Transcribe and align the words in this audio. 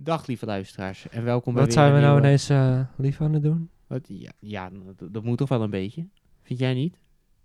Dag 0.00 0.26
lieve 0.26 0.46
luisteraars 0.46 1.08
en 1.08 1.24
welkom 1.24 1.54
bij 1.54 1.62
Wat 1.64 1.74
weer 1.74 1.82
zijn 1.82 1.92
we 1.92 1.98
een 1.98 2.04
nou 2.04 2.12
nieuwe- 2.20 2.26
ineens 2.26 2.48
eh, 2.48 2.80
lief 2.96 3.20
aan 3.20 3.32
het 3.32 3.42
doen? 3.42 3.70
Wat, 3.86 4.04
ja, 4.08 4.30
ja 4.38 4.70
dat, 4.96 5.12
dat 5.12 5.24
moet 5.24 5.38
toch 5.38 5.48
wel 5.48 5.62
een 5.62 5.70
beetje. 5.70 6.06
Vind 6.42 6.58
jij 6.58 6.74
niet? 6.74 6.98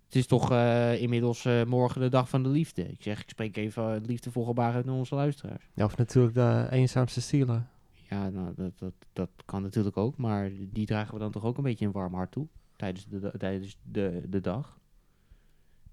Het 0.06 0.16
is 0.16 0.28
toch 0.28 0.52
eh, 0.52 1.02
inmiddels 1.02 1.46
eh, 1.46 1.64
morgen 1.64 2.02
de 2.02 2.10
dag 2.10 2.30
van 2.30 2.44
de 2.44 2.50
liefde. 2.50 2.90
Ik 2.92 3.02
zeg, 3.04 3.22
ik 3.22 3.30
spreek 3.30 3.58
even 3.58 3.96
uh, 3.96 4.02
liefdevol 4.08 4.46
gebaar 4.46 4.74
uit 4.74 4.86
naar 4.86 4.96
onze 4.96 5.16
luisteraars. 5.16 5.70
Ja, 5.74 5.86
of 5.86 5.98
natuurlijk 5.98 6.34
de 6.34 6.68
eenzaamste 6.70 7.22
stielen. 7.22 7.70
Ja, 8.10 8.30
nou, 8.30 8.54
dat, 8.56 8.72
dat, 8.80 8.94
dat 9.14 9.30
kan 9.46 9.62
natuurlijk 9.62 9.98
ook. 9.98 10.18
Maar 10.18 10.50
die 10.72 10.86
dragen 10.86 11.14
we 11.14 11.20
dan 11.20 11.32
toch 11.32 11.44
ook 11.44 11.58
een 11.58 11.64
beetje 11.64 11.86
een 11.86 11.92
warm 11.92 12.14
hart 12.14 12.32
toe. 12.32 12.48
Tijdens 12.76 13.06
de, 13.08 13.20
da- 13.20 13.32
tijdens 13.38 13.78
de, 13.82 14.24
de 14.30 14.42
dag. 14.42 14.78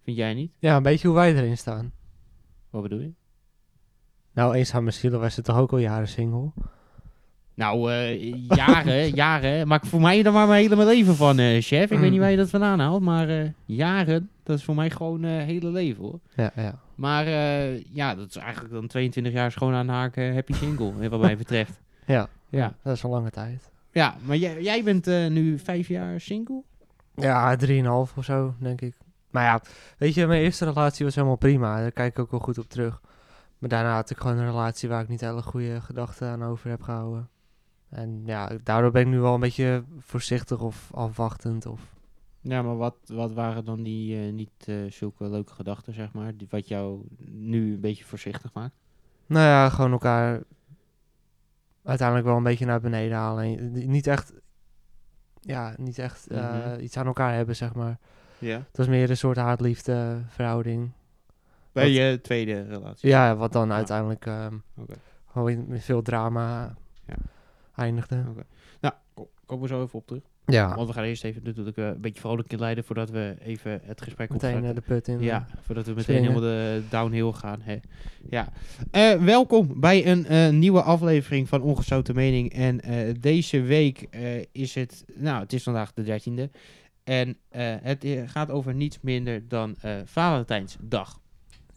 Vind 0.03 0.17
jij 0.17 0.35
niet? 0.35 0.53
Ja, 0.59 0.77
een 0.77 0.83
beetje 0.83 1.07
hoe 1.09 1.17
wij 1.17 1.35
erin 1.37 1.59
staan. 1.59 1.93
Wat 2.71 2.83
bedoel 2.83 3.01
je? 3.01 3.13
Nou, 4.33 4.55
eenzame 4.55 4.91
stielen 4.91 5.21
was 5.21 5.37
het 5.37 5.45
toch 5.45 5.57
ook 5.59 5.73
al 5.73 5.79
jaren 5.79 6.09
single? 6.09 6.51
Nou, 7.55 7.93
eh, 7.93 8.35
jaren, 8.49 9.15
jaren. 9.25 9.69
Maak 9.69 9.87
voor 9.87 10.01
mij 10.01 10.25
er 10.25 10.33
maar 10.33 10.47
mijn 10.47 10.63
hele 10.63 10.85
leven 10.85 11.17
van, 11.17 11.39
eh, 11.39 11.63
chef. 11.63 11.91
Ik 11.91 11.99
weet 11.99 12.11
niet 12.11 12.21
waar 12.21 12.31
je 12.31 12.37
dat 12.37 12.51
vandaan 12.51 12.81
haalt. 12.81 13.03
Maar 13.03 13.29
eh, 13.29 13.49
jaren, 13.65 14.31
dat 14.43 14.59
is 14.59 14.65
voor 14.65 14.75
mij 14.75 14.91
gewoon 14.91 15.25
hele 15.25 15.71
leven 15.71 16.03
hoor. 16.03 16.19
Ja, 16.35 16.53
ja. 16.57 16.79
Maar 16.95 17.27
ja, 17.93 18.15
dat 18.15 18.29
is 18.29 18.37
eigenlijk 18.37 18.75
dan 18.75 18.87
22 18.87 19.33
jaar 19.33 19.53
schoon 19.53 19.75
aan 19.75 20.13
eh, 20.13 20.35
happy 20.35 20.53
single, 20.53 21.09
wat 21.09 21.21
mij 21.21 21.37
betreft. 21.37 21.81
Ja, 22.07 22.29
Ja, 22.49 22.75
dat 22.83 22.97
is 22.97 23.03
een 23.03 23.11
lange 23.11 23.31
tijd. 23.31 23.71
ja 23.93 24.15
maar 24.23 24.37
jij, 24.37 24.63
jij 24.63 24.85
bent 24.85 25.07
nu 25.07 25.59
vijf 25.59 25.89
jaar 25.89 26.21
single? 26.21 26.63
Ja, 27.15 27.57
drieënhalf 27.57 28.17
of 28.17 28.25
zo, 28.25 28.55
denk 28.59 28.81
ik. 28.81 28.95
Maar 29.31 29.45
ja, 29.45 29.61
weet 29.99 30.15
je, 30.15 30.27
mijn 30.27 30.43
eerste 30.43 30.65
relatie 30.65 31.05
was 31.05 31.15
helemaal 31.15 31.37
prima. 31.37 31.81
Daar 31.81 31.93
kijk 31.93 32.13
ik 32.13 32.19
ook 32.19 32.31
wel 32.31 32.41
goed 32.41 32.59
op 32.59 32.69
terug. 32.69 33.01
Maar 33.61 33.69
daarna 33.69 33.95
had 33.95 34.11
ik 34.11 34.17
gewoon 34.17 34.37
een 34.37 34.47
relatie 34.51 34.89
waar 34.89 35.03
ik 35.03 35.09
niet 35.09 35.21
hele 35.21 35.43
goede 35.43 35.81
gedachten 35.81 36.29
aan 36.29 36.45
over 36.45 36.71
heb 36.71 36.83
gehouden. 36.83 37.29
En 37.89 38.23
ja, 38.25 38.51
daardoor 38.63 38.91
ben 38.91 39.03
ik 39.03 39.09
nu 39.09 39.19
wel 39.21 39.35
een 39.35 39.41
beetje 39.41 39.85
voorzichtig 39.99 40.61
of 40.61 40.91
afwachtend. 40.95 41.67
Of... 41.67 41.95
Ja, 42.41 42.63
maar 42.63 42.77
wat, 42.77 42.97
wat 43.07 43.33
waren 43.33 43.65
dan 43.65 43.83
die 43.83 44.27
eh, 44.27 44.33
niet 44.33 44.51
eh, 44.67 44.77
zulke 44.89 45.29
leuke 45.29 45.55
gedachten, 45.55 45.95
zeg 45.95 46.13
maar, 46.13 46.37
die, 46.37 46.47
wat 46.51 46.69
jou 46.69 47.07
nu 47.29 47.73
een 47.75 47.81
beetje 47.81 48.05
voorzichtig 48.05 48.53
maakt? 48.53 48.75
Nou 49.27 49.45
ja, 49.47 49.69
gewoon 49.69 49.93
elkaar 49.93 50.43
uiteindelijk 51.83 52.27
wel 52.29 52.37
een 52.37 52.43
beetje 52.43 52.67
naar 52.67 52.81
beneden 52.81 53.17
halen. 53.17 53.73
Niet 53.91 54.07
echt, 54.07 54.33
ja, 55.41 55.75
niet 55.77 55.99
echt 55.99 56.27
eh, 56.27 56.55
Mhm. 56.67 56.81
iets 56.81 56.97
aan 56.97 57.07
elkaar 57.07 57.35
hebben, 57.35 57.57
zeg 57.57 57.75
maar. 57.75 57.99
Ja. 58.39 58.57
Het 58.57 58.77
was 58.77 58.87
meer 58.89 59.11
een 59.11 59.17
soort 59.17 59.37
haat-liefde 59.37 60.23
verhouding. 60.29 60.91
Bij 61.73 61.85
Wat- 61.85 61.93
je 61.95 62.19
tweede 62.23 62.63
relatie? 62.69 63.09
Ja, 63.09 63.37
wat 63.37 63.53
dan 63.53 63.69
Ja. 63.69 63.75
uiteindelijk 63.75 64.27
ehm, 64.27 64.55
gewoon 65.33 65.51
in- 65.51 65.65
met 65.69 65.85
veel 65.85 66.03
drama 66.03 66.75
Ja. 67.07 67.15
eindigde. 67.77 68.25
Oké. 68.31 68.43
Nou, 68.81 68.95
ko- 69.15 69.31
komen 69.47 69.69
we 69.69 69.75
zo 69.75 69.83
even 69.83 69.99
op 69.99 70.07
terug. 70.07 70.23
Ja, 70.47 70.75
Want 70.75 70.89
we 70.89 70.95
gaan 70.95 71.05
eerst 71.05 71.25
even 71.25 71.43
natuurlijk 71.45 71.77
eh, 71.77 71.87
een 71.87 72.01
beetje 72.01 72.21
vrolijk 72.21 72.53
inleiden 72.53 72.85
voordat 72.85 73.11
we 73.11 73.37
even 73.41 73.81
het 73.85 74.01
gesprek 74.03 74.31
meteen 74.31 74.55
opstarten. 74.55 74.83
eh, 74.83 74.87
de 74.89 74.95
put 74.95 75.09
in. 75.09 75.21
Ja, 75.21 75.47
voordat 75.61 75.85
we 75.87 75.91
meteen 75.91 76.03
springen. 76.03 76.23
helemaal 76.33 76.51
de 76.51 76.83
downhill 76.91 77.33
gaan. 77.33 77.61
Hè. 77.63 77.77
Ja. 78.31 78.49
Eh, 78.91 79.13
welkom 79.25 79.81
bij 79.81 80.07
een 80.07 80.27
eh, 80.27 80.49
nieuwe 80.49 80.83
aflevering 80.83 81.49
van 81.49 81.63
Ongezouten 81.63 82.15
Mening. 82.15 82.53
En 82.53 82.81
eh, 82.81 83.15
deze 83.21 83.61
week 83.61 84.07
eh, 84.11 84.45
is 84.53 84.75
het, 84.75 85.05
nou 85.15 85.41
het 85.41 85.53
is 85.53 85.63
vandaag 85.63 85.93
de 85.93 86.03
13e. 86.03 86.51
En 87.05 87.37
eh, 87.49 87.75
het 87.83 88.05
eh, 88.05 88.23
gaat 88.29 88.51
over 88.51 88.75
niets 88.75 88.99
minder 89.01 89.49
dan 89.49 89.77
eh, 89.81 89.95
Valentijnsdag. 90.05 91.20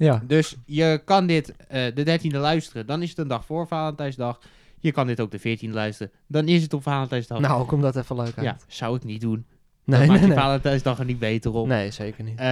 Ja, 0.04 0.24
Dus 0.28 0.56
je 0.66 1.02
kan 1.06 1.28
dit 1.28 1.56
eh, 1.68 1.96
de 1.96 2.20
13e 2.20 2.38
luisteren, 2.38 2.86
dan 2.86 3.02
is 3.02 3.10
het 3.10 3.18
een 3.18 3.28
dag 3.28 3.46
voor 3.46 3.68
Valentijnsdag. 3.68 4.40
Je 4.80 4.92
kan 4.92 5.08
dit 5.08 5.20
ook 5.22 5.32
de 5.32 5.58
14e 5.58 5.70
luisteren, 5.70 6.12
dan 6.28 6.48
is 6.48 6.64
het 6.64 6.74
op 6.74 6.84
Valentijnsdag. 6.84 7.40
nou, 7.40 7.66
kom 7.66 7.82
dat 7.82 7.96
even 7.96 8.16
leuk 8.16 8.38
uit. 8.38 8.46
ja, 8.46 8.58
zou 8.68 8.96
ik 8.96 9.04
niet 9.04 9.22
doen. 9.22 9.46
nee, 9.84 10.00
dat 10.00 10.08
maakt 10.08 10.28
nee. 10.28 10.38
Valentijnsdag 10.38 11.00
er 11.00 11.06
niet 11.06 11.20
beter 11.20 11.54
op. 11.54 11.68
Nee, 11.68 11.92
zeker 11.92 12.24
niet. 12.24 12.40
Eh, 12.40 12.46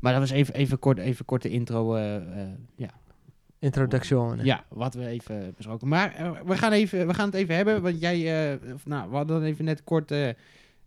maar 0.00 0.12
dat 0.12 0.18
was 0.18 0.30
even, 0.30 0.54
even, 0.54 0.78
kort, 0.78 0.98
even 0.98 1.24
korte 1.24 1.48
intro. 1.48 1.94
eh, 1.94 2.42
ja. 2.76 2.90
Introduction. 3.58 4.38
ja, 4.42 4.64
wat 4.68 4.94
we 4.94 5.06
even 5.06 5.54
besproken. 5.56 5.88
Maar 5.88 6.40
we, 6.44 6.56
gaan 6.56 6.72
even, 6.72 7.06
we 7.06 7.14
gaan 7.14 7.26
het 7.26 7.34
even 7.34 7.54
hebben. 7.54 7.82
Want 7.82 8.00
jij, 8.00 8.54
of, 8.74 8.86
nou, 8.86 9.10
we 9.10 9.16
hadden 9.16 9.42
even 9.42 9.64
net 9.64 9.84
kort. 9.84 10.10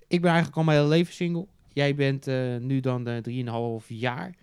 ik 0.07 0.21
ben 0.21 0.29
eigenlijk 0.31 0.55
al 0.57 0.63
mijn 0.63 0.77
hele 0.77 0.89
leven 0.89 1.13
single. 1.13 1.47
Jij 1.73 1.95
bent 1.95 2.25
nu 2.59 2.79
dan 2.79 3.07
eh 3.07 3.81
3,5 3.81 3.87
jaar. 3.87 4.35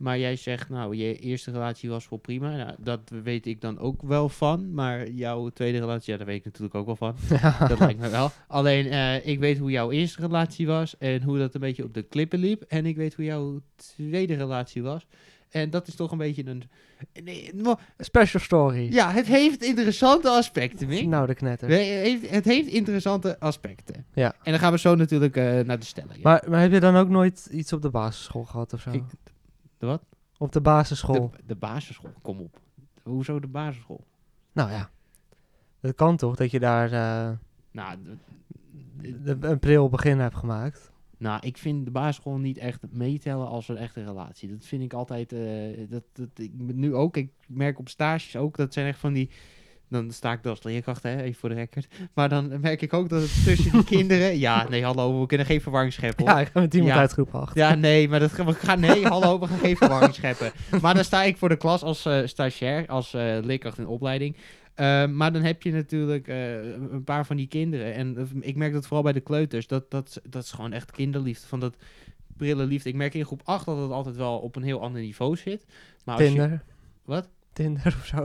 Maar 0.00 0.18
jij 0.18 0.36
zegt, 0.36 0.68
nou, 0.68 0.96
je 0.96 1.16
eerste 1.18 1.50
relatie 1.50 1.90
was 1.90 2.08
wel 2.08 2.18
prima. 2.18 2.56
Nou, 2.56 2.74
dat 2.78 3.00
weet 3.22 3.46
ik 3.46 3.60
dan 3.60 3.78
ook 3.78 4.02
wel 4.02 4.28
van. 4.28 4.74
Maar 4.74 5.08
jouw 5.10 5.48
tweede 5.48 5.78
relatie, 5.78 6.12
ja, 6.12 6.18
daar 6.18 6.26
weet 6.26 6.38
ik 6.38 6.44
natuurlijk 6.44 6.74
ook 6.74 6.86
wel 6.86 6.96
van. 6.96 7.14
Dat 7.68 7.78
lijkt 7.78 8.00
me 8.00 8.08
wel. 8.08 8.30
Alleen, 8.48 8.86
eh, 8.86 9.26
ik 9.26 9.38
weet 9.38 9.58
hoe 9.58 9.70
jouw 9.70 9.90
eerste 9.90 10.20
relatie 10.20 10.66
was 10.66 10.98
en 10.98 11.22
hoe 11.22 11.38
dat 11.38 11.54
een 11.54 11.60
beetje 11.60 11.84
op 11.84 11.94
de 11.94 12.02
klippen 12.02 12.38
liep. 12.38 12.62
En 12.62 12.86
ik 12.86 12.96
weet 12.96 13.14
hoe 13.14 13.24
jouw 13.24 13.60
tweede 13.76 14.34
relatie 14.34 14.82
was. 14.82 15.06
En 15.50 15.70
dat 15.70 15.86
is 15.86 15.94
toch 15.94 16.10
een 16.12 16.18
beetje 16.18 16.46
een... 16.46 16.62
Nee, 17.24 17.50
mo- 17.54 17.78
Special 17.98 18.42
story. 18.42 18.92
ja, 18.92 19.10
het 19.12 19.26
heeft 19.26 19.62
interessante 19.64 20.28
aspecten, 20.28 20.88
Mick. 20.88 21.06
Nou, 21.06 21.26
de 21.26 21.34
knetter. 21.34 21.68
Het 21.68 21.78
heeft, 21.78 22.30
het 22.30 22.44
heeft 22.44 22.68
interessante 22.68 23.40
aspecten. 23.40 24.06
Ja. 24.14 24.34
En 24.42 24.50
dan 24.50 24.60
gaan 24.60 24.72
we 24.72 24.78
zo 24.78 24.94
natuurlijk 24.94 25.36
eh, 25.36 25.60
naar 25.60 25.78
de 25.78 25.84
stelling. 25.86 26.22
Maar, 26.22 26.44
maar 26.48 26.60
heb 26.60 26.72
je 26.72 26.80
dan 26.80 26.96
ook 26.96 27.08
nooit 27.08 27.48
iets 27.52 27.72
op 27.72 27.82
de 27.82 27.90
basisschool 27.90 28.44
gehad 28.44 28.72
of 28.72 28.80
zo? 28.80 28.90
Ik- 28.90 29.02
de 29.80 29.86
wat? 29.86 30.02
Op 30.38 30.52
de 30.52 30.60
basisschool? 30.60 31.30
De, 31.30 31.38
de 31.46 31.54
basisschool, 31.54 32.12
kom 32.22 32.40
op. 32.40 32.60
Hoezo 33.02 33.40
de 33.40 33.46
basisschool? 33.46 34.04
Nou 34.52 34.70
ja. 34.70 34.90
Het 35.80 35.94
kan 35.94 36.16
toch 36.16 36.36
dat 36.36 36.50
je 36.50 36.60
daar 36.60 36.92
eh, 36.92 37.36
Nou, 37.70 37.98
een 39.40 39.58
pril 39.58 39.88
begin 39.88 40.18
hebt 40.18 40.36
gemaakt? 40.36 40.92
Nou, 41.18 41.46
ik 41.46 41.58
vind 41.58 41.84
de 41.84 41.90
basisschool 41.90 42.38
niet 42.38 42.58
echt 42.58 42.80
meetellen 42.90 43.46
als 43.48 43.68
een 43.68 43.76
echte 43.76 44.04
relatie. 44.04 44.48
Dat 44.50 44.64
vind 44.64 44.82
ik 44.82 44.92
altijd. 44.92 45.32
eh, 45.32 45.88
dat, 45.88 46.02
dat, 46.12 46.28
ik, 46.34 46.50
nu 46.54 46.94
ook. 46.94 47.16
Ik 47.16 47.32
merk 47.48 47.78
op 47.78 47.88
stages 47.88 48.36
ook. 48.36 48.56
Dat 48.56 48.72
zijn 48.72 48.86
echt 48.86 48.98
van 48.98 49.12
die. 49.12 49.30
Dan 49.90 50.10
sta 50.10 50.32
ik 50.32 50.46
als 50.46 50.62
leerkracht, 50.62 51.02
hè, 51.02 51.22
even 51.22 51.40
voor 51.40 51.48
de 51.48 51.54
record. 51.54 51.86
Maar 52.14 52.28
dan 52.28 52.60
merk 52.60 52.82
ik 52.82 52.92
ook 52.92 53.08
dat 53.08 53.20
het 53.22 53.44
tussen 53.44 53.72
die 53.72 53.84
kinderen. 53.84 54.38
Ja, 54.38 54.68
nee, 54.68 54.84
hallo, 54.84 55.20
we 55.20 55.26
kunnen 55.26 55.46
geen 55.46 55.60
verwarring 55.60 55.92
scheppen. 55.92 56.24
hoor. 56.26 56.34
Ja, 56.34 56.40
ik 56.40 56.48
ga 56.52 56.60
met 56.60 56.74
iemand 56.74 56.92
Ja. 56.92 56.98
uit 57.00 57.12
groep 57.12 57.34
8. 57.34 57.54
Ja, 57.54 57.74
nee, 57.74 58.08
maar 58.08 58.20
dat, 58.20 58.32
we 58.32 58.52
gaan, 58.52 58.80
nee, 58.80 59.06
hallo, 59.06 59.38
we 59.40 59.46
gaan 59.46 59.58
geen 59.58 59.76
verwarring 59.76 60.14
scheppen. 60.14 60.52
Maar 60.82 60.94
dan 60.94 61.04
sta 61.04 61.22
ik 61.22 61.36
voor 61.36 61.48
de 61.48 61.56
klas 61.56 61.82
als 61.82 62.04
eh, 62.04 62.20
stagiair, 62.26 62.86
als 62.86 63.14
eh, 63.14 63.38
leerkracht 63.42 63.78
in 63.78 63.86
opleiding. 63.86 64.36
Eh, 64.74 65.06
maar 65.06 65.32
dan 65.32 65.42
heb 65.42 65.62
je 65.62 65.72
natuurlijk 65.72 66.28
een 66.28 67.04
paar 67.04 67.26
van 67.26 67.36
die 67.36 67.46
kinderen. 67.48 67.94
En 67.94 68.28
ik 68.40 68.56
merk 68.56 68.72
dat 68.72 68.84
vooral 68.86 69.02
bij 69.02 69.12
de 69.12 69.20
kleuters. 69.20 69.66
Dat, 69.66 69.90
dat, 69.90 70.20
dat 70.28 70.42
is 70.44 70.50
gewoon 70.50 70.72
echt 70.72 70.90
kinderliefde. 70.90 71.46
Van 71.46 71.60
dat 71.60 71.76
prille 72.36 72.64
liefde. 72.64 72.88
Ik 72.88 72.94
merk 72.94 73.14
in 73.14 73.24
groep 73.24 73.40
8 73.44 73.66
dat 73.66 73.78
het 73.78 73.90
altijd 73.90 74.16
wel 74.16 74.38
op 74.38 74.56
een 74.56 74.62
heel 74.62 74.80
ander 74.80 75.00
niveau 75.00 75.36
zit. 75.36 75.64
Maar 76.04 76.22
je- 76.22 76.28
Tinder. 76.28 76.62
Wat? 77.04 77.28
Tinder 77.52 77.86
of 78.00 78.06
zo. 78.06 78.24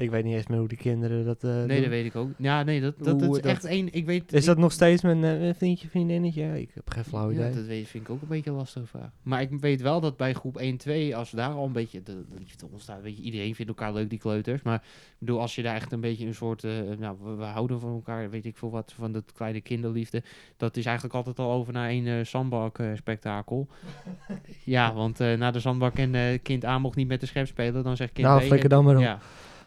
Ik 0.00 0.10
weet 0.10 0.24
niet 0.24 0.34
eens 0.34 0.46
meer 0.46 0.58
hoe 0.58 0.68
die 0.68 0.78
kinderen 0.78 1.24
dat 1.24 1.44
eh 1.44 1.50
nee, 1.50 1.66
doen. 1.66 1.80
dat 1.80 1.88
weet 1.88 2.04
ik 2.04 2.16
ook. 2.16 2.30
Ja, 2.38 2.62
nee, 2.62 2.80
dat, 2.80 2.94
dat, 2.98 3.20
Hoe 3.22 3.36
is 3.36 3.42
dat- 3.42 3.50
echt 3.52 3.64
één. 3.64 3.92
Ik 3.92 4.06
weet, 4.06 4.32
Is 4.32 4.40
ik- 4.40 4.46
dat 4.46 4.58
nog 4.58 4.72
steeds 4.72 5.02
mijn 5.02 5.24
eh, 5.24 5.54
vriendje, 5.54 5.88
vriendinnetje? 5.88 6.60
Ik 6.60 6.70
heb 6.74 6.90
geen 6.90 7.04
flauw 7.04 7.30
idee. 7.30 7.48
Ja, 7.48 7.54
dat 7.54 7.64
weet, 7.66 7.88
vind 7.88 8.04
ik 8.04 8.10
ook 8.10 8.22
een 8.22 8.28
beetje 8.28 8.50
een 8.50 8.56
lastige 8.56 8.86
vraag. 8.86 9.10
Maar 9.22 9.40
ik 9.40 9.50
weet 9.60 9.80
wel 9.80 10.00
dat 10.00 10.16
bij 10.16 10.32
groep 10.32 10.56
1, 10.56 10.76
2, 10.76 11.16
als 11.16 11.30
daar 11.30 11.50
al 11.50 11.64
een 11.66 11.72
beetje 11.72 12.02
de, 12.02 12.12
de 12.30 12.38
liefde 12.38 12.66
ontstaat, 12.72 13.02
weet 13.02 13.16
je, 13.16 13.22
iedereen 13.22 13.54
vindt 13.54 13.70
elkaar 13.70 13.92
leuk, 13.92 14.10
die 14.10 14.18
kleuters. 14.18 14.62
Maar 14.62 14.74
ik 14.74 15.16
bedoel, 15.18 15.40
als 15.40 15.54
je 15.54 15.62
daar 15.62 15.74
echt 15.74 15.92
een 15.92 16.00
beetje 16.00 16.26
een 16.26 16.34
soort, 16.34 16.64
eh, 16.64 16.70
nou, 16.98 17.16
we, 17.22 17.34
we 17.34 17.44
houden 17.44 17.80
van 17.80 17.92
elkaar, 17.92 18.30
weet 18.30 18.44
ik 18.46 18.56
veel 18.56 18.70
wat, 18.70 18.92
van 18.96 19.12
dat 19.12 19.32
kleine 19.32 19.60
kinderliefde. 19.60 20.22
Dat 20.56 20.76
is 20.76 20.84
eigenlijk 20.84 21.14
altijd 21.16 21.38
al 21.38 21.50
over 21.52 21.72
naar 21.72 21.90
een 21.90 22.06
eh 22.06 22.24
zandbak 22.24 22.78
eh, 22.78 22.86
spektakel. 22.94 23.68
ja, 24.64 24.94
want 24.94 25.18
na 25.18 25.50
de 25.50 25.60
zandbak 25.60 25.96
en 25.96 26.42
kind 26.42 26.64
A 26.64 26.78
mocht 26.78 26.96
niet 26.96 27.08
met 27.08 27.20
de 27.20 27.26
schep 27.26 27.46
spelen, 27.46 27.82
dan 27.82 27.96
zegt 27.96 28.12
kind 28.12 28.26
Nou, 28.26 28.38
B, 28.40 28.44
flikker 28.44 28.70
en- 28.70 28.76
dan 28.76 28.84
maar 28.84 28.96
op. 28.96 29.02
Ja, 29.02 29.18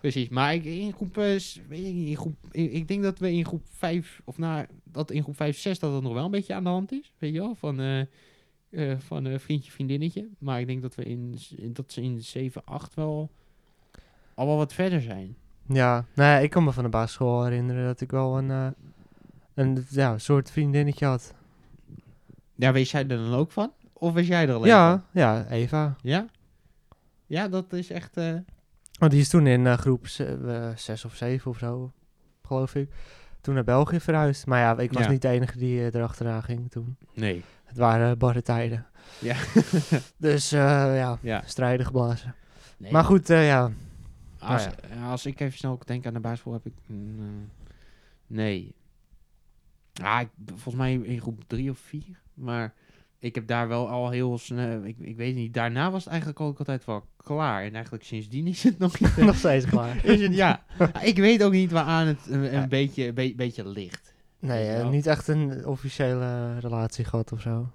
precies. 0.03 0.29
Maar 0.29 0.53
ik, 0.53 0.65
in 0.65 0.93
groep, 0.93 1.17
eh, 1.17 1.39
weet 1.67 1.83
in 1.83 2.15
groep 2.15 2.35
ik, 2.51 2.71
ik 2.71 2.87
denk 2.87 3.03
dat 3.03 3.19
we 3.19 3.31
in 3.31 3.45
groep 3.45 3.61
5, 3.69 4.21
of 4.23 4.37
nou, 4.37 4.65
dat 4.83 5.11
in 5.11 5.23
groep 5.23 5.35
5, 5.35 5.57
6 5.57 5.79
dat 5.79 5.93
het 5.93 6.03
nog 6.03 6.13
wel 6.13 6.25
een 6.25 6.31
beetje 6.31 6.53
aan 6.53 6.63
de 6.63 6.69
hand 6.69 6.91
is. 6.91 7.13
Weet 7.17 7.33
je 7.33 7.39
wel, 7.39 7.55
van, 7.55 7.79
eh, 7.79 8.97
van 8.97 9.39
vriendje, 9.39 9.71
vriendinnetje. 9.71 10.27
Maar 10.37 10.59
ik 10.59 10.67
denk 10.67 10.81
dat, 10.81 10.95
we 10.95 11.03
in, 11.03 11.37
dat 11.73 11.91
ze 11.91 12.01
in 12.01 12.21
7, 12.21 12.61
8 12.65 12.93
wel 12.93 13.31
al 14.33 14.47
wel 14.47 14.57
wat 14.57 14.73
verder 14.73 15.01
zijn. 15.01 15.35
Ja, 15.67 16.05
nou 16.15 16.29
ja, 16.29 16.37
ik 16.37 16.49
kan 16.49 16.63
me 16.63 16.71
van 16.71 16.83
de 16.83 16.89
basisschool 16.89 17.43
herinneren 17.43 17.85
dat 17.85 18.01
ik 18.01 18.11
wel 18.11 18.37
een, 18.37 18.73
een 19.53 19.85
ja, 19.89 20.17
soort 20.17 20.51
vriendinnetje 20.51 21.05
had. 21.05 21.33
Ja, 22.55 22.71
wees 22.71 22.91
jij 22.91 23.01
er 23.01 23.07
dan 23.07 23.33
ook 23.33 23.51
van? 23.51 23.71
Of 23.93 24.13
wees 24.13 24.27
jij 24.27 24.47
er 24.47 24.53
alleen 24.53 24.67
Ja, 24.69 24.91
van? 24.91 25.21
ja, 25.21 25.47
Eva. 25.49 25.95
Ja? 26.01 26.25
Ja, 27.25 27.47
dat 27.47 27.73
is 27.73 27.89
echt... 27.89 28.17
eh, 29.03 29.09
Want 29.09 29.11
die 29.11 29.21
is 29.21 29.29
toen 29.29 29.47
in 29.47 29.67
eh, 29.67 29.77
groep 29.77 30.07
6 30.75 31.05
of 31.05 31.15
7 31.15 31.51
of 31.51 31.57
zo, 31.57 31.91
geloof 32.43 32.75
ik. 32.75 32.89
Toen 33.41 33.53
naar 33.53 33.63
België 33.63 33.99
verhuisd. 33.99 34.45
Maar 34.45 34.59
ja, 34.59 34.77
ik 34.77 34.93
was 34.93 35.03
Ja. 35.03 35.09
niet 35.11 35.21
de 35.21 35.27
enige 35.27 35.57
die 35.57 35.79
eh, 35.79 35.93
erachteraan 35.93 36.43
ging 36.43 36.71
toen. 36.71 36.97
nee. 37.13 37.43
Het 37.63 37.77
waren 37.77 38.17
barre 38.17 38.41
tijden. 38.41 38.85
Ja. 39.19 39.35
Dus 40.17 40.51
eh, 40.51 40.59
ja, 40.97 41.17
ja. 41.21 41.41
strijden 41.45 41.85
geblazen. 41.85 42.35
Nee. 42.77 42.91
Maar 42.91 43.03
goed, 43.03 43.29
eh, 43.29 43.47
ja. 43.47 43.71
Als, 44.39 44.65
Nou 44.65 44.75
ja, 44.99 45.09
als 45.09 45.25
ik 45.25 45.39
even 45.39 45.57
snel 45.57 45.79
denk 45.85 46.05
aan 46.05 46.13
de 46.13 46.19
basisschool, 46.19 46.53
heb 46.53 46.65
ik... 46.65 46.73
eh, 46.89 46.95
nee. 48.27 48.75
Ah, 50.01 50.21
ik, 50.21 50.29
volgens 50.45 50.75
mij 50.75 50.93
in 50.93 51.21
groep 51.21 51.43
drie 51.47 51.69
of 51.69 51.77
vier. 51.79 52.19
Maar 52.33 52.73
ik 53.23 53.35
heb 53.35 53.47
daar 53.47 53.67
wel 53.67 53.89
al 53.89 54.09
heel 54.09 54.37
snel... 54.37 54.83
Ik, 54.85 54.95
ik 54.99 55.15
weet 55.15 55.35
niet, 55.35 55.53
daarna 55.53 55.91
was 55.91 56.03
het 56.03 56.09
eigenlijk 56.11 56.41
ook 56.41 56.57
altijd 56.59 56.85
wel 56.85 57.03
klaar. 57.17 57.63
En 57.63 57.73
eigenlijk 57.73 58.03
sindsdien 58.03 58.47
is 58.47 58.63
het 58.63 58.79
nog 58.85 58.99
niet... 58.99 59.17
eh, 59.17 59.25
Nog 59.25 59.35
steeds 59.35 59.65
klaar. 59.65 60.05
is 60.05 60.21
het, 60.21 60.35
ja. 60.35 60.63
ik 61.01 61.17
weet 61.17 61.43
ook 61.43 61.51
niet 61.51 61.71
waaraan 61.71 62.07
het 62.07 62.27
een, 62.29 62.43
een 62.43 62.51
Ja. 62.51 62.67
beetje, 62.67 63.07
een 63.07 63.13
be- 63.13 63.33
beetje 63.35 63.67
ligt. 63.67 64.13
Nee, 64.39 64.67
eh, 64.69 64.89
niet 64.89 65.07
echt 65.07 65.27
een 65.27 65.65
officiële 65.65 66.59
relatie 66.59 67.05
gehad 67.05 67.31
of 67.31 67.41
zo. 67.41 67.69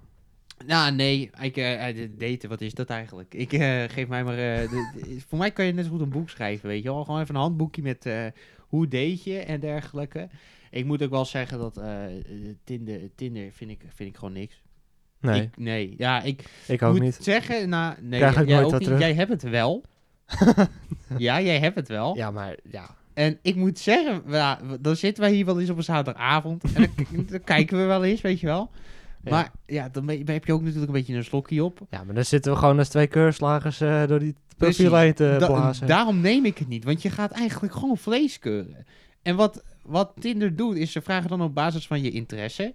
Nou, 0.65 0.91
nee. 0.95 1.29
Ik, 1.41 1.57
eh, 1.57 1.87
eh, 1.89 1.95
de- 1.95 2.15
daten, 2.17 2.49
wat 2.49 2.61
is 2.61 2.73
dat 2.73 2.89
eigenlijk? 2.89 3.33
Ik 3.33 3.53
eh, 3.53 3.83
geef 3.87 4.07
mij 4.07 4.23
maar... 4.23 4.37
eh, 4.37 4.69
de- 4.69 4.91
de- 5.03 5.19
voor 5.27 5.37
mij 5.37 5.51
kan 5.51 5.65
je 5.65 5.73
net 5.73 5.85
zo 5.85 5.91
goed 5.91 6.01
een 6.01 6.09
boek 6.09 6.29
schrijven, 6.29 6.67
weet 6.69 6.83
je 6.83 6.89
wel. 6.89 7.03
Gewoon 7.03 7.21
even 7.21 7.35
een 7.35 7.41
handboekje 7.41 7.81
met 7.81 8.05
eh, 8.05 8.25
hoe 8.59 8.87
date 8.87 9.29
je 9.31 9.39
en 9.39 9.59
dergelijke. 9.59 10.29
Ik 10.71 10.85
moet 10.85 11.03
ook 11.03 11.09
wel 11.09 11.25
zeggen 11.25 11.57
dat 11.59 11.77
eh, 11.77 12.05
eh, 12.17 12.21
Tinder, 12.63 12.99
Tinder 13.15 13.51
vind, 13.51 13.71
ik, 13.71 13.81
vind 13.87 14.09
ik 14.09 14.17
gewoon 14.17 14.33
niks. 14.33 14.61
Nee, 15.21 15.41
Ik, 15.41 15.57
nee. 15.57 15.93
Ja, 15.97 16.21
ik 16.21 16.43
ik, 16.67 16.81
ook 16.81 16.91
moet 16.93 17.01
niet. 17.01 17.17
zeggen... 17.21 17.69
Nou, 17.69 17.95
nee, 18.01 18.19
Krijg 18.19 18.37
ik 18.37 18.47
jij, 18.47 18.53
nooit 18.53 18.65
ook 18.65 18.71
wat 18.71 18.79
niet. 18.79 18.87
terug. 18.89 19.03
jij 19.03 19.13
hebt 19.13 19.29
het 19.29 19.41
wel. 19.43 19.83
ja, 21.17 21.41
jij 21.41 21.59
hebt 21.59 21.75
het 21.75 21.87
wel. 21.87 22.15
Ja, 22.15 22.31
maar 22.31 22.55
ja. 22.71 22.95
En 23.13 23.37
ik 23.41 23.55
moet 23.55 23.79
zeggen, 23.79 24.21
ja, 24.27 24.59
dan 24.79 24.95
zitten 24.95 25.23
wij 25.23 25.33
hier 25.33 25.45
wel 25.45 25.59
eens 25.59 25.69
op 25.69 25.77
een 25.77 25.83
zaterdagavond. 25.83 26.63
En 26.73 26.73
dan, 27.11 27.25
dan 27.31 27.43
kijken 27.43 27.77
we 27.77 27.83
wel 27.83 28.03
eens, 28.03 28.21
weet 28.21 28.39
je 28.39 28.45
wel. 28.47 28.69
Ja. 29.23 29.29
Maar 29.31 29.51
ja, 29.65 29.89
dan 29.91 30.05
ben 30.05 30.29
heb 30.29 30.45
je 30.45 30.53
ook 30.53 30.61
natuurlijk 30.61 30.87
een 30.87 30.93
beetje 30.93 31.15
een 31.15 31.23
slokje 31.23 31.63
op. 31.63 31.79
Ja, 31.89 32.03
maar 32.03 32.15
dan 32.15 32.25
zitten 32.25 32.51
we 32.51 32.57
gewoon 32.57 32.77
als 32.77 32.89
twee 32.89 33.07
keurslagers 33.07 33.81
eh, 33.81 34.07
door 34.07 34.19
die 34.19 34.35
Precies. 34.57 34.77
profiel 34.77 34.97
heen 34.97 35.13
te 35.13 35.35
Da- 35.39 35.45
blazen. 35.47 35.87
daarom 35.87 36.19
neem 36.21 36.45
ik 36.45 36.57
het 36.57 36.67
niet, 36.67 36.83
want 36.83 37.01
je 37.01 37.09
gaat 37.09 37.31
eigenlijk 37.31 37.73
gewoon 37.73 37.97
vlees 37.97 38.39
keuren. 38.39 38.85
En 39.21 39.35
wat, 39.35 39.63
wat 39.83 40.11
Tinder 40.19 40.55
doet, 40.55 40.75
is 40.75 40.91
ze 40.91 41.01
vragen 41.01 41.29
dan 41.29 41.41
op 41.41 41.53
basis 41.55 41.87
van 41.87 42.01
je 42.01 42.11
interesse. 42.11 42.73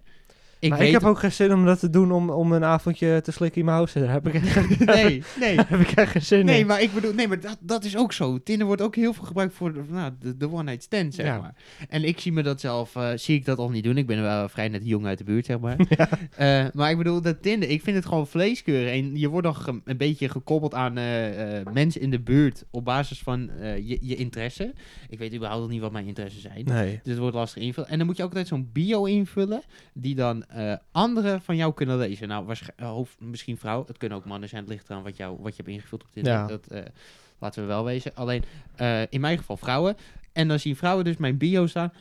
Ik 0.65 0.69
maar 0.71 0.79
weet 0.79 0.87
ik 0.87 0.93
heb 0.93 1.03
ook 1.09 1.19
geen 1.19 1.31
zin 1.31 1.53
om 1.53 1.65
dat 1.65 1.79
te 1.79 1.89
doen 1.89 2.11
om, 2.11 2.29
om 2.29 2.51
een 2.51 2.63
avondje 2.63 3.21
te 3.21 3.31
slikken 3.31 3.59
in 3.59 3.65
mijn 3.65 3.77
house. 3.77 3.99
Daar 3.99 4.11
heb 4.11 4.27
ik 4.27 4.33
echt, 4.33 4.79
Nee, 4.95 5.23
nee. 5.39 5.55
heb 5.67 5.79
ik 5.79 5.91
echt 5.91 6.11
geen 6.11 6.21
zin 6.21 6.45
Nee, 6.45 6.59
in. 6.59 6.67
maar 6.67 6.81
ik 6.81 6.93
bedoel, 6.93 7.13
nee, 7.13 7.27
maar 7.27 7.39
dat, 7.39 7.57
dat 7.59 7.83
is 7.83 7.97
ook 7.97 8.13
zo. 8.13 8.37
Tinder 8.43 8.67
wordt 8.67 8.81
ook 8.81 8.95
heel 8.95 9.13
veel 9.13 9.23
gebruikt 9.25 9.53
voor 9.53 9.73
de, 9.73 9.81
nou, 9.89 10.11
de, 10.19 10.37
de 10.37 10.51
one-night 10.51 10.83
stand, 10.83 11.13
zeg 11.15 11.25
Ja. 11.25 11.37
maar. 11.39 11.55
En 11.89 12.03
ik 12.03 12.19
zie 12.19 12.31
me 12.31 12.43
dat 12.43 12.59
zelf, 12.59 12.95
eh, 12.95 13.09
zie 13.15 13.35
ik 13.35 13.45
dat 13.45 13.57
al 13.57 13.69
niet 13.69 13.83
doen. 13.83 13.97
Ik 13.97 14.07
ben 14.07 14.21
wel 14.21 14.49
vrij 14.49 14.67
net 14.67 14.81
jong 14.85 15.05
uit 15.05 15.17
de 15.17 15.23
buurt, 15.23 15.45
zeg 15.45 15.59
maar. 15.59 15.75
Eh, 16.35 16.65
maar 16.73 16.91
ik 16.91 16.97
bedoel, 16.97 17.21
dat 17.21 17.41
Tinder, 17.41 17.69
ik 17.69 17.81
vind 17.81 17.95
het 17.95 18.05
gewoon 18.05 18.27
vleeskeuren. 18.27 18.91
En 18.91 19.15
je 19.17 19.27
wordt 19.29 19.45
dan 19.45 19.55
ge- 19.55 19.81
een 19.85 19.97
beetje 19.97 20.29
gekoppeld 20.29 20.73
aan 20.73 20.97
eh, 20.97 21.73
mensen 21.73 22.01
in 22.01 22.09
de 22.11 22.19
buurt 22.19 22.63
op 22.71 22.85
basis 22.85 23.19
van 23.19 23.49
je, 23.83 23.97
je 24.01 24.15
interesse. 24.15 24.73
Ik 25.09 25.19
weet 25.19 25.33
überhaupt 25.33 25.61
nog 25.61 25.71
niet 25.71 25.81
wat 25.81 25.91
mijn 25.91 26.05
interesses 26.07 26.41
zijn. 26.41 26.61
Nee. 26.65 26.99
Dus 27.03 27.11
het 27.11 27.17
wordt 27.17 27.35
lastig 27.35 27.63
invullen. 27.63 27.89
En 27.89 27.97
dan 27.97 28.07
moet 28.07 28.17
je 28.17 28.23
ook 28.23 28.29
altijd 28.29 28.47
zo'n 28.47 28.69
bio 28.73 29.03
invullen, 29.05 29.61
die 29.93 30.15
dan 30.15 30.43
eh, 30.55 30.73
anderen 30.91 31.41
van 31.41 31.55
jou 31.55 31.73
kunnen 31.73 31.97
lezen. 31.97 32.27
Nou, 32.27 32.55
eh, 32.75 32.87
hoofd, 32.87 33.19
misschien 33.19 33.57
vrouw, 33.57 33.83
het 33.87 33.97
kunnen 33.97 34.17
ook 34.17 34.25
mannen 34.25 34.49
zijn, 34.49 34.61
het 34.61 34.71
ligt 34.71 34.89
eraan 34.89 35.03
wat, 35.03 35.17
jou, 35.17 35.37
wat 35.39 35.55
je 35.55 35.63
hebt 35.63 35.75
ingevuld 35.75 36.03
op 36.03 36.11
Tinder. 36.11 36.33
Ja. 36.33 36.47
Dat, 36.47 36.67
eh, 36.67 36.81
laten 37.39 37.61
we 37.61 37.67
wel 37.67 37.83
wezen. 37.83 38.15
Alleen, 38.15 38.43
in 39.09 39.21
mijn 39.21 39.37
geval 39.37 39.57
vrouwen. 39.57 39.97
En 40.33 40.47
dan 40.47 40.59
zien 40.59 40.75
vrouwen 40.75 41.05
dus 41.05 41.17
mijn 41.17 41.37
bio 41.37 41.67
staan. 41.67 41.93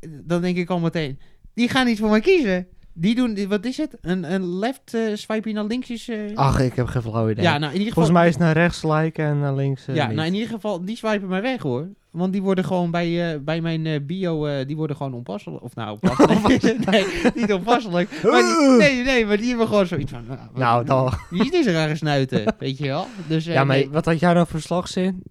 Dan 0.00 0.40
denk 0.40 0.56
ik 0.56 0.70
al 0.70 0.78
meteen, 0.78 1.18
die 1.54 1.68
gaan 1.68 1.86
niet 1.86 1.98
voor 1.98 2.10
mij 2.10 2.20
kiezen. 2.20 2.68
Die 3.00 3.14
doen, 3.14 3.48
wat 3.48 3.64
is 3.64 3.76
het? 3.76 3.96
Een, 4.00 4.32
een 4.32 4.58
left 4.58 4.94
eh, 4.94 5.00
swipe 5.14 5.50
naar 5.52 5.64
links 5.64 5.90
is... 5.90 6.08
eh, 6.08 6.16
Ach, 6.34 6.60
ik 6.60 6.74
heb 6.74 6.86
geen 6.86 7.02
flauw 7.02 7.30
idee. 7.30 7.44
ja, 7.44 7.58
nou 7.58 7.72
in 7.72 7.78
ieder 7.78 7.88
geval... 7.88 7.92
Volgens 7.92 8.14
mij 8.16 8.26
is 8.26 8.32
het 8.34 8.42
naar 8.42 8.52
rechts 8.52 8.82
liken 8.82 9.24
en 9.24 9.38
naar 9.40 9.54
links 9.54 9.86
eh, 9.86 9.94
ja, 9.94 10.06
niet. 10.06 10.16
nou 10.16 10.28
in 10.28 10.34
ieder 10.34 10.48
geval, 10.48 10.84
die 10.84 10.96
swipen 10.96 11.28
mij 11.28 11.42
weg 11.42 11.62
hoor. 11.62 11.88
Want 12.10 12.32
die 12.32 12.42
worden 12.42 12.64
gewoon 12.64 12.90
bij, 12.90 13.32
eh, 13.32 13.38
bij 13.40 13.60
mijn 13.60 13.86
eh, 13.86 14.00
bio, 14.02 14.46
eh, 14.46 14.66
die 14.66 14.76
worden 14.76 14.96
gewoon 14.96 15.14
onpasselijk. 15.14 15.62
Of 15.62 15.74
nou, 15.74 15.98
onpasselijk. 16.00 16.62
nee, 16.90 17.04
niet 17.34 17.52
onpasselijk. 17.52 18.10
Maar 18.22 18.42
die- 18.42 18.76
nee, 18.78 19.02
nee, 19.04 19.26
maar 19.26 19.36
die 19.36 19.48
hebben 19.48 19.66
gewoon 19.66 19.86
zoiets 19.86 20.12
van... 20.12 20.24
Nou, 20.28 20.40
Nou, 20.54 20.84
dan. 20.84 21.12
Wie 21.30 21.44
is 21.44 21.50
deze 21.50 21.72
rare 21.72 21.96
snuiten, 21.96 22.54
weet 22.58 22.78
je 22.78 22.86
wel? 22.86 23.06
Dus, 23.26 23.46
eh, 23.46 23.54
ja, 23.54 23.64
maar 23.64 23.76
nee. 23.76 23.90
wat 23.90 24.04
had 24.04 24.20
jij 24.20 24.32
nou 24.32 24.46
voor 24.46 24.60
slagzin 24.60 25.22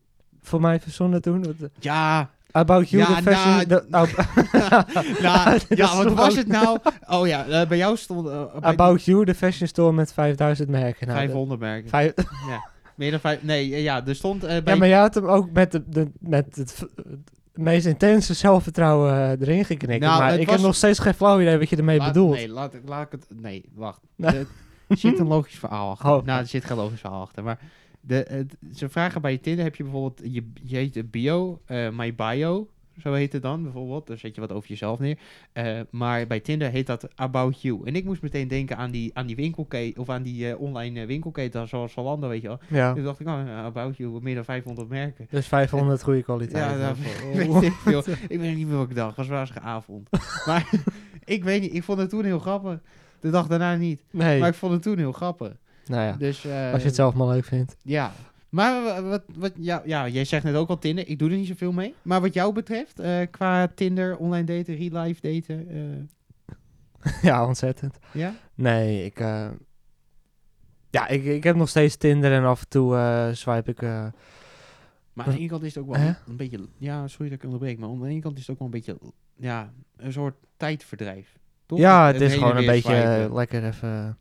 voor 0.41 0.61
mij 0.61 0.79
verzonnen 0.79 1.21
toen? 1.21 1.43
Wat, 1.43 1.69
Ja, 1.79 2.29
About 2.51 2.89
you, 2.89 3.01
Ja, 3.03 3.15
the 3.15 3.21
fashion... 3.31 3.81
nou, 3.89 4.07
nou, 5.21 5.55
is 5.67 5.77
ja, 5.77 5.95
wat 6.03 6.13
was 6.13 6.35
het 6.35 6.47
nou? 6.47 6.77
Oh 7.07 7.27
ja, 7.27 7.45
eh, 7.47 7.67
bij 7.67 7.77
jou 7.77 7.97
stond... 7.97 8.27
eh, 8.27 8.41
About 8.61 9.03
you, 9.03 9.25
the 9.25 9.35
fashion 9.35 9.67
store 9.67 9.91
met 9.93 10.13
5000 10.13 10.69
merken. 10.69 11.07
Nou, 11.07 11.19
500 11.19 11.59
merken. 11.59 11.83
de- 11.83 11.89
vijf- 11.89 12.13
Ja, 12.47 12.69
meer 12.95 13.11
dan 13.11 13.19
vijf... 13.19 13.43
Nee, 13.43 13.73
eh, 13.73 13.83
ja, 13.83 14.05
er 14.05 14.15
stond 14.15 14.43
eh, 14.43 14.63
bij... 14.63 14.73
ja, 14.73 14.79
maar 14.79 14.87
jij 14.87 14.99
had 14.99 15.13
hem 15.15 15.25
ook 15.25 15.51
met, 15.51 15.71
de, 15.71 15.83
de, 15.87 16.11
met 16.19 16.55
het, 16.55 16.85
meest 17.53 17.85
intense 17.85 18.33
zelfvertrouwen 18.33 19.41
erin 19.41 19.65
geknikt. 19.65 20.01
Nou, 20.03 20.19
maar 20.21 20.39
ik 20.39 20.45
was- 20.45 20.55
heb 20.55 20.65
nog 20.65 20.75
steeds 20.75 20.99
geen 20.99 21.13
flauw 21.13 21.39
idee 21.41 21.57
wat 21.57 21.69
je 21.69 21.75
ermee 21.75 21.97
Laat- 21.97 22.07
bedoelt. 22.13 22.33
Nee, 22.35 22.49
laat, 22.49 22.73
ik- 22.73 22.81
laat 22.85 23.05
ik 23.05 23.11
het... 23.11 23.25
Nee, 23.41 23.69
wacht. 23.75 23.99
Er 24.17 24.97
zit 24.97 25.19
een 25.19 25.27
logisch 25.27 25.55
verhaal 25.59 25.89
achter. 25.91 26.09
Oh. 26.11 26.23
Nou, 26.25 26.39
er 26.39 26.47
zit 26.47 26.65
geen 26.65 26.77
logisch 26.77 26.99
verhaal 26.99 27.21
achter. 27.21 27.43
Maar 27.43 27.59
de, 28.01 28.25
het- 28.29 28.57
ze 28.77 28.89
vragen 28.89 29.21
bij 29.21 29.37
Tinder, 29.37 29.63
heb 29.63 29.75
je 29.75 29.83
bijvoorbeeld... 29.83 30.21
Je, 30.33 30.43
je 30.63 30.75
heet 30.75 31.11
bio, 31.11 31.61
eh, 31.65 31.89
my 31.89 32.15
bio... 32.15 32.69
Zo 33.01 33.13
heet 33.13 33.33
het 33.33 33.41
dan 33.41 33.63
bijvoorbeeld. 33.63 34.07
Dan 34.07 34.17
zet 34.17 34.35
je 34.35 34.41
wat 34.41 34.51
over 34.51 34.69
jezelf 34.69 34.99
neer. 34.99 35.17
Eh, 35.53 35.79
maar 35.89 36.27
bij 36.27 36.39
Tinder 36.39 36.69
heet 36.69 36.87
dat 36.87 37.07
About 37.15 37.61
You. 37.61 37.81
En 37.85 37.95
ik 37.95 38.03
moest 38.05 38.21
meteen 38.21 38.47
denken 38.47 38.77
aan 38.77 38.91
die, 38.91 39.11
aan 39.13 39.25
die 39.27 39.35
winkelketen... 39.35 40.01
Of 40.01 40.09
aan 40.09 40.23
die 40.23 40.49
eh, 40.49 40.59
online 40.59 41.05
winkelketen 41.05 41.67
zoals 41.67 41.93
Zalando, 41.93 42.27
weet 42.27 42.41
je 42.41 42.47
wel. 42.47 42.59
Ja, 42.69 42.93
Toen 42.93 43.03
dacht 43.03 43.19
ik, 43.19 43.27
oh, 43.27 43.63
About 43.65 43.97
You, 43.97 44.19
meer 44.21 44.35
dan 44.35 44.43
500 44.45 44.89
merken. 44.89 45.27
dus 45.29 45.47
500 45.47 46.03
goede 46.03 46.23
kwaliteit. 46.23 46.79
Ja, 46.79 46.95
weet 47.33 47.61
ik 47.63 47.71
veel. 47.73 48.03
Ik 48.27 48.39
weet 48.39 48.55
niet 48.55 48.67
meer 48.67 48.77
wat 48.77 48.89
ik 48.89 48.95
dacht. 48.95 49.15
Was 49.15 49.27
waarschijnlijk 49.27 49.75
avond. 49.75 50.09
maar 50.47 50.69
ik 51.25 51.43
weet 51.43 51.61
niet. 51.61 51.73
Ik 51.73 51.83
vond 51.83 51.99
het 51.99 52.09
toen 52.09 52.23
heel 52.23 52.39
grappig. 52.39 52.79
De 53.19 53.29
dag 53.29 53.47
daarna 53.47 53.75
niet. 53.75 54.01
nee, 54.11 54.39
Maar 54.39 54.49
ik 54.49 54.55
vond 54.55 54.73
het 54.73 54.81
toen 54.81 54.97
heel 54.97 55.11
grappig. 55.11 55.51
Nou 55.89 56.03
ja, 56.03 56.13
Dus, 56.17 56.45
eh, 56.45 56.71
als 56.71 56.81
je 56.81 56.87
het 56.87 56.95
zelf 56.95 57.13
maar 57.13 57.27
leuk 57.27 57.45
vindt. 57.45 57.75
Ja. 57.83 58.11
Maar 58.49 58.83
wa- 58.83 59.01
wat, 59.01 59.23
wat, 59.35 59.51
ja, 59.59 59.81
ja, 59.85 60.07
jij 60.07 60.25
zegt 60.25 60.43
net 60.43 60.55
ook 60.55 60.69
al 60.69 60.77
Tinder. 60.79 61.07
Ik 61.07 61.19
doe 61.19 61.29
er 61.29 61.37
niet 61.37 61.47
zoveel 61.47 61.71
mee. 61.71 61.93
Maar 62.01 62.21
wat 62.21 62.33
jou 62.33 62.53
betreft, 62.53 62.99
eh, 62.99 63.19
qua 63.31 63.67
Tinder, 63.67 64.17
online 64.17 64.43
daten, 64.45 64.75
real 64.75 65.03
life 65.03 65.21
daten. 65.21 65.67
eh, 65.69 67.13
ja, 67.29 67.45
ontzettend. 67.47 67.97
ja? 68.13 68.33
Nee, 68.55 69.05
ik... 69.05 69.19
ja, 70.89 71.07
ik, 71.07 71.23
ik 71.23 71.43
heb 71.43 71.55
nog 71.55 71.69
steeds 71.69 71.95
Tinder 71.95 72.31
en 72.33 72.43
af 72.43 72.61
en 72.61 72.67
toe 72.69 73.29
swipe 73.33 73.71
ik... 73.71 73.81
Maar 73.81 75.25
aan 75.25 75.31
de 75.33 75.39
ene 75.39 75.47
kant 75.47 75.63
is 75.63 75.75
het 75.75 75.83
ook 75.83 75.95
wel 75.95 76.05
een, 76.27 76.35
beetje... 76.37 76.67
Ja, 76.77 77.07
sorry 77.07 77.29
dat 77.29 77.37
ik 77.37 77.43
onderbreek. 77.43 77.79
Maar 77.79 77.89
aan 77.89 77.99
de 78.01 78.07
ene 78.07 78.21
kant 78.21 78.37
is 78.37 78.41
het 78.47 78.49
ook 78.51 78.57
wel 78.57 78.67
een 78.67 78.73
beetje... 78.73 78.97
Ja, 79.35 79.73
een 79.97 80.11
soort 80.13 80.35
tijdverdrijf. 80.57 81.37
Toch? 81.65 81.79
ja, 81.79 82.07
het 82.07 82.21
is 82.21 82.33
gewoon 82.33 82.57
een 82.57 82.65
beetje 82.65 82.95
swipen. 82.95 83.33
lekker 83.35 83.63
even 83.65 84.17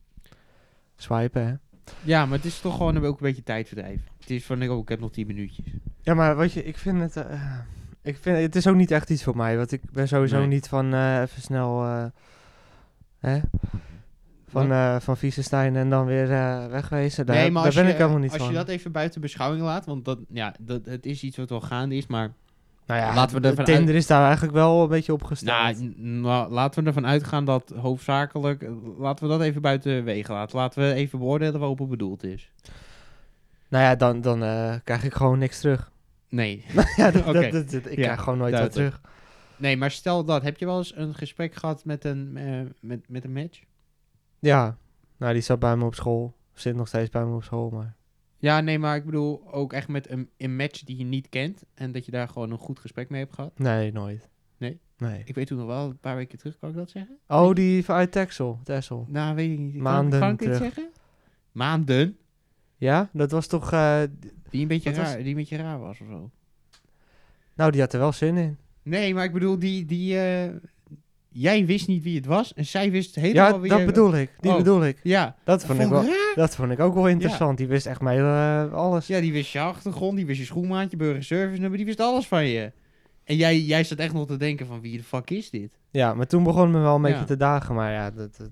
swipen, 0.96 1.46
hè. 1.46 1.54
Ja, 2.02 2.26
maar 2.26 2.36
het 2.36 2.46
is 2.46 2.60
toch 2.60 2.76
gewoon 2.76 2.98
ook 3.04 3.20
een 3.20 3.26
beetje 3.26 3.42
tijdverdrijf. 3.42 4.00
Het 4.20 4.30
is 4.30 4.44
van, 4.44 4.68
oh, 4.68 4.78
ik 4.78 4.88
heb 4.88 5.00
nog 5.00 5.10
10 5.12 5.26
minuutjes. 5.26 5.66
Ja, 6.02 6.14
maar 6.14 6.36
wat 6.36 6.52
je, 6.52 6.64
ik 6.64 6.76
vind 6.76 7.00
het, 7.00 7.16
eh, 7.16 7.58
ik 8.02 8.16
vind 8.20 8.38
het 8.38 8.56
is 8.56 8.66
ook 8.66 8.76
niet 8.76 8.90
echt 8.90 9.10
iets 9.10 9.22
voor 9.22 9.36
mij, 9.36 9.56
want 9.56 9.72
ik 9.72 9.90
ben 9.92 10.08
sowieso 10.08 10.38
Nee. 10.38 10.46
niet 10.46 10.68
van 10.68 10.94
eh, 10.94 11.20
even 11.20 11.42
snel, 11.42 11.84
eh, 11.84 12.04
hè, 13.18 13.40
van, 14.48 14.72
eh 14.72 14.96
van 15.00 15.16
Viesenstein 15.16 15.76
en 15.76 15.90
dan 15.90 16.06
weer 16.06 16.32
eh, 16.32 16.66
wegwezen. 16.66 17.26
Daar, 17.26 17.36
nee, 17.36 17.44
maar 17.50 17.54
daar 17.54 17.64
als, 17.64 17.74
ben 17.74 17.84
je, 17.84 17.90
ik 17.90 17.96
helemaal 17.96 18.18
niet 18.18 18.32
als 18.32 18.40
van. 18.40 18.48
je 18.50 18.54
dat 18.54 18.68
even 18.68 18.92
buiten 18.92 19.20
beschouwing 19.20 19.62
laat, 19.62 19.86
want 19.86 20.04
dat, 20.04 20.18
ja, 20.28 20.54
dat, 20.60 20.84
het 20.84 21.06
is 21.06 21.22
iets 21.22 21.36
wat 21.36 21.50
wel 21.50 21.60
gaande 21.60 21.96
is, 21.96 22.06
maar 22.06 22.32
nou 22.86 23.00
ja, 23.00 23.14
laten 23.14 23.40
we 23.42 23.48
ervan 23.48 23.64
Tinder 23.64 23.94
is 23.94 24.06
daar 24.06 24.22
eigenlijk 24.24 24.54
wel 24.54 24.82
een 24.82 24.88
beetje 24.88 25.12
opgesteld. 25.12 25.58
nou, 25.58 25.92
n- 25.96 26.20
nou, 26.20 26.50
laten 26.52 26.80
we 26.82 26.86
ervan 26.88 27.06
uitgaan 27.06 27.44
dat 27.44 27.72
hoofdzakelijk, 27.76 28.66
laten 28.98 29.24
we 29.24 29.30
dat 29.30 29.40
even 29.40 29.62
buiten 29.62 30.04
wegen 30.04 30.34
laten. 30.34 30.56
Laten 30.58 30.82
we 30.88 30.92
even 30.94 31.18
beoordelen 31.18 31.58
waarop 31.58 31.78
het 31.78 31.88
bedoeld 31.88 32.24
is. 32.24 32.50
nou 33.68 33.84
ja, 33.84 33.94
dan, 33.96 34.20
dan 34.20 34.42
eh, 34.42 34.74
krijg 34.84 35.04
ik 35.04 35.14
gewoon 35.14 35.38
niks 35.38 35.60
terug. 35.60 35.90
Nee. 36.28 36.64
ja, 36.96 37.10
dat, 37.10 37.34
ik 37.34 37.84
Ja, 37.84 37.94
krijg 37.94 38.20
gewoon 38.20 38.38
nooit 38.38 38.58
wat 38.58 38.72
terug. 38.72 39.00
nee, 39.56 39.76
maar 39.76 39.90
stel 39.90 40.24
dat, 40.24 40.42
heb 40.42 40.58
je 40.58 40.64
wel 40.66 40.78
eens 40.78 40.96
een 40.96 41.14
gesprek 41.14 41.54
gehad 41.54 41.84
met 41.84 42.04
een, 42.04 42.36
eh, 42.36 42.60
met, 42.80 43.08
met 43.08 43.24
een 43.24 43.32
match? 43.32 43.60
Ja, 44.38 44.76
nou 45.16 45.32
die 45.32 45.42
zat 45.42 45.58
bij 45.58 45.76
me 45.76 45.84
op 45.84 45.94
school, 45.94 46.34
zit 46.54 46.76
nog 46.76 46.88
steeds 46.88 47.10
bij 47.10 47.24
me 47.24 47.34
op 47.34 47.44
school, 47.44 47.70
maar... 47.70 47.94
Ja, 48.46 48.60
nee, 48.60 48.78
maar 48.78 48.96
ik 48.96 49.04
bedoel 49.04 49.52
ook 49.52 49.72
echt 49.72 49.88
met 49.88 50.10
een, 50.10 50.28
een 50.36 50.56
match 50.56 50.82
die 50.84 50.96
je 50.96 51.04
niet 51.04 51.28
kent 51.28 51.62
en 51.74 51.92
dat 51.92 52.04
je 52.04 52.10
daar 52.10 52.28
gewoon 52.28 52.50
een 52.50 52.58
goed 52.58 52.78
gesprek 52.78 53.08
mee 53.08 53.20
hebt 53.20 53.34
gehad. 53.34 53.58
Nee, 53.58 53.92
nooit. 53.92 54.28
Nee? 54.58 54.80
Nee. 54.98 55.22
Ik 55.24 55.34
weet 55.34 55.46
toen 55.46 55.58
nog 55.58 55.66
wel, 55.66 55.88
een 55.88 55.98
paar 55.98 56.16
weken 56.16 56.38
terug, 56.38 56.58
kan 56.58 56.68
ik 56.70 56.74
dat 56.76 56.90
zeggen? 56.90 57.18
Oh, 57.28 57.54
die 57.54 57.84
van 57.84 57.96
uit 57.96 58.12
Texel, 58.12 58.60
Texel. 58.64 59.06
Nou, 59.08 59.34
weet 59.34 59.50
ik 59.52 59.58
niet. 59.58 59.72
Kan- 59.72 59.82
Maanden 59.82 60.20
Kan, 60.20 60.30
ik 60.32 60.38
dit 60.38 60.52
terug. 60.54 60.62
zeggen? 60.74 60.92
Maanden? 61.52 62.16
Ja, 62.76 63.08
dat 63.12 63.30
was 63.30 63.46
toch... 63.46 63.72
eh, 63.72 64.02
Die 64.50 64.62
een 64.62 64.68
beetje 64.68 64.90
Wat 64.90 64.98
was- 64.98 65.08
raar, 65.08 65.18
die 65.18 65.28
een 65.28 65.34
beetje 65.34 65.56
raar 65.56 65.78
was 65.78 66.00
of 66.00 66.06
zo. 66.06 66.30
nou, 67.54 67.70
die 67.70 67.80
had 67.80 67.92
er 67.92 67.98
wel 67.98 68.12
zin 68.12 68.36
in. 68.36 68.56
Nee, 68.82 69.14
maar 69.14 69.24
ik 69.24 69.32
bedoel, 69.32 69.58
die, 69.58 69.84
die, 69.84 70.18
eh, 70.20 70.54
jij 71.36 71.66
wist 71.66 71.86
niet 71.88 72.02
wie 72.02 72.16
het 72.16 72.26
was 72.26 72.54
en 72.54 72.66
zij 72.66 72.90
wist 72.90 73.14
helemaal 73.14 73.52
Ja, 73.52 73.60
wie 73.60 73.70
dat 73.70 73.86
bedoel 73.86 74.14
ik. 74.16 74.30
Die 74.40 74.50
Oh. 74.50 74.56
bedoel 74.56 74.84
ik. 74.84 74.98
Ja, 75.02 75.36
Dat 75.44 75.64
vond, 75.64 75.80
ik 75.80 75.88
wel, 75.88 76.02
raar. 76.04 76.32
dat 76.34 76.54
vond 76.56 76.70
ik 76.70 76.80
ook 76.80 76.94
wel 76.94 77.08
interessant. 77.08 77.58
Die 77.58 77.66
wist 77.66 77.86
echt 77.86 78.00
mij 78.00 78.18
eh, 78.18 78.72
alles. 78.72 79.06
Ja, 79.06 79.20
die 79.20 79.32
wist 79.32 79.52
je 79.52 79.60
achtergrond, 79.60 80.16
die 80.16 80.26
wist 80.26 80.38
je 80.38 80.44
schoenmaatje, 80.44 80.96
burgerservice 80.96 81.60
nummer, 81.60 81.76
die 81.76 81.86
wist 81.86 82.00
alles 82.00 82.26
van 82.26 82.46
je. 82.46 82.72
En 83.24 83.36
jij, 83.36 83.60
jij 83.60 83.84
zat 83.84 83.98
echt 83.98 84.12
nog 84.12 84.26
te 84.26 84.36
denken 84.36 84.66
van 84.66 84.80
wie 84.80 84.96
de 84.96 85.02
fuck 85.04 85.30
is 85.30 85.50
dit? 85.50 85.78
Ja, 85.90 86.14
maar 86.14 86.26
toen 86.26 86.42
begon 86.42 86.70
me 86.70 86.78
wel 86.80 86.94
een 86.94 87.02
beetje 87.02 87.18
Ja. 87.18 87.24
te 87.24 87.36
dagen. 87.36 87.74
Maar 87.74 87.92
ja, 87.92 88.10
dat, 88.10 88.36
dat, 88.36 88.50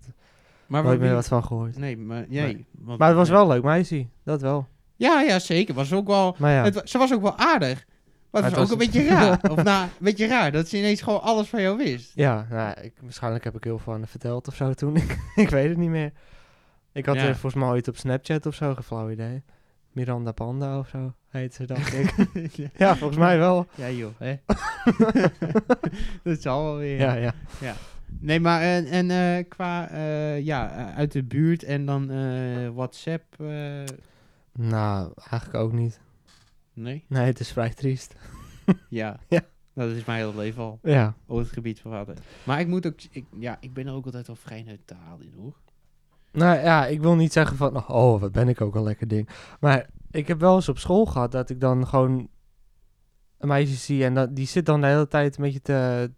Maar 0.66 0.82
nooit 0.82 0.98
wie- 0.98 1.06
meer 1.06 1.14
wat 1.16 1.28
van 1.28 1.44
gehoord. 1.44 1.78
Nee, 1.78 1.96
maar 1.96 2.24
jij. 2.28 2.44
Nee. 2.44 2.64
want- 2.78 2.98
Maar 2.98 3.08
het 3.08 3.16
was 3.16 3.28
nee. 3.28 3.36
wel 3.36 3.46
leuk 3.48 3.62
meisje. 3.62 4.06
Dat 4.24 4.40
wel. 4.40 4.66
Ja, 4.96 5.20
ja, 5.20 5.38
zeker. 5.38 5.74
Was 5.74 5.92
ook 5.92 6.06
wel, 6.06 6.36
Maar 6.38 6.52
ja, 6.52 6.62
het, 6.64 6.80
ze 6.84 6.98
was 6.98 7.12
ook 7.14 7.22
wel 7.22 7.36
aardig. 7.38 7.84
Maar 8.34 8.42
het 8.42 8.52
het 8.56 8.64
ook 8.64 8.70
een 8.70 8.78
beetje 8.78 9.06
raar. 9.06 9.38
Of 9.52 9.62
nou, 9.62 9.82
een 9.84 9.90
beetje 9.98 10.26
raar 10.26 10.52
dat 10.52 10.68
ze 10.68 10.78
ineens 10.78 11.02
gewoon 11.02 11.22
alles 11.22 11.48
van 11.48 11.62
jou 11.62 11.76
wist. 11.76 12.12
ja 12.14 12.46
nou, 12.50 12.80
ik, 12.80 12.92
waarschijnlijk 13.02 13.44
heb 13.44 13.56
ik 13.56 13.64
heel 13.64 13.78
veel 13.78 13.92
aan 13.92 14.06
verteld 14.06 14.48
of 14.48 14.54
zo 14.54 14.72
toen. 14.72 14.96
ik, 15.04 15.18
ik 15.34 15.50
weet 15.50 15.68
het 15.68 15.78
niet 15.78 15.90
meer. 15.90 16.12
Ik 16.92 17.06
had 17.06 17.14
Ja. 17.14 17.22
er 17.22 17.32
volgens 17.36 17.54
mij 17.62 17.70
ooit 17.70 17.88
op 17.88 17.96
Snapchat 17.96 18.46
of 18.46 18.54
zo, 18.54 18.74
geen 18.74 18.82
flauw 18.82 19.10
idee. 19.10 19.42
Miranda 19.92 20.32
Panda 20.32 20.78
of 20.78 20.88
zo 20.88 21.14
heet 21.28 21.54
ze, 21.54 21.66
dacht 21.66 21.92
ik. 21.92 22.14
ja, 22.76 22.96
volgens 22.96 23.18
mij 23.18 23.38
wel. 23.38 23.66
Ja, 23.74 23.90
joh. 23.90 24.12
Hè? 24.18 24.34
dat 26.22 26.42
zal 26.42 26.64
wel 26.64 26.76
weer. 26.76 26.98
Ja, 26.98 27.14
ja. 27.60 27.74
Nee, 28.20 28.40
maar 28.40 28.62
en, 28.62 28.86
en 28.86 29.10
eh, 29.10 29.44
qua 29.48 29.88
eh, 29.88 30.40
ja, 30.40 30.92
uit 30.94 31.12
de 31.12 31.22
buurt 31.22 31.62
en 31.62 31.86
dan 31.86 32.10
eh, 32.10 32.68
WhatsApp. 32.74 33.24
Nou, 34.52 35.12
eigenlijk 35.30 35.54
ook 35.64 35.72
niet. 35.72 36.00
Nee? 36.74 37.04
Nee, 37.08 37.26
het 37.26 37.40
is 37.40 37.52
vrij 37.52 37.70
triest. 37.70 38.14
Ja. 38.88 39.18
Ja. 39.28 39.40
Nou, 39.72 39.88
dat 39.88 39.98
is 39.98 40.04
mijn 40.04 40.18
hele 40.18 40.36
leven 40.36 40.62
al. 40.62 40.78
Ja. 40.82 41.14
Op 41.26 41.38
het 41.38 41.48
gebied 41.48 41.80
van 41.80 41.90
vader. 41.90 42.14
Maar 42.44 42.60
ik 42.60 42.66
moet 42.66 42.86
ook. 42.86 42.94
Ik, 43.10 43.24
ja, 43.38 43.56
ik 43.60 43.72
ben 43.74 43.86
er 43.86 43.92
ook 43.92 44.04
altijd 44.04 44.26
wel 44.26 44.36
vrij 44.36 44.62
neutraal 44.62 45.18
in 45.20 45.32
hoor. 45.36 45.54
Nou 46.32 46.58
ja, 46.58 46.86
ik 46.86 47.00
wil 47.00 47.14
niet 47.14 47.32
zeggen 47.32 47.56
van, 47.56 47.88
oh, 47.88 48.20
wat 48.20 48.32
ben 48.32 48.48
ik 48.48 48.60
ook 48.60 48.74
een 48.74 48.82
lekker 48.82 49.08
ding. 49.08 49.28
Maar 49.60 49.86
ik 50.10 50.28
heb 50.28 50.40
wel 50.40 50.54
eens 50.54 50.68
op 50.68 50.78
school 50.78 51.06
gehad 51.06 51.32
dat 51.32 51.50
ik 51.50 51.60
dan 51.60 51.86
gewoon 51.86 52.28
een 53.38 53.48
meisje 53.48 53.74
zie 53.74 54.04
en 54.04 54.14
dat, 54.14 54.36
die 54.36 54.46
zit 54.46 54.66
dan 54.66 54.80
de 54.80 54.86
hele 54.86 55.08
tijd 55.08 55.36
een 55.36 55.44
beetje 55.44 55.62
te, 55.62 56.10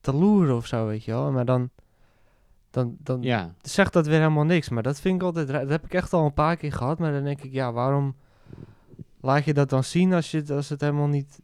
te 0.00 0.12
loeren 0.14 0.56
of 0.56 0.66
zo, 0.66 0.86
weet 0.86 1.04
je 1.04 1.10
wel. 1.12 1.32
Maar 1.32 1.44
dan, 1.44 1.70
dan, 2.70 2.96
dan 2.98 3.22
Ja. 3.22 3.54
zegt 3.60 3.92
dat 3.92 4.06
weer 4.06 4.18
helemaal 4.18 4.44
niks. 4.44 4.68
Maar 4.68 4.82
dat 4.82 5.00
vind 5.00 5.14
ik 5.14 5.22
altijd, 5.22 5.48
dat 5.48 5.68
heb 5.68 5.84
ik 5.84 5.94
echt 5.94 6.12
al 6.12 6.24
een 6.24 6.34
paar 6.34 6.56
keer 6.56 6.72
gehad. 6.72 6.98
Maar 6.98 7.12
dan 7.12 7.24
denk 7.24 7.40
ik, 7.42 7.52
ja, 7.52 7.72
waarom 7.72 8.16
laat 9.22 9.44
je 9.44 9.54
dat 9.54 9.70
dan 9.70 9.84
zien 9.84 10.12
als, 10.12 10.30
je, 10.30 10.44
als 10.48 10.68
het 10.68 10.80
helemaal 10.80 11.06
niet, 11.06 11.40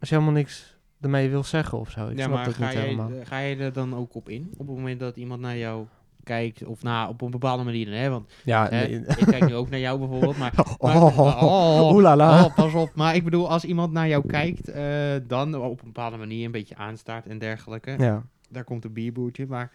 als 0.00 0.08
je 0.08 0.14
helemaal 0.14 0.34
niks 0.34 0.78
ermee 1.00 1.30
wil 1.30 1.44
zeggen 1.44 1.78
of 1.78 1.90
zo. 1.90 2.08
Ik 2.08 2.16
ja, 2.16 2.22
snap 2.24 2.34
maar 2.36 2.44
dat 2.44 2.54
ga 2.54 2.64
niet 2.64 2.72
je, 2.72 2.78
helemaal. 2.78 3.10
ga 3.24 3.38
je 3.38 3.56
er 3.56 3.72
dan 3.72 3.94
ook 3.96 4.14
op 4.14 4.28
in? 4.28 4.48
Op 4.52 4.66
het 4.66 4.76
moment 4.76 5.00
dat 5.00 5.16
iemand 5.16 5.40
naar 5.40 5.56
jou 5.56 5.86
kijkt, 6.24 6.64
of 6.64 6.82
nou, 6.82 7.08
op 7.08 7.20
een 7.22 7.30
bepaalde 7.30 7.64
manier, 7.64 7.92
hè? 7.92 8.08
Want 8.10 8.30
Ja, 8.44 8.68
hè, 8.68 8.86
nee. 8.86 8.98
ik 9.06 9.26
kijk 9.26 9.46
nu 9.46 9.54
ook 9.54 9.70
naar 9.70 9.78
jou 9.78 9.98
bijvoorbeeld, 9.98 10.36
maar 10.42 10.52
Oh, 10.78 10.94
Maar- 10.94 11.02
oh, 11.02 11.42
oh, 11.42 11.92
oelala. 11.94 12.44
Oh, 12.44 12.54
pas 12.54 12.74
op. 12.74 12.90
Maar 12.94 13.14
ik 13.14 13.24
bedoel, 13.24 13.50
als 13.50 13.64
iemand 13.64 13.92
naar 13.92 14.08
jou 14.08 14.26
kijkt, 14.26 14.68
eh, 14.68 15.14
dan 15.26 15.54
op 15.54 15.80
een 15.80 15.86
bepaalde 15.86 16.16
manier 16.16 16.44
een 16.44 16.50
beetje 16.52 16.76
aanstaart 16.76 17.26
en 17.26 17.38
dergelijke. 17.38 17.94
Ja, 17.98 18.22
Daar 18.48 18.64
komt 18.64 18.84
een 18.84 18.92
bierboertje, 18.92 19.46
maar... 19.46 19.72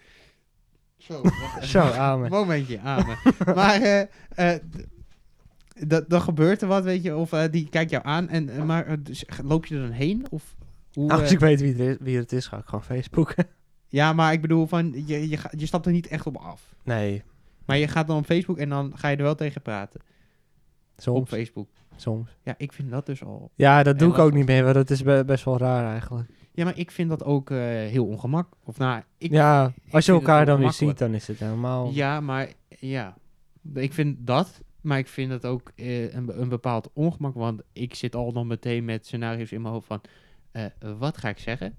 Zo, 0.96 1.22
zo, 1.60 1.80
amen. 1.80 2.30
Momentje, 2.30 2.80
amen. 2.80 3.16
maar 3.54 3.80
eh, 3.80 4.54
d- 5.78 5.88
d- 5.90 6.04
dan 6.08 6.20
gebeurt 6.20 6.62
er 6.62 6.68
wat, 6.68 6.84
weet 6.84 7.02
je, 7.02 7.16
of 7.16 7.32
eh, 7.32 7.50
die 7.50 7.68
kijkt 7.68 7.90
jou 7.90 8.04
aan, 8.04 8.28
en, 8.28 8.48
eh, 8.48 8.62
maar 8.64 8.86
eh, 8.86 8.96
dus, 9.00 9.24
loop 9.44 9.66
je 9.66 9.74
er 9.74 9.80
dan 9.80 9.90
heen? 9.90 10.26
Of 10.30 10.56
hoe, 10.92 11.10
Als 11.10 11.22
eh, 11.22 11.30
ik 11.30 11.38
weet 11.38 11.60
wie, 11.60 11.70
het 11.72 11.80
is, 11.80 11.96
wie 12.00 12.16
het 12.16 12.32
is, 12.32 12.46
ga 12.46 12.56
ik 12.58 12.64
gewoon 12.66 12.84
Facebooken. 12.84 13.46
Ja, 13.88 14.12
maar 14.12 14.32
ik 14.32 14.40
bedoel, 14.40 14.66
van, 14.66 14.92
je, 15.06 15.28
je, 15.28 15.38
je 15.56 15.66
stapt 15.66 15.86
er 15.86 15.92
niet 15.92 16.06
echt 16.06 16.26
op 16.26 16.36
af. 16.36 16.74
Nee, 16.84 17.22
Maar 17.64 17.76
je 17.78 17.88
gaat 17.88 18.06
dan 18.06 18.16
op 18.16 18.24
Facebook 18.24 18.58
en 18.58 18.68
dan 18.68 18.92
ga 18.94 19.08
je 19.08 19.16
er 19.16 19.22
wel 19.22 19.34
tegen 19.34 19.62
praten. 19.62 20.00
Op 20.00 21.02
soms. 21.02 21.28
Facebook. 21.28 21.68
soms. 21.96 22.30
Ja, 22.42 22.54
ik 22.58 22.72
vind 22.72 22.90
dat 22.90 23.06
dus 23.06 23.24
al... 23.24 23.50
Ja, 23.54 23.82
dat 23.82 23.98
doe 23.98 24.10
ik 24.12 24.18
ook 24.18 24.32
niet 24.32 24.46
meer, 24.46 24.62
want 24.62 24.74
dat 24.74 24.90
is 24.90 25.02
be- 25.02 25.22
best 25.26 25.44
wel 25.44 25.58
raar 25.58 25.90
eigenlijk. 25.90 26.30
Ja, 26.52 26.64
maar 26.64 26.78
ik 26.78 26.90
vind 26.90 27.08
dat 27.08 27.24
ook 27.24 27.48
heel 27.50 28.06
ongemak. 28.06 28.48
Of 28.64 28.78
nou, 28.78 29.02
ik, 29.18 29.30
ja, 29.30 29.72
als 29.90 30.06
je 30.06 30.12
elkaar 30.12 30.46
dan 30.46 30.58
weer 30.58 30.72
ziet, 30.72 30.98
dan 30.98 31.14
is 31.14 31.26
het 31.26 31.38
helemaal... 31.38 31.90
Ja, 31.92 32.20
maar 32.20 32.48
ja. 32.78 33.16
Ik 33.74 33.92
vind 33.92 34.26
dat, 34.26 34.60
maar 34.86 34.98
ik 34.98 35.08
vind 35.08 35.30
het 35.30 35.46
ook 35.46 35.72
eh, 35.74 36.14
een, 36.14 36.40
een 36.40 36.48
bepaald 36.48 36.90
ongemak. 36.92 37.34
Want 37.34 37.62
ik 37.72 37.94
zit 37.94 38.14
al 38.14 38.32
dan 38.32 38.46
meteen 38.46 38.84
met 38.84 39.06
scenario's 39.06 39.52
in 39.52 39.60
mijn 39.62 39.74
hoofd 39.74 39.86
van... 39.86 40.00
eh, 40.50 40.64
wat 40.98 41.16
ga 41.16 41.28
ik 41.28 41.38
zeggen? 41.38 41.74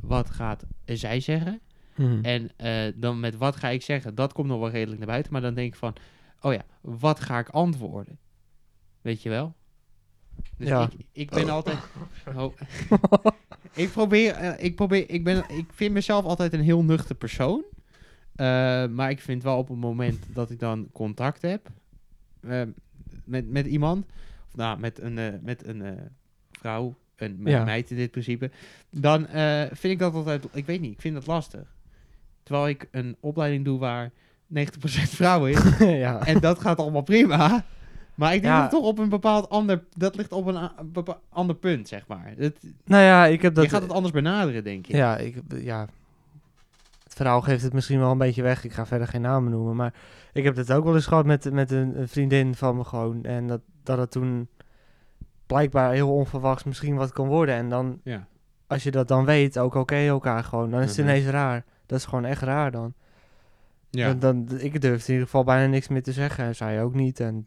Wat 0.00 0.30
gaat 0.30 0.64
zij 0.84 1.20
zeggen? 1.20 1.60
Hm. 1.94 2.18
En 2.22 2.50
eh, 2.56 2.92
dan 2.94 3.20
met 3.20 3.36
wat 3.36 3.56
ga 3.56 3.68
ik 3.68 3.82
zeggen? 3.82 4.14
Dat 4.14 4.32
komt 4.32 4.48
nog 4.48 4.58
wel 4.60 4.70
redelijk 4.70 4.98
naar 4.98 5.08
buiten. 5.08 5.32
Maar 5.32 5.40
dan 5.40 5.54
denk 5.54 5.72
ik 5.72 5.78
van... 5.78 5.94
Oh 6.40 6.52
ja, 6.52 6.64
wat 6.80 7.20
ga 7.20 7.38
ik 7.38 7.48
antwoorden? 7.48 8.18
Weet 9.00 9.22
je 9.22 9.28
wel? 9.28 9.54
Dus 10.56 10.68
Ja. 10.68 10.82
ik, 10.82 11.06
ik 11.12 11.30
ben 11.30 11.48
altijd... 11.48 11.78
Oh. 12.36 12.52
ik 13.74 13.90
probeer... 13.90 14.58
ik, 14.58 14.74
probeer 14.74 15.10
ik, 15.10 15.24
ben, 15.24 15.44
ik 15.48 15.72
vind 15.72 15.92
mezelf 15.92 16.24
altijd 16.24 16.52
een 16.52 16.60
heel 16.60 16.82
nuchter 16.84 17.14
persoon. 17.14 17.64
Eh, 18.34 18.86
maar 18.86 19.10
ik 19.10 19.20
vind 19.20 19.42
wel 19.42 19.58
op 19.58 19.68
het 19.68 19.78
moment 19.78 20.26
dat 20.32 20.50
ik 20.50 20.58
dan 20.58 20.88
contact 20.92 21.42
heb... 21.42 21.70
eh, 22.48 22.62
met, 23.24 23.50
met 23.50 23.66
iemand... 23.66 24.06
Of 24.46 24.56
nou, 24.56 24.78
met 24.80 25.00
een, 25.00 25.18
eh, 25.18 25.28
met 25.42 25.66
een 25.66 25.82
eh, 25.82 25.92
vrouw... 26.50 26.94
Een 27.16 27.40
Ja. 27.44 27.64
meid 27.64 27.90
in 27.90 27.96
dit 27.96 28.10
principe... 28.10 28.50
Dan 28.90 29.26
vind 29.70 29.92
ik 29.92 29.98
dat 29.98 30.14
altijd... 30.14 30.46
Ik 30.52 30.66
weet 30.66 30.80
niet, 30.80 30.92
ik 30.92 31.00
vind 31.00 31.14
dat 31.14 31.26
lastig. 31.26 31.74
Terwijl 32.42 32.68
ik 32.68 32.88
een 32.90 33.16
opleiding 33.20 33.64
doe 33.64 33.78
waar 33.78 34.10
90% 34.54 34.56
vrouwen 35.20 35.50
is. 35.50 35.78
ja. 36.06 36.26
En 36.26 36.40
dat 36.40 36.60
gaat 36.60 36.78
allemaal 36.78 37.02
prima. 37.02 37.64
Maar 38.14 38.34
ik 38.34 38.42
denk 38.42 38.54
Ja. 38.54 38.60
dat 38.62 38.70
het 38.70 38.80
toch 38.80 38.90
op 38.90 38.98
een 38.98 39.08
bepaald 39.08 39.48
ander... 39.48 39.84
Dat 39.96 40.16
ligt 40.16 40.32
op 40.32 40.46
een, 40.46 40.70
ander 41.28 41.56
punt, 41.56 41.88
zeg 41.88 42.06
maar. 42.06 42.32
Het, 42.36 42.58
Nou 42.84 43.02
ja, 43.02 43.26
ik 43.26 43.42
heb 43.42 43.54
dat... 43.54 43.64
je 43.64 43.70
gaat 43.70 43.82
het 43.82 43.92
anders 43.92 44.12
benaderen, 44.12 44.64
denk 44.64 44.86
ik. 44.86 44.94
Ja, 44.94 45.16
ik, 45.16 45.36
ja, 45.48 45.86
verhaal 47.16 47.40
geeft 47.42 47.62
het 47.62 47.72
misschien 47.72 47.98
wel 47.98 48.10
een 48.10 48.18
beetje 48.18 48.42
weg. 48.42 48.64
Ik 48.64 48.72
ga 48.72 48.86
verder 48.86 49.08
geen 49.08 49.20
namen 49.20 49.50
noemen. 49.50 49.76
Maar 49.76 49.94
ik 50.32 50.44
heb 50.44 50.56
het 50.56 50.72
ook 50.72 50.84
wel 50.84 50.94
eens 50.94 51.06
gehad 51.06 51.26
met, 51.26 51.52
met 51.52 51.70
een, 51.70 52.08
vriendin 52.08 52.54
van 52.54 52.76
me 52.76 52.84
gewoon. 52.84 53.24
En 53.24 53.46
dat, 53.46 53.60
dat 53.82 53.98
het 53.98 54.10
toen 54.10 54.48
blijkbaar 55.46 55.92
heel 55.92 56.14
onverwachts 56.14 56.64
misschien 56.64 56.94
wat 56.96 57.12
kan 57.12 57.26
worden. 57.28 57.54
En 57.54 57.68
dan, 57.68 58.00
Ja. 58.04 58.26
als 58.66 58.82
je 58.82 58.90
dat 58.90 59.08
dan 59.08 59.24
weet, 59.24 59.58
ook 59.58 59.74
oké 59.74 59.94
elkaar 59.96 60.44
gewoon. 60.44 60.70
Dan 60.70 60.80
is 60.80 60.88
het 60.88 60.98
ineens 60.98 61.26
raar. 61.26 61.64
Dat 61.86 61.98
is 61.98 62.04
gewoon 62.04 62.24
echt 62.24 62.42
raar 62.42 62.70
dan. 62.70 62.94
Ja. 63.90 64.14
Dan, 64.14 64.46
dan. 64.46 64.58
Ik 64.60 64.80
durfde 64.80 65.06
in 65.06 65.12
ieder 65.12 65.24
geval 65.24 65.44
bijna 65.44 65.66
niks 65.66 65.88
meer 65.88 66.02
te 66.02 66.12
zeggen. 66.12 66.44
En 66.44 66.54
zij 66.56 66.82
ook 66.82 66.94
niet. 66.94 67.20
En 67.20 67.46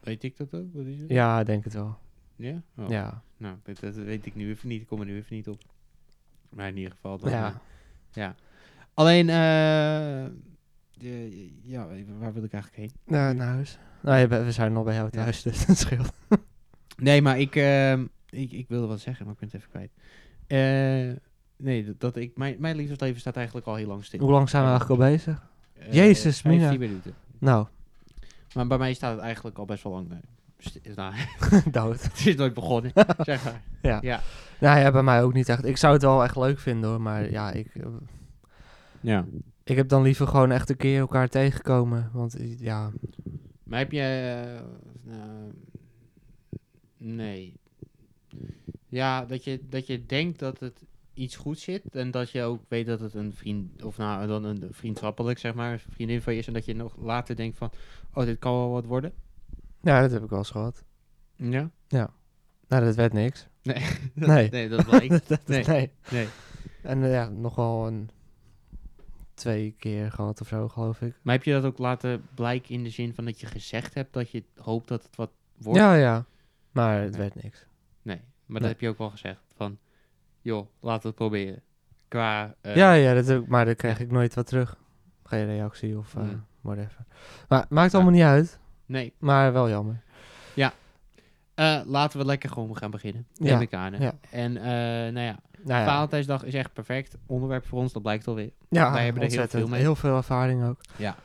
Weet 0.00 0.22
ik 0.22 0.36
dat 0.36 0.54
ook? 0.54 0.66
Wat 0.72 0.84
is 0.86 1.00
het? 1.00 1.08
ja, 1.10 1.44
denk 1.44 1.64
het 1.64 1.72
wel. 1.74 1.98
Ja? 2.36 2.62
Oh. 2.76 2.88
Ja. 2.88 3.22
Nou, 3.36 3.56
dat, 3.62 3.80
dat 3.80 3.94
weet 3.94 4.26
ik 4.26 4.34
nu 4.34 4.48
even 4.50 4.68
niet. 4.68 4.80
Ik 4.80 4.86
kom 4.86 5.00
er 5.00 5.06
nu 5.06 5.16
even 5.16 5.36
niet 5.36 5.48
op. 5.48 5.60
Maar 6.48 6.68
in 6.68 6.76
ieder 6.76 6.92
geval... 6.92 7.18
Dan, 7.18 7.30
Ja. 7.30 7.46
eh, 7.46 7.54
ja. 8.10 8.34
Alleen, 8.96 9.28
eh, 9.28 10.24
de- 10.92 11.50
ja, 11.62 11.86
waar 12.18 12.32
wil 12.32 12.44
ik 12.44 12.52
eigenlijk 12.52 12.76
heen? 12.76 12.90
Naar 13.04 13.36
huis. 13.36 13.78
Nou, 14.02 14.26
we 14.28 14.52
zijn 14.52 14.72
nog 14.72 14.84
bij 14.84 14.94
jou 14.94 15.08
Ja. 15.10 15.22
thuis, 15.22 15.42
dus 15.42 15.66
dat 15.66 15.76
scheelt. 15.78 16.12
Nee, 16.96 17.22
maar 17.22 17.38
ik, 17.38 17.56
ehm, 17.56 18.04
ik, 18.30 18.52
ik 18.52 18.68
wilde 18.68 18.86
wat 18.86 19.00
zeggen, 19.00 19.24
maar 19.24 19.34
ik 19.34 19.40
ben 19.40 19.48
het 19.52 19.58
even 19.58 19.70
kwijt. 19.70 19.90
Eh, 20.46 21.22
nee, 21.56 21.84
dat, 21.86 22.00
dat 22.00 22.16
ik, 22.16 22.36
mijn, 22.36 22.56
mijn 22.58 22.76
liefdesleven 22.76 23.20
staat 23.20 23.36
eigenlijk 23.36 23.66
al 23.66 23.74
heel 23.74 23.86
lang 23.86 24.04
stil. 24.04 24.20
Hoe 24.20 24.30
lang 24.30 24.48
zijn 24.48 24.62
we 24.62 24.68
eigenlijk 24.68 25.00
al 25.00 25.06
bezig? 25.08 25.48
Eh, 25.72 25.92
Jezus, 25.92 26.40
15 26.40 26.60
Mina. 26.68 26.78
minuten. 26.78 27.14
Nou, 27.38 27.66
Maar 28.54 28.66
bij 28.66 28.78
mij 28.78 28.94
staat 28.94 29.12
het 29.14 29.20
eigenlijk 29.24 29.58
al 29.58 29.64
best 29.64 29.82
wel 29.82 29.92
lang. 29.92 30.12
sti- 30.58 30.80
nou, 30.94 31.14
dood. 31.70 32.02
het 32.12 32.26
is 32.26 32.34
nooit 32.36 32.54
begonnen, 32.54 32.92
zeg 33.18 33.44
maar. 33.44 33.62
Ja. 33.82 33.98
Ja. 34.02 34.20
Nou 34.60 34.78
ja, 34.80 34.90
bij 34.90 35.02
mij 35.02 35.22
ook 35.22 35.32
niet 35.32 35.48
echt. 35.48 35.64
Ik 35.64 35.76
zou 35.76 35.92
het 35.92 36.02
wel 36.02 36.24
echt 36.24 36.36
leuk 36.36 36.58
vinden 36.58 36.90
hoor, 36.90 37.00
maar 37.00 37.30
ja, 37.30 37.52
ik, 37.52 37.72
Ja. 39.06 39.26
ik 39.64 39.76
heb 39.76 39.88
dan 39.88 40.02
liever 40.02 40.26
gewoon 40.26 40.50
echt 40.50 40.70
een 40.70 40.76
keer 40.76 40.98
elkaar 40.98 41.28
tegenkomen. 41.28 42.10
Want 42.12 42.36
eh, 42.36 42.58
ja, 42.58 42.90
Maar 43.62 43.78
heb 43.78 43.92
je... 43.92 44.00
eh, 44.00 44.62
nou, 45.12 45.52
nee. 46.96 47.54
Ja, 48.88 49.24
dat 49.24 49.44
je, 49.44 49.60
dat 49.68 49.86
je 49.86 50.06
denkt 50.06 50.38
dat 50.38 50.60
het 50.60 50.84
iets 51.14 51.36
goed 51.36 51.58
zit. 51.58 51.82
En 51.94 52.10
dat 52.10 52.30
je 52.30 52.42
ook 52.42 52.60
weet 52.68 52.86
dat 52.86 53.00
het 53.00 53.14
een 53.14 53.32
vriend... 53.34 53.82
Of 53.84 53.96
nou, 53.96 54.26
dan 54.26 54.44
een 54.44 54.64
vriendschappelijk, 54.70 55.38
zeg 55.38 55.54
maar. 55.54 55.72
Een 55.72 55.78
vriendin 55.78 56.22
van 56.22 56.32
je 56.32 56.38
is. 56.38 56.46
En 56.46 56.52
dat 56.52 56.64
je 56.64 56.74
nog 56.74 56.96
later 56.98 57.36
denkt 57.36 57.56
van... 57.56 57.70
Oh, 58.14 58.24
dit 58.24 58.38
kan 58.38 58.52
wel 58.52 58.70
wat 58.70 58.84
worden. 58.84 59.12
ja, 59.82 60.00
dat 60.00 60.10
heb 60.10 60.22
ik 60.22 60.28
wel 60.30 60.38
eens 60.38 60.50
gehad. 60.50 60.84
Ja? 61.36 61.70
Nou, 61.88 62.84
dat 62.84 62.94
werd 62.94 63.12
niks. 63.12 63.46
Nee. 63.62 63.82
Nee. 64.14 64.50
nee, 64.50 64.68
dat 64.68 64.84
blijkt. 64.86 65.28
Dat- 65.28 65.46
Nee. 65.46 65.64
nee. 65.64 65.90
Nee. 66.10 66.26
En 66.82 67.02
eh, 67.04 67.10
ja, 67.12 67.28
nog 67.28 67.54
wel 67.54 67.86
een 67.86 68.10
twee 69.36 69.74
keer 69.78 70.12
gehad 70.12 70.40
of 70.40 70.48
zo, 70.48 70.68
geloof 70.68 71.00
ik. 71.00 71.14
Maar 71.22 71.34
heb 71.34 71.44
je 71.44 71.52
dat 71.52 71.64
ook 71.64 71.78
laten 71.78 72.26
blijken 72.34 72.74
in 72.74 72.82
de 72.84 72.90
zin 72.90 73.14
van 73.14 73.24
dat 73.24 73.40
je 73.40 73.46
gezegd 73.46 73.94
hebt 73.94 74.12
dat 74.12 74.30
je 74.30 74.44
hoopt 74.56 74.88
dat 74.88 75.02
het 75.02 75.16
wat 75.16 75.30
wordt? 75.56 75.78
Ja, 75.80 75.94
ja. 75.94 76.24
Maar 76.72 77.00
het 77.00 77.10
Nee. 77.10 77.20
werd 77.20 77.42
niks. 77.42 77.66
Nee, 78.02 78.16
maar 78.16 78.24
Nee. 78.46 78.60
dat 78.60 78.68
heb 78.68 78.80
je 78.80 78.88
ook 78.88 78.98
wel 78.98 79.10
gezegd. 79.10 79.40
Van, 79.56 79.78
joh, 80.40 80.66
laten 80.80 81.02
we 81.02 81.08
het 81.08 81.16
proberen. 81.16 81.62
Qua, 82.08 82.54
eh, 82.60 82.76
ja, 82.76 82.92
ja, 82.92 83.14
dat 83.14 83.30
ook, 83.32 83.46
maar 83.46 83.64
dan 83.64 83.74
krijg 83.74 84.00
ik 84.00 84.10
nooit 84.10 84.34
wat 84.34 84.46
terug. 84.46 84.76
Geen 85.24 85.46
reactie 85.46 85.98
of 85.98 86.12
Hmm. 86.12 86.44
whatever. 86.60 87.04
Maar 87.48 87.66
maakt 87.68 87.94
allemaal 87.94 88.12
niet 88.12 88.22
uit, 88.22 88.58
Nee. 88.86 89.12
maar 89.18 89.52
wel 89.52 89.68
jammer. 89.68 90.02
Eh, 91.56 91.80
laten 91.84 92.18
we 92.18 92.24
lekker 92.24 92.50
gewoon 92.50 92.76
gaan 92.76 92.90
beginnen. 92.90 93.26
Ja, 93.32 93.44
Neem 93.52 93.60
ik 93.60 93.74
aan. 93.74 93.92
hè. 93.92 94.04
ja. 94.04 94.12
En 94.30 94.56
eh, 94.56 94.62
nou 95.12 95.26
ja, 95.26 95.36
Nou 95.64 95.80
ja, 95.80 95.84
Valentijnsdag 95.84 96.44
is 96.44 96.54
echt 96.54 96.72
perfect. 96.72 97.16
Onderwerp 97.26 97.66
voor 97.66 97.78
ons, 97.78 97.92
dat 97.92 98.02
blijkt 98.02 98.26
alweer. 98.28 98.50
ja 98.68 98.92
wij 98.92 99.04
hebben 99.04 99.22
er 99.22 99.30
heel 99.30 99.46
veel 99.48 99.68
mee. 99.68 99.80
Heel 99.80 99.94
veel 99.96 100.16
ervaring 100.16 100.64
ook. 100.64 100.80
Ja. 100.96 101.16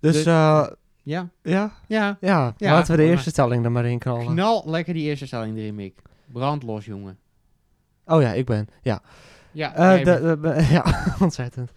Dus 0.00 0.12
Dus- 0.14 0.24
eh, 0.26 0.66
Ja, 1.02 1.28
ja, 1.42 1.72
ja. 1.86 2.16
ja, 2.20 2.54
laten 2.58 2.96
we 2.96 3.02
de 3.02 3.08
eerste 3.08 3.30
stelling 3.30 3.64
er 3.64 3.72
maar 3.72 3.84
in 3.86 3.98
knallen. 3.98 4.26
Knal 4.26 4.62
lekker 4.66 4.94
die 4.94 5.02
eerste 5.02 5.26
stelling 5.26 5.56
erin, 5.56 5.74
Mick. 5.74 5.98
Brandlos, 6.32 6.84
jongen. 6.84 7.18
Oh 8.06 8.22
ja, 8.22 8.32
ik 8.32 8.46
ben. 8.46 8.68
Ja, 8.82 9.00
Ja, 9.52 9.72
jij 9.76 9.98
de- 9.98 10.04
bent- 10.04 10.42
de- 10.42 10.48
de- 10.48 10.66
ja 10.74 11.14
ontzettend. 11.20 11.70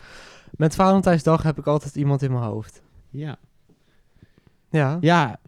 Met 0.51 0.75
Valentijnsdag 0.75 1.43
heb 1.43 1.57
ik 1.57 1.67
altijd 1.67 1.95
iemand 1.95 2.21
in 2.21 2.31
mijn 2.31 2.43
hoofd. 2.43 2.81
ja. 3.09 3.37
Ja, 4.69 4.97
ja, 5.01 5.39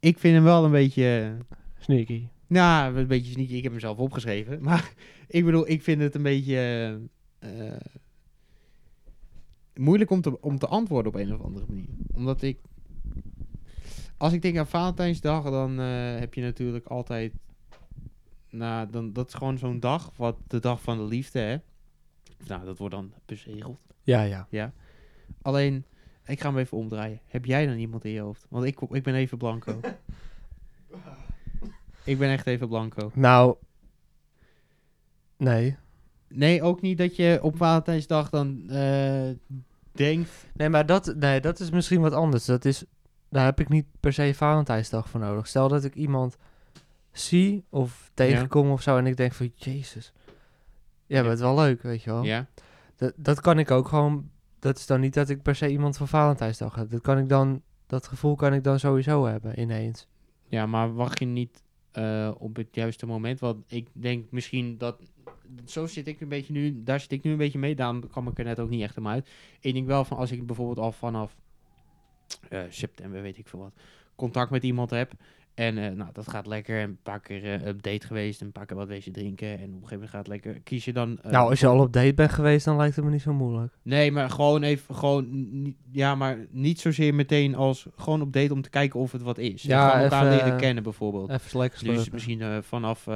ik 0.00 0.18
vind 0.18 0.34
hem 0.34 0.44
wel 0.44 0.64
een 0.64 0.70
beetje... 0.70 1.36
sneaky. 1.82 2.28
Nou, 2.46 2.96
een 2.96 3.06
beetje 3.06 3.32
sneaky. 3.32 3.54
Ik 3.54 3.62
heb 3.62 3.72
hem 3.72 3.80
zelf 3.80 3.98
opgeschreven. 3.98 4.62
Maar 4.68 4.92
ik 5.26 5.44
bedoel, 5.44 5.68
ik 5.68 5.82
vind 5.82 6.02
het 6.02 6.14
een 6.14 6.22
beetje... 6.22 6.56
eh, 7.38 7.70
eh, 7.70 7.80
moeilijk 9.74 10.10
om 10.10 10.20
te, 10.20 10.40
om 10.40 10.58
te 10.58 10.66
antwoorden 10.66 11.12
op 11.12 11.20
een 11.20 11.34
of 11.34 11.40
andere 11.40 11.66
manier. 11.68 11.88
Omdat 12.14 12.42
ik... 12.42 12.58
Als 14.16 14.32
ik 14.32 14.42
denk 14.42 14.56
aan 14.56 14.66
Valentijnsdag, 14.66 15.44
dan 15.44 15.80
eh, 15.80 16.18
heb 16.18 16.34
je 16.34 16.40
natuurlijk 16.40 16.86
altijd... 16.86 17.32
Nou, 18.50 18.90
dan, 18.90 19.12
dat 19.12 19.28
is 19.28 19.34
gewoon 19.34 19.58
zo'n 19.58 19.80
dag, 19.80 20.12
wat 20.16 20.36
de 20.46 20.60
dag 20.60 20.82
van 20.82 20.96
de 20.96 21.04
liefde, 21.04 21.38
hè. 21.38 21.56
Nou, 22.46 22.64
dat 22.64 22.78
wordt 22.78 22.94
dan 22.94 23.12
bezegeld. 23.26 23.78
Ja, 24.02 24.22
ja. 24.22 24.46
Ja. 24.50 24.72
Alleen, 25.42 25.84
ik 26.26 26.40
ga 26.40 26.48
hem 26.48 26.58
even 26.58 26.78
omdraaien. 26.78 27.20
Heb 27.26 27.44
jij 27.44 27.66
dan 27.66 27.76
iemand 27.76 28.04
in 28.04 28.10
je 28.10 28.20
hoofd? 28.20 28.46
Want 28.48 28.64
ik, 28.64 28.80
ik 28.80 29.02
ben 29.02 29.14
even 29.14 29.38
blanco. 29.38 29.80
ik 32.04 32.18
ben 32.18 32.30
echt 32.30 32.46
even 32.46 32.68
blanco. 32.68 33.10
Nou, 33.14 33.56
nee. 35.36 35.76
Nee, 36.28 36.62
ook 36.62 36.80
niet 36.80 36.98
dat 36.98 37.16
je 37.16 37.38
op 37.42 37.56
Valentijnsdag 37.56 38.30
dan 38.30 38.68
eh, 38.70 39.30
denkt... 39.92 40.30
Nee, 40.54 40.68
maar 40.68 40.86
dat, 40.86 41.14
nee, 41.16 41.40
dat 41.40 41.60
is 41.60 41.70
misschien 41.70 42.00
wat 42.00 42.12
anders. 42.12 42.44
Dat 42.44 42.64
is, 42.64 42.84
daar 43.28 43.44
heb 43.44 43.60
ik 43.60 43.68
niet 43.68 43.86
per 44.00 44.12
se 44.12 44.34
Valentijnsdag 44.34 45.08
voor 45.08 45.20
nodig. 45.20 45.46
Stel 45.46 45.68
dat 45.68 45.84
ik 45.84 45.94
iemand 45.94 46.36
zie 47.10 47.64
of 47.68 48.10
tegenkom 48.14 48.70
of 48.70 48.82
zo 48.82 48.96
en 48.96 49.06
ik 49.06 49.16
denk 49.16 49.32
van, 49.32 49.52
jezus. 49.54 50.12
Ja, 51.06 51.16
Ja. 51.16 51.20
maar 51.20 51.30
het 51.30 51.38
is 51.38 51.44
wel 51.44 51.54
leuk, 51.54 51.82
weet 51.82 52.02
je 52.02 52.10
wel. 52.10 52.22
Ja, 52.22 52.46
Dat, 52.96 53.12
dat 53.16 53.40
kan 53.40 53.58
ik 53.58 53.70
ook 53.70 53.88
gewoon, 53.88 54.30
dat 54.58 54.78
is 54.78 54.86
dan 54.86 55.00
niet 55.00 55.14
dat 55.14 55.28
ik 55.28 55.42
per 55.42 55.54
se 55.54 55.68
iemand 55.68 55.96
voor 55.96 56.06
Valentijnsdag 56.08 56.74
heb. 56.74 56.90
Dat 56.90 57.00
kan 57.00 57.18
ik 57.18 57.28
dan, 57.28 57.62
dat 57.86 58.06
gevoel 58.06 58.34
kan 58.34 58.54
ik 58.54 58.64
dan 58.64 58.78
sowieso 58.78 59.24
hebben, 59.26 59.60
ineens. 59.60 60.08
ja, 60.48 60.66
maar 60.66 60.94
wacht 60.94 61.18
je 61.18 61.24
niet 61.26 61.61
eh, 61.92 62.30
op 62.38 62.56
het 62.56 62.74
juiste 62.74 63.06
moment? 63.06 63.40
Want 63.40 63.64
ik 63.66 63.88
denk 63.92 64.30
misschien 64.30 64.78
dat... 64.78 65.00
Zo 65.64 65.86
zit 65.86 66.06
ik 66.06 66.20
een 66.20 66.28
beetje 66.28 66.52
nu... 66.52 66.82
Daar 66.82 67.00
zit 67.00 67.12
ik 67.12 67.22
nu 67.22 67.30
een 67.30 67.36
beetje 67.36 67.58
mee. 67.58 67.74
Daarom 67.74 68.08
kwam 68.08 68.28
ik 68.28 68.38
er 68.38 68.44
net 68.44 68.60
ook 68.60 68.68
niet 68.68 68.82
echt 68.82 68.98
om 68.98 69.08
uit. 69.08 69.28
Ik 69.60 69.74
denk 69.74 69.86
wel 69.86 70.04
van 70.04 70.16
als 70.16 70.30
ik 70.32 70.46
bijvoorbeeld 70.46 70.78
al 70.78 70.92
vanaf 70.92 71.36
eh, 72.48 72.62
september, 72.68 73.22
weet 73.22 73.38
ik 73.38 73.46
veel 73.46 73.58
wat, 73.58 73.72
contact 74.14 74.50
met 74.50 74.62
iemand 74.62 74.90
heb. 74.90 75.12
En 75.54 75.78
eh, 75.78 75.90
nou, 75.90 76.10
dat 76.12 76.28
gaat 76.28 76.46
lekker. 76.46 76.80
En 76.80 76.88
een 76.88 76.98
paar 77.02 77.20
keer 77.20 77.62
eh, 77.62 77.68
op 77.68 77.82
date 77.82 78.06
geweest. 78.06 78.40
En 78.40 78.46
een 78.46 78.52
paar 78.52 78.66
keer 78.66 78.76
wat 78.76 78.88
wezen 78.88 79.12
drinken. 79.12 79.48
En 79.48 79.54
op 79.54 79.60
een 79.60 79.68
gegeven 79.72 79.90
moment 79.92 80.10
gaat 80.10 80.18
het 80.18 80.28
lekker. 80.28 80.60
Kies 80.60 80.84
je 80.84 80.92
dan... 80.92 81.18
eh, 81.22 81.30
nou, 81.30 81.50
als 81.50 81.60
je 81.60 81.66
al 81.66 81.80
op 81.80 81.92
date 81.92 82.14
bent 82.14 82.30
geweest, 82.30 82.64
dan 82.64 82.76
lijkt 82.76 82.96
het 82.96 83.04
me 83.04 83.10
niet 83.10 83.22
zo 83.22 83.32
moeilijk. 83.32 83.72
Nee, 83.82 84.12
maar 84.12 84.30
gewoon 84.30 84.62
even, 84.62 84.94
gewoon, 84.94 85.74
ja, 85.90 86.14
maar 86.14 86.38
niet 86.50 86.80
zozeer 86.80 87.14
meteen 87.14 87.54
als, 87.54 87.86
gewoon 87.96 88.22
op 88.22 88.32
date 88.32 88.52
om 88.52 88.62
te 88.62 88.70
kijken 88.70 89.00
of 89.00 89.12
het 89.12 89.22
wat 89.22 89.38
is. 89.38 89.62
Ja, 89.62 89.96
Ja, 89.96 90.02
elkaar 90.02 90.26
even, 90.26 90.36
leren 90.36 90.58
kennen 90.58 90.82
bijvoorbeeld. 90.82 91.30
Even 91.30 91.58
lekker 91.58 91.84
Dus 91.84 92.10
misschien 92.10 92.62
vanaf 92.62 93.08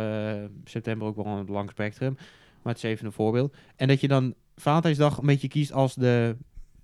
september 0.64 1.08
ook 1.08 1.16
wel 1.16 1.26
een 1.26 1.46
lang 1.48 1.70
spectrum. 1.70 2.14
Maar 2.62 2.74
het 2.74 2.84
is 2.84 2.90
even 2.90 3.06
een 3.06 3.12
voorbeeld. 3.12 3.54
En 3.76 3.88
dat 3.88 4.00
je 4.00 4.08
dan 4.08 4.34
Valentijnsdag 4.56 5.18
een 5.18 5.26
beetje 5.26 5.48
kiest 5.48 5.72
als 5.72 5.94
de, 5.94 6.36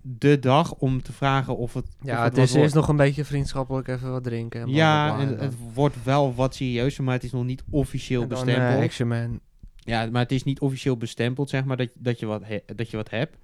de 0.05 0.39
dag 0.39 0.73
om 0.73 1.01
te 1.01 1.13
vragen 1.13 1.57
of 1.57 1.73
het. 1.73 1.83
of 1.85 2.05
Ja, 2.07 2.23
het 2.23 2.37
is 2.37 2.55
wordt. 2.55 2.73
nog 2.73 2.87
een 2.87 2.95
beetje 2.95 3.25
vriendschappelijk 3.25 3.87
even 3.87 4.11
wat 4.11 4.23
drinken. 4.23 4.61
En 4.61 4.69
Ja, 4.69 5.19
en 5.19 5.37
het 5.39 5.55
wordt 5.73 6.03
wel 6.03 6.35
wat 6.35 6.55
serieuzer, 6.55 7.03
maar 7.03 7.13
het 7.13 7.23
is 7.23 7.31
nog 7.31 7.43
niet 7.45 7.63
officieel 7.69 8.21
en 8.21 8.27
dan, 8.29 8.37
eh, 8.37 8.45
bestempeld. 8.45 8.83
Action 8.83 9.07
Man. 9.07 9.39
Ja, 9.75 10.09
maar 10.11 10.21
het 10.21 10.31
is 10.31 10.43
niet 10.43 10.59
officieel 10.59 10.97
bestempeld, 10.97 11.49
zeg 11.49 11.65
maar, 11.65 11.77
dat, 11.77 11.89
dat, 11.93 12.19
je, 12.19 12.25
wat 12.25 12.41
he- 12.45 12.63
dat 12.75 12.89
je 12.89 12.97
wat 12.97 13.09
hebt. 13.09 13.37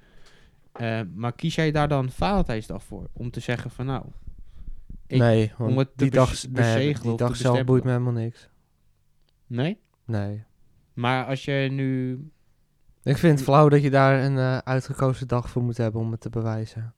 Eh, 0.71 1.01
maar 1.15 1.33
kies 1.33 1.55
jij 1.55 1.71
daar 1.71 1.87
dan 1.87 2.09
Valentijnsdag 2.09 2.83
voor? 2.83 3.09
Om 3.13 3.31
te 3.31 3.39
zeggen 3.39 3.71
van 3.71 3.85
nou... 3.85 4.05
ik- 5.07 5.19
nee, 5.19 5.51
om 5.57 5.77
het 5.77 5.89
die 5.95 6.09
dag, 6.11 6.47
nee, 6.49 6.95
die 7.01 7.15
dag 7.15 7.35
zelf 7.35 7.63
boeit 7.63 7.83
me 7.83 7.89
helemaal 7.91 8.13
niks. 8.13 8.49
Nee? 9.47 9.77
Nee. 10.05 10.43
Maar 10.93 11.25
als 11.25 11.45
je 11.45 11.67
nu... 11.71 12.19
Ik 13.09 13.17
vind 13.17 13.33
het 13.35 13.43
flauw 13.43 13.69
dat 13.69 13.81
je 13.81 13.89
daar 13.89 14.23
een 14.23 14.37
eh, 14.37 14.57
uitgekozen 14.57 15.27
dag 15.27 15.49
voor 15.49 15.63
moet 15.63 15.77
hebben 15.77 16.01
om 16.01 16.11
het 16.11 16.21
te 16.21 16.29
bewijzen. 16.29 16.93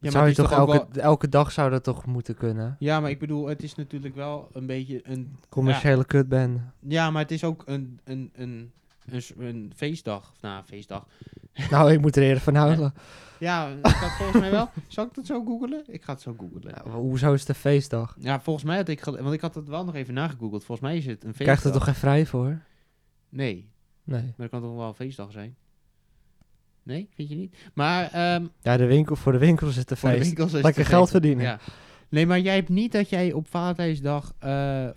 Ja, 0.00 0.10
zou 0.10 0.28
je 0.28 0.34
toch 0.34 0.52
elke, 0.52 0.72
wel- 0.72 1.02
elke 1.02 1.28
dag 1.28 1.52
zou 1.52 1.70
dat 1.70 1.84
toch 1.84 2.06
moeten 2.06 2.34
kunnen? 2.34 2.76
ja, 2.78 3.00
maar 3.00 3.10
ik 3.10 3.18
bedoel, 3.18 3.46
het 3.46 3.62
is 3.62 3.74
natuurlijk 3.74 4.14
wel 4.14 4.48
een 4.52 4.66
beetje 4.66 5.00
een... 5.02 5.36
Commerciële 5.48 6.04
kutband. 6.04 6.60
Ja, 6.80 7.10
maar 7.10 7.22
het 7.22 7.30
is 7.30 7.44
ook 7.44 7.62
een, 7.66 8.00
een, 8.04 8.30
een, 8.34 8.72
een, 9.06 9.22
een 9.38 9.72
feestdag. 9.76 10.30
Of, 10.34 10.40
Nou, 10.40 10.56
een 10.58 10.64
feestdag. 10.64 11.06
Nou, 11.70 11.92
ik 11.92 12.00
moet 12.00 12.16
er 12.16 12.22
eerder 12.22 12.42
van 12.42 12.54
houden. 12.54 12.94
Ja, 13.38 13.68
is 13.68 13.80
dat 13.82 14.10
volgens 14.16 14.40
mij 14.40 14.50
wel. 14.50 14.70
Zal 14.88 15.04
ik 15.04 15.14
dat 15.14 15.26
zo 15.26 15.44
googelen? 15.44 15.82
Ik 15.86 16.02
ga 16.02 16.12
het 16.12 16.22
zo 16.22 16.34
googelen. 16.38 16.74
Ja, 16.84 16.90
hoezo 16.90 17.32
is 17.32 17.40
het 17.40 17.48
een 17.48 17.54
feestdag? 17.54 18.16
Ja, 18.18 18.40
volgens 18.40 18.64
mij 18.64 18.76
had 18.76 18.88
ik... 18.88 19.04
Want 19.04 19.32
ik 19.32 19.40
had 19.40 19.54
het 19.54 19.68
wel 19.68 19.84
nog 19.84 19.94
even 19.94 20.14
nagegoogeld. 20.14 20.64
Volgens 20.64 20.88
mij 20.88 20.96
is 20.96 21.06
het 21.06 21.24
een 21.24 21.34
feestdag. 21.34 21.44
Krijgt 21.46 21.64
er 21.64 21.72
toch 21.72 21.84
geen 21.84 21.94
vrij 21.94 22.26
voor? 22.26 22.60
Nee, 23.28 23.72
Nee. 24.04 24.22
maar 24.22 24.32
dat 24.36 24.48
kan 24.48 24.60
toch 24.62 24.74
wel 24.76 24.88
een 24.88 24.94
feestdag 24.94 25.32
zijn? 25.32 25.56
Nee, 26.82 27.08
vind 27.14 27.28
je 27.28 27.34
niet? 27.34 27.56
Maar 27.74 28.10
ehm 28.12 28.46
Ja, 28.62 28.76
de 28.76 28.86
winkel, 28.86 29.16
voor 29.16 29.32
de 29.32 29.38
winkel 29.38 29.68
is 29.68 29.76
het 29.76 29.90
een 29.90 29.96
feest. 29.96 30.38
Lekker 30.62 30.86
geld 30.86 31.10
verdienen. 31.10 31.44
Ja. 31.44 31.60
Nee, 32.08 32.26
maar 32.26 32.40
jij 32.40 32.54
hebt 32.54 32.68
niet 32.68 32.92
dat 32.92 33.08
jij 33.08 33.32
op 33.32 33.48
Valentijnsdag... 33.48 34.34
eh, 34.38 34.48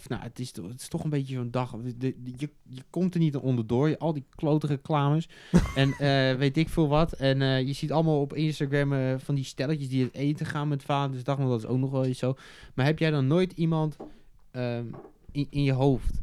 nou, 0.08 0.22
het 0.22 0.40
is, 0.40 0.56
het 0.56 0.82
is 0.82 0.88
toch 0.88 1.04
een 1.04 1.10
beetje 1.10 1.36
zo'n 1.36 1.52
dag... 1.52 1.72
de- 1.72 1.98
de- 1.98 2.16
je, 2.38 2.50
je 2.64 2.82
komt 2.90 3.14
er 3.14 3.20
niet 3.20 3.36
onderdoor. 3.36 3.98
Al 3.98 4.14
die 4.14 4.26
klote 4.36 4.68
reclames. 4.68 5.30
en 5.76 5.92
eh, 5.92 6.36
weet 6.38 6.58
ik 6.58 6.70
veel 6.70 6.88
wat. 6.88 7.14
En 7.14 7.42
eh, 7.42 7.62
je 7.68 7.74
ziet 7.74 7.92
allemaal 7.92 8.22
op 8.22 8.34
Instagram 8.34 9.20
van 9.20 9.36
die 9.36 9.44
stelletjes 9.44 9.90
die 9.90 10.04
het 10.04 10.14
eten 10.14 10.46
gaan 10.46 10.68
met 10.68 10.84
Valentijnsdag. 10.84 11.38
Want 11.38 11.50
dat 11.50 11.60
is 11.60 11.66
ook 11.66 11.78
nog 11.80 11.92
wel 11.92 12.06
iets 12.06 12.20
zo. 12.20 12.36
Maar 12.74 12.86
heb 12.86 13.00
jij 13.00 13.12
dan 13.12 13.28
nooit 13.28 13.52
iemand 13.52 13.98
ehm, 14.52 14.86
in, 15.32 15.48
in 15.50 15.64
je 15.64 15.74
hoofd... 15.74 16.22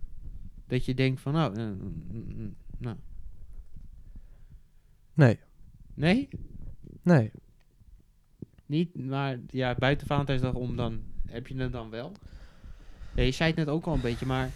dat 0.66 0.84
je 0.84 0.94
denkt 0.94 1.20
van 1.20 1.32
nou... 1.32 1.54
eh, 1.56 1.64
mm, 1.64 2.02
mm, 2.12 2.54
nou 2.78 2.96
Nee, 5.14 5.38
nee? 5.94 6.28
nee. 7.02 7.30
Niet, 8.66 9.06
maar 9.06 9.38
ja, 9.46 9.74
buiten 9.74 10.06
Valentijnsdag 10.06 10.54
om 10.54 10.76
dan, 10.76 11.02
heb 11.26 11.46
je 11.46 11.56
het 11.56 11.72
dan 11.72 11.90
wel? 11.90 12.12
Ja, 13.14 13.22
je 13.22 13.30
zei 13.30 13.48
het 13.48 13.58
net 13.58 13.68
ook 13.68 13.86
al 13.86 13.94
een 13.94 14.00
beetje, 14.00 14.26
maar 14.26 14.50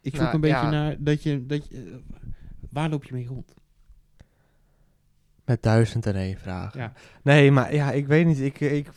ik 0.00 0.14
zoek 0.14 0.20
Nou, 0.20 0.34
een 0.34 0.40
beetje 0.40 0.56
ja. 0.56 0.70
naar 0.70 0.96
dat 0.98 1.22
je, 1.22 1.46
dat 1.46 1.68
je, 1.68 1.84
eh, 1.84 2.16
waar 2.70 2.90
loop 2.90 3.04
je 3.04 3.12
mee 3.14 3.26
rond? 3.26 3.54
Met 5.44 5.62
duizend 5.62 6.06
en 6.06 6.14
één 6.14 6.38
vragen. 6.38 6.80
Ja. 6.80 6.92
Nee, 7.22 7.50
maar 7.50 7.74
ja, 7.74 7.92
ik 7.92 8.06
weet 8.06 8.26
niet. 8.26 8.40
Ik, 8.40 8.60
ik, 8.60 8.90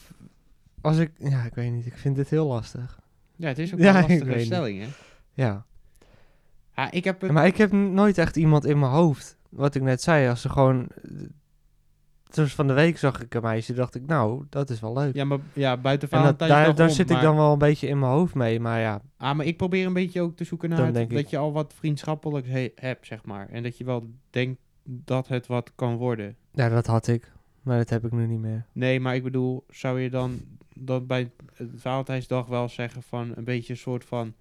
als 0.81 0.97
ik, 0.97 1.11
ja, 1.17 1.43
ik 1.43 1.53
weet 1.53 1.71
niet. 1.71 1.85
Ik 1.85 1.97
vind 1.97 2.15
dit 2.15 2.29
heel 2.29 2.47
lastig. 2.47 2.99
Ja, 3.35 3.47
het 3.47 3.59
is 3.59 3.73
ook 3.73 3.79
een 3.79 3.85
lastige 3.93 4.39
stelling, 4.39 4.81
hè? 4.81 4.87
Ja. 5.33 5.65
Ja, 6.81 6.91
ik 6.91 7.03
heb 7.03 7.21
het, 7.21 7.31
Maar 7.31 7.45
ik 7.45 7.57
heb 7.57 7.71
nooit 7.71 8.17
echt 8.17 8.35
iemand 8.35 8.65
in 8.65 8.79
mijn 8.79 8.91
hoofd. 8.91 9.37
Wat 9.49 9.75
ik 9.75 9.81
net 9.81 10.01
zei, 10.01 10.29
als 10.29 10.41
ze 10.41 10.49
gewoon... 10.49 10.87
Dus 12.33 12.53
van 12.55 12.67
de 12.67 12.73
week 12.73 12.97
zag 12.97 13.21
ik 13.21 13.33
een 13.33 13.41
meisje, 13.41 13.73
dacht 13.73 13.95
ik, 13.95 14.05
nou, 14.05 14.45
dat 14.49 14.69
is 14.69 14.79
wel 14.79 14.93
leuk. 14.93 15.15
ja, 15.15 15.23
maar 15.25 15.37
ja, 15.53 15.77
buiten 15.77 16.09
Valentijnsdag 16.09 16.65
daar, 16.65 16.75
daar 16.75 16.87
om, 16.87 16.93
zit 16.93 17.09
ik 17.09 17.21
dan 17.21 17.35
wel 17.35 17.51
een 17.51 17.57
beetje 17.57 17.87
in 17.87 17.99
mijn 17.99 18.11
hoofd 18.11 18.33
mee. 18.35 18.59
Maar 18.59 18.79
ja, 18.79 19.01
Ah, 19.17 19.35
maar 19.35 19.45
ik 19.45 19.57
probeer 19.57 19.85
een 19.85 19.93
beetje 19.93 20.21
ook 20.21 20.35
te 20.35 20.43
zoeken 20.43 20.69
naar 20.69 20.85
het- 20.85 20.93
dat 21.09 21.19
ik- 21.19 21.27
je 21.27 21.37
al 21.37 21.51
wat 21.51 21.73
vriendschappelijks 21.73 22.49
he- 22.49 22.71
hebt, 22.75 23.07
zeg 23.07 23.25
maar. 23.25 23.49
En 23.49 23.63
dat 23.63 23.77
je 23.77 23.83
wel 23.83 24.05
denkt 24.29 24.59
dat 24.83 25.27
het 25.27 25.47
wat 25.47 25.71
kan 25.75 25.95
worden. 25.95 26.35
ja, 26.51 26.69
dat 26.69 26.85
had 26.85 27.07
ik. 27.07 27.31
Maar 27.61 27.77
dat 27.77 27.89
heb 27.89 28.05
ik 28.05 28.11
nu 28.11 28.27
niet 28.27 28.39
meer. 28.39 28.65
Nee, 28.71 28.99
maar 28.99 29.15
ik 29.15 29.23
bedoel, 29.23 29.65
zou 29.69 29.99
je 29.99 30.09
dan 30.09 30.41
dat 30.75 31.07
bij 31.07 31.31
het 31.53 31.69
Valentijnsdag 31.75 32.45
wel 32.47 32.69
zeggen 32.69 33.03
van 33.03 33.31
een 33.35 33.43
beetje 33.43 33.73
een 33.73 33.79
soort 33.79 34.05
van... 34.05 34.33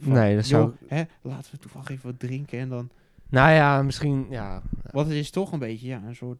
van, 0.00 0.12
Nee, 0.12 0.34
dat 0.36 0.44
zou- 0.46 0.62
joh, 0.80 0.90
Hè, 0.90 1.02
laten 1.22 1.50
we 1.52 1.58
toevallig 1.58 1.88
even 1.88 2.10
wat 2.10 2.18
drinken 2.18 2.58
en 2.58 2.68
dan... 2.68 2.90
Nou 3.28 3.50
ja, 3.52 3.82
misschien, 3.82 4.26
ja. 4.30 4.62
Want 4.90 5.06
het 5.08 5.16
is 5.16 5.30
toch 5.30 5.52
een 5.52 5.58
beetje, 5.58 5.86
ja, 5.86 6.02
een 6.06 6.16
soort... 6.16 6.38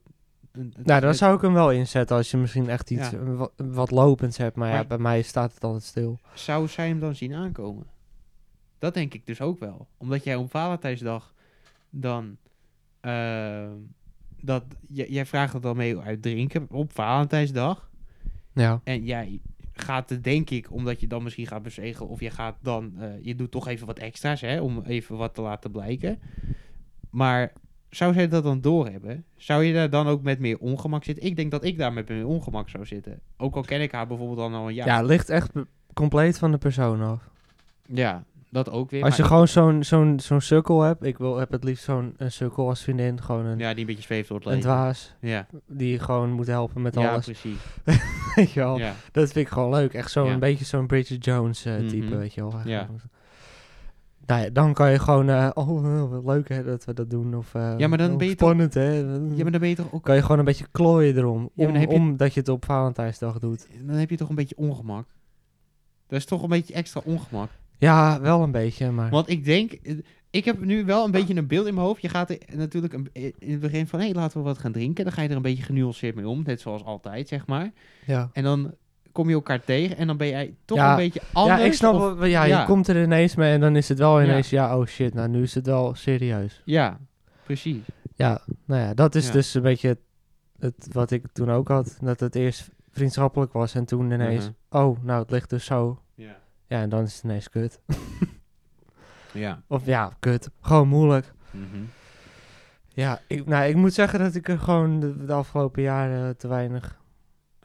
Een, 0.53 0.73
Nou, 0.83 1.01
dan 1.01 1.09
het- 1.09 1.19
zou 1.19 1.35
ik 1.37 1.41
hem 1.41 1.53
wel 1.53 1.71
inzetten 1.73 2.17
als 2.17 2.31
je 2.31 2.37
misschien 2.37 2.69
echt 2.69 2.91
iets 2.91 3.11
Ja. 3.11 3.19
eh, 3.19 3.37
wat, 3.37 3.53
wat 3.57 3.91
lopends 3.91 4.37
hebt. 4.37 4.57
Maar, 4.57 4.69
ja, 4.73 4.85
bij 4.85 4.99
mij 4.99 5.23
staat 5.23 5.55
het 5.55 5.65
altijd 5.65 5.83
stil. 5.83 6.19
Zou 6.35 6.69
zij 6.69 6.89
hem 6.89 7.01
dan 7.01 7.15
zien 7.15 7.35
aankomen? 7.35 7.87
Dat 8.79 8.95
denk 8.95 9.15
ik 9.15 9.27
dus 9.27 9.41
ook 9.41 9.59
wel. 9.59 9.89
Omdat 9.97 10.25
jij 10.25 10.35
op 10.37 10.51
Valentijnsdag 10.51 11.35
dan 11.91 12.37
ehm, 13.01 13.73
dat 14.41 14.65
jij 14.89 15.27
vraagt 15.27 15.53
het 15.53 15.63
dan 15.63 15.77
mee 15.77 15.99
uit 15.99 16.23
drinken 16.23 16.67
op 16.71 16.93
Valentijnsdag. 16.93 17.91
Ja. 18.53 18.81
En 18.85 19.05
jij 19.05 19.41
gaat 19.81 20.11
er 20.11 20.23
denk 20.23 20.51
ik, 20.51 20.73
omdat 20.73 21.01
je 21.01 21.07
dan 21.07 21.23
misschien 21.23 21.47
gaat 21.47 21.63
bezegelen, 21.63 22.09
of 22.09 22.21
je 22.21 22.31
gaat 22.31 22.57
dan, 22.63 22.93
eh, 22.99 23.09
je 23.23 23.35
doet 23.35 23.51
toch 23.51 23.69
even 23.69 23.87
wat 23.87 23.99
extra's, 23.99 24.41
hè, 24.41 24.61
om 24.61 24.83
even 24.87 25.17
wat 25.17 25.35
te 25.35 25.41
laten 25.41 25.71
blijken. 25.71 26.19
Maar 27.11 27.53
zou 27.91 28.13
zij 28.13 28.29
dat 28.29 28.43
dan 28.43 28.61
doorhebben? 28.61 29.25
Zou 29.37 29.65
je 29.65 29.73
daar 29.73 29.91
dan 29.91 30.07
ook 30.07 30.23
met 30.23 30.39
meer 30.39 30.59
ongemak 30.59 31.05
zitten? 31.05 31.25
Ik 31.25 31.37
denk 31.37 31.51
dat 31.51 31.65
ik 31.65 31.79
daar 31.79 31.93
met 31.93 32.09
meer 32.09 32.27
ongemak 32.27 32.69
zou 32.69 32.87
zitten. 32.87 33.21
Ook 33.37 33.57
al 33.57 33.63
ken 33.63 33.81
ik 33.81 33.93
haar 33.93 34.07
bijvoorbeeld 34.07 34.39
dan 34.39 34.55
al 34.55 34.69
een 34.69 34.75
jaar. 34.75 34.87
Ja, 34.87 34.97
het 34.97 35.07
ligt 35.07 35.29
echt 35.29 35.53
compleet 35.95 36.39
van 36.39 36.51
de 36.51 36.59
persoon 36.59 37.03
af. 37.03 37.29
Ja, 37.87 38.25
dat 38.51 38.71
ook 38.71 38.91
weer. 38.91 39.03
Als 39.05 39.15
je 39.17 39.21
maar- 39.23 39.31
gewoon 39.31 39.49
zo'n 39.49 39.85
zo'n 39.85 40.21
zo'n 40.21 40.41
sukkel 40.41 40.81
hebt, 40.83 41.05
ik 41.05 41.19
wil, 41.19 41.37
heb 41.37 41.51
het 41.51 41.65
liefst 41.65 41.85
zo'n 41.85 42.15
een 42.17 42.33
sukkel 42.33 42.69
als 42.69 42.83
vriendin, 42.83 43.23
gewoon 43.23 43.45
een, 43.47 43.59
Ja, 43.59 43.71
die 43.71 43.81
een 43.81 43.87
beetje 43.87 44.03
zweeft 44.03 44.29
door 44.29 44.37
het 44.39 44.47
een 44.47 44.53
leven. 44.55 44.69
dwaas, 44.71 45.15
Ja, 45.21 45.47
die 45.67 45.99
gewoon 45.99 46.31
moet 46.33 46.47
helpen 46.47 46.83
met 46.83 46.95
ja 46.95 47.11
alles. 47.11 47.25
precies. 47.25 47.59
weet 48.37 48.51
je 48.53 48.61
wel. 48.61 48.79
Ja. 48.79 48.95
Dat 49.13 49.33
vind 49.33 49.47
ik 49.47 49.53
gewoon 49.53 49.71
leuk. 49.71 49.95
Echt 49.95 50.11
zo'n 50.11 50.27
Ja. 50.29 50.39
beetje 50.39 50.65
zo'n 50.65 50.87
Bridget 50.87 51.25
Jones 51.25 51.65
eh, 51.65 51.77
type, 51.77 52.05
Mhm. 52.07 52.17
weet 52.19 52.35
je 52.35 52.41
wel. 52.41 52.61
Ja. 52.65 52.89
Nou 54.27 54.43
ja, 54.43 54.51
dan 54.51 54.75
kan 54.75 54.91
je 54.91 54.99
gewoon, 54.99 55.29
eh, 55.29 55.51
oh, 55.55 56.11
wat 56.11 56.25
leuk 56.25 56.49
hè, 56.49 56.65
dat 56.65 56.85
we 56.85 56.93
dat 56.95 57.11
doen. 57.11 57.35
Of, 57.37 57.55
eh, 57.55 57.75
Ja, 57.77 57.89
maar 57.89 57.99
dan 57.99 58.11
oh, 58.13 58.17
ben 58.17 58.27
je 58.27 58.33
spannend 58.33 58.75
hè. 58.75 58.93
ja, 58.99 59.43
maar 59.43 59.51
dan 59.51 59.61
ben 59.61 59.69
je 59.69 59.75
toch 59.75 59.93
ook... 59.93 60.03
kan 60.03 60.15
je 60.15 60.23
gewoon 60.23 60.39
een 60.39 60.45
beetje 60.45 60.67
klooien 60.71 61.17
erom. 61.17 61.51
Om, 61.57 61.77
je- 61.77 61.89
Omdat 61.89 62.35
je 62.35 62.41
het 62.41 62.49
op 62.49 62.65
Valentijnsdag 62.65 63.39
doet. 63.39 63.69
Dan 63.85 63.97
heb 63.97 64.11
je 64.11 64.17
toch 64.17 64.29
een 64.29 64.35
beetje 64.35 64.57
ongemak. 64.57 65.07
Dat 66.07 66.19
is 66.19 66.25
toch 66.25 66.43
een 66.43 66.49
beetje 66.49 66.75
extra 66.75 67.01
ongemak. 67.05 67.51
Ja, 67.81 68.21
wel 68.21 68.43
een 68.43 68.51
beetje, 68.53 68.91
maar... 68.91 69.11
Want 69.11 69.29
ik 69.29 69.45
denk, 69.45 69.73
ik 70.31 70.45
heb 70.45 70.65
nu 70.65 70.85
wel 70.85 71.05
een 71.05 71.11
beetje 71.11 71.35
een 71.37 71.47
beeld 71.47 71.67
in 71.67 71.75
mijn 71.75 71.87
hoofd. 71.87 72.03
Je 72.03 72.09
gaat 72.09 72.31
er 72.31 72.39
natuurlijk 72.55 72.93
een, 72.93 73.09
in 73.39 73.51
het 73.51 73.61
begin 73.61 73.87
van, 73.87 74.01
hé, 74.01 74.11
laten 74.13 74.39
we 74.39 74.45
wat 74.45 74.59
gaan 74.59 74.73
drinken. 74.73 75.05
Dan 75.05 75.13
ga 75.13 75.23
je 75.23 75.29
er 75.29 75.37
een 75.37 75.43
beetje 75.43 75.63
genuanceerd 75.65 76.15
mee 76.15 76.29
om, 76.29 76.43
net 76.47 76.61
zoals 76.61 76.85
altijd, 76.85 77.29
zeg 77.29 77.47
maar. 77.47 77.71
ja. 78.07 78.31
En 78.33 78.43
dan 78.43 78.75
kom 79.13 79.29
je 79.29 79.35
elkaar 79.35 79.61
tegen 79.65 79.97
en 79.97 80.07
dan 80.07 80.17
ben 80.17 80.29
jij 80.29 80.55
toch 80.65 80.79
Ja, 80.79 80.91
een 80.91 80.97
beetje 80.97 81.21
anders. 81.33 81.61
ja, 81.61 81.67
ik 81.67 81.73
snap 81.73 81.95
of- 81.95 82.01
wel. 82.01 82.25
Ja, 82.25 82.45
ja. 82.45 82.61
je 82.61 82.67
komt 82.67 82.89
er 82.89 83.03
ineens 83.03 83.35
mee 83.35 83.53
en 83.53 83.61
dan 83.61 83.77
is 83.77 83.89
het 83.89 83.99
wel 83.99 84.23
ineens, 84.23 84.51
ja, 84.51 84.79
oh 84.79 84.87
shit, 84.87 85.15
nou 85.15 85.29
nu 85.29 85.43
is 85.43 85.55
het 85.55 85.67
wel 85.67 85.95
serieus. 85.95 86.63
Ja, 86.65 86.99
precies. 87.45 87.83
Ja, 88.15 88.41
nou 88.65 88.81
ja, 88.83 88.95
dat 88.95 89.15
is 89.15 89.31
dus 89.31 89.55
een 89.55 89.63
beetje 89.63 89.89
het, 89.89 89.99
het 90.59 90.89
wat 90.93 91.11
ik 91.11 91.25
toen 91.33 91.51
ook 91.51 91.69
had. 91.69 91.97
Dat 92.01 92.21
het 92.21 92.35
eerst 92.35 92.69
vriendschappelijk 92.91 93.53
was 93.53 93.75
en 93.75 93.85
toen 93.85 94.11
ineens, 94.11 94.45
Mhm. 94.71 94.83
oh, 94.85 94.99
nou 95.05 95.23
het 95.23 95.31
ligt 95.31 95.51
dus 95.51 95.65
zo. 95.65 95.99
Ja. 96.71 96.81
En 96.81 96.89
dan 96.89 97.03
is 97.03 97.15
het 97.15 97.25
ineens 97.25 97.49
kut. 97.49 97.81
Ja. 99.33 99.63
Of 99.67 99.87
ja, 99.87 100.13
kut. 100.21 100.51
Gewoon 100.61 100.89
moeilijk. 100.89 101.33
Mhm. 101.51 101.83
Ja, 102.89 103.21
ik, 103.27 103.47
nou, 103.47 103.69
ik 103.69 103.77
moet 103.77 103.93
zeggen 103.95 104.19
dat 104.19 104.35
ik 104.35 104.49
er 104.49 104.59
gewoon 104.59 105.01
de, 105.01 105.25
de 105.25 105.33
afgelopen 105.33 105.83
jaren 105.83 106.37
te 106.37 106.49
weinig 106.49 106.99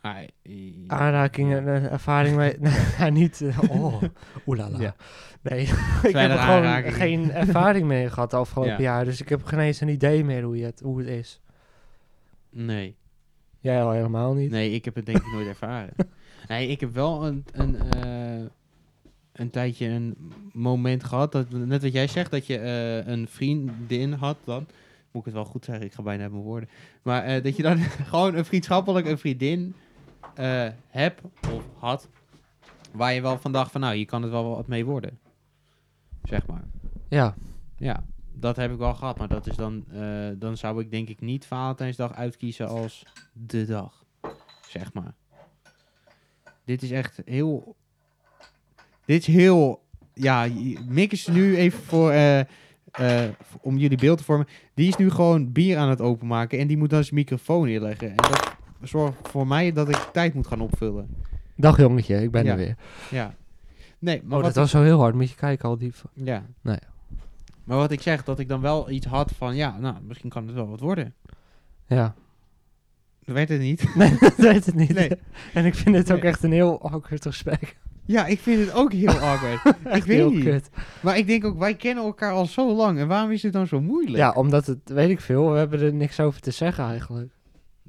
Ah, 0.02 0.18
eh, 0.42 0.62
aanrakingen 0.88 1.68
en 1.68 1.84
eh, 1.84 1.92
ervaring 1.92 2.36
mee... 2.36 2.58
Nee, 3.00 3.12
niet... 3.12 3.42
eh, 3.42 3.60
oh, 3.70 4.02
oelala. 4.48 4.80
Ja. 4.80 4.96
Nee, 5.42 5.62
ik 6.04 6.16
heb 6.16 6.30
er 6.30 6.38
gewoon 6.38 6.92
geen 6.94 7.32
ervaring 7.32 7.88
mee 7.88 8.10
gehad 8.10 8.30
de 8.32 8.36
afgelopen 8.38 8.74
Ja. 8.74 8.80
jaar. 8.80 9.06
Dus 9.06 9.22
ik 9.22 9.30
heb 9.30 9.44
geen 9.44 9.60
eens 9.60 9.82
een 9.82 9.88
idee 9.90 10.24
meer 10.24 10.44
hoe, 10.44 10.58
je 10.58 10.66
het, 10.66 10.80
hoe 10.80 11.00
het 11.00 11.08
is. 11.08 11.42
Nee. 12.50 12.98
Jij 13.60 13.84
al 13.84 13.92
helemaal 13.92 14.34
niet. 14.34 14.52
Nee, 14.52 14.72
ik 14.72 14.86
heb 14.86 14.96
het 14.96 15.06
denk 15.06 15.18
ik 15.18 15.32
nooit 15.34 15.48
ervaren. 15.48 15.94
Nee, 16.48 16.68
ik 16.68 16.80
heb 16.80 16.94
wel 16.94 17.26
een, 17.26 17.46
een, 17.52 17.76
eh, 17.76 18.15
een 19.36 19.50
tijdje 19.50 19.88
een 19.88 20.32
moment 20.54 21.04
gehad, 21.04 21.32
dat, 21.32 21.50
net 21.50 21.82
wat 21.82 21.94
jij 21.94 22.08
zegt, 22.08 22.32
dat 22.32 22.46
je 22.46 22.58
eh, 22.58 23.08
een 23.08 23.28
vriendin 23.28 24.14
had 24.14 24.38
dan. 24.44 24.66
Moet 25.12 25.26
ik 25.26 25.34
het 25.34 25.34
wel 25.34 25.52
goed 25.52 25.66
zeggen, 25.66 25.86
ik 25.86 25.94
ga 25.94 26.02
bijna 26.02 26.24
uit 26.24 26.32
mijn 26.32 26.44
woorden. 26.44 26.70
Maar 27.02 27.24
eh, 27.24 27.44
dat 27.44 27.56
je 27.56 27.64
dan 27.64 27.78
gewoon 28.12 28.36
een 28.36 28.46
vriendschappelijk 28.46 29.06
een 29.06 29.18
vriendin 29.18 29.76
eh 30.36 30.68
hebt 30.88 31.22
of 31.52 31.64
had, 31.78 32.10
waar 32.92 33.14
je 33.14 33.22
wel 33.22 33.40
van 33.40 33.52
dacht 33.52 33.72
van 33.72 33.82
nou, 33.82 33.96
hier 33.96 34.06
kan 34.06 34.22
het 34.22 34.32
wel 34.32 34.56
wat 34.56 34.68
mee 34.68 34.86
worden. 34.86 35.20
Zeg 36.24 36.48
maar. 36.48 36.64
Ja, 37.10 37.36
Ja, 37.78 38.04
dat 38.34 38.56
heb 38.56 38.72
ik 38.72 38.78
wel 38.78 38.94
gehad, 38.94 39.18
maar 39.18 39.28
dat 39.28 39.48
is 39.48 39.56
dan, 39.56 39.86
dan 40.40 40.58
zou 40.58 40.82
ik 40.82 40.92
denk 40.92 41.10
ik 41.10 41.22
niet 41.22 41.46
Valentijnsdag 41.46 42.14
uitkiezen 42.14 42.68
als 42.68 43.04
de 43.34 43.66
dag, 43.66 44.06
zeg 44.68 44.94
maar. 44.94 45.14
Dit 46.64 46.84
is 46.84 46.92
echt 46.92 47.22
heel, 47.26 47.76
dit 49.06 49.20
is 49.28 49.28
heel, 49.36 49.84
ja, 50.14 50.48
Mick 50.88 51.12
is 51.12 51.28
nu 51.28 51.56
even 51.56 51.84
voor, 51.84 52.12
eh, 52.12 52.40
eh, 52.40 53.30
om 53.62 53.78
jullie 53.78 53.98
beeld 53.98 54.18
te 54.18 54.24
vormen, 54.24 54.48
die 54.74 54.88
is 54.88 54.96
nu 54.96 55.10
gewoon 55.10 55.52
bier 55.52 55.78
aan 55.78 55.90
het 55.90 56.02
openmaken 56.02 56.60
en 56.60 56.68
die 56.68 56.78
moet 56.78 56.90
dan 56.90 57.04
zijn 57.04 57.16
microfoon 57.16 57.66
neerleggen. 57.66 58.10
En 58.10 58.16
dat 58.16 58.56
zorgt 58.82 59.28
voor 59.30 59.48
mij 59.48 59.72
dat 59.72 59.90
ik 59.90 60.10
tijd 60.14 60.34
moet 60.34 60.48
gaan 60.48 60.62
opvullen. 60.62 61.08
dag 61.56 61.78
jongetje, 61.78 62.22
ik 62.22 62.32
ben 62.32 62.46
Ja. 62.46 62.52
er 62.52 62.58
weer. 62.58 62.76
Ja. 63.12 63.36
Nee, 64.00 64.22
maar 64.24 64.38
Oh, 64.38 64.44
dat 64.44 64.56
was 64.56 64.72
zo 64.72 64.82
heel 64.82 65.00
hard. 65.00 65.16
Moet 65.16 65.30
je 65.30 65.36
kijken, 65.36 65.70
al 65.70 65.78
die... 65.78 65.94
Ja. 66.14 66.46
Nee. 66.62 66.78
Maar 67.64 67.78
wat 67.78 67.92
ik 67.92 68.02
zeg, 68.02 68.24
dat 68.24 68.40
ik 68.40 68.48
dan 68.48 68.62
wel 68.62 68.90
iets 68.90 69.06
had 69.06 69.32
van, 69.38 69.56
ja, 69.56 69.78
nou, 69.80 69.96
misschien 70.08 70.30
kan 70.30 70.46
het 70.46 70.56
wel 70.56 70.70
wat 70.70 70.80
worden. 70.80 71.14
Ja. 71.88 72.16
Dat 73.24 73.36
werd 73.36 73.50
het 73.50 73.60
niet. 73.60 73.96
Nee, 73.96 74.18
dat 74.20 74.36
weet 74.36 74.66
het 74.66 74.76
niet. 74.76 74.94
Nee. 74.94 75.12
En 75.54 75.66
ik 75.66 75.76
vind 75.76 75.96
het 75.96 76.12
ook 76.12 76.22
Nee. 76.22 76.32
echt 76.32 76.44
een 76.44 76.52
heel 76.52 76.82
awkward 76.90 77.22
gesprek. 77.22 77.78
Ja, 78.06 78.26
ik 78.26 78.40
vind 78.40 78.60
het 78.66 78.74
ook 78.74 78.92
heel 78.92 79.20
awkward. 79.30 79.78
ik 79.84 80.04
weet 80.04 80.06
heel 80.06 80.32
niet. 80.32 80.44
kut. 80.44 80.70
Maar 81.02 81.18
ik 81.18 81.28
denk 81.28 81.46
ook, 81.46 81.58
wij 81.58 81.76
kennen 81.76 82.04
elkaar 82.04 82.32
al 82.32 82.46
zo 82.46 82.76
lang. 82.76 83.00
En 83.00 83.08
waarom 83.08 83.32
is 83.32 83.44
het 83.44 83.54
dan 83.54 83.68
zo 83.68 83.82
moeilijk? 83.82 84.18
Ja, 84.18 84.32
omdat 84.32 84.66
het, 84.66 84.80
weet 84.86 85.10
ik 85.10 85.22
veel, 85.22 85.52
we 85.52 85.58
hebben 85.58 85.82
er 85.82 85.94
niks 85.94 86.20
over 86.20 86.42
te 86.42 86.52
zeggen 86.52 86.84
eigenlijk. 86.86 87.32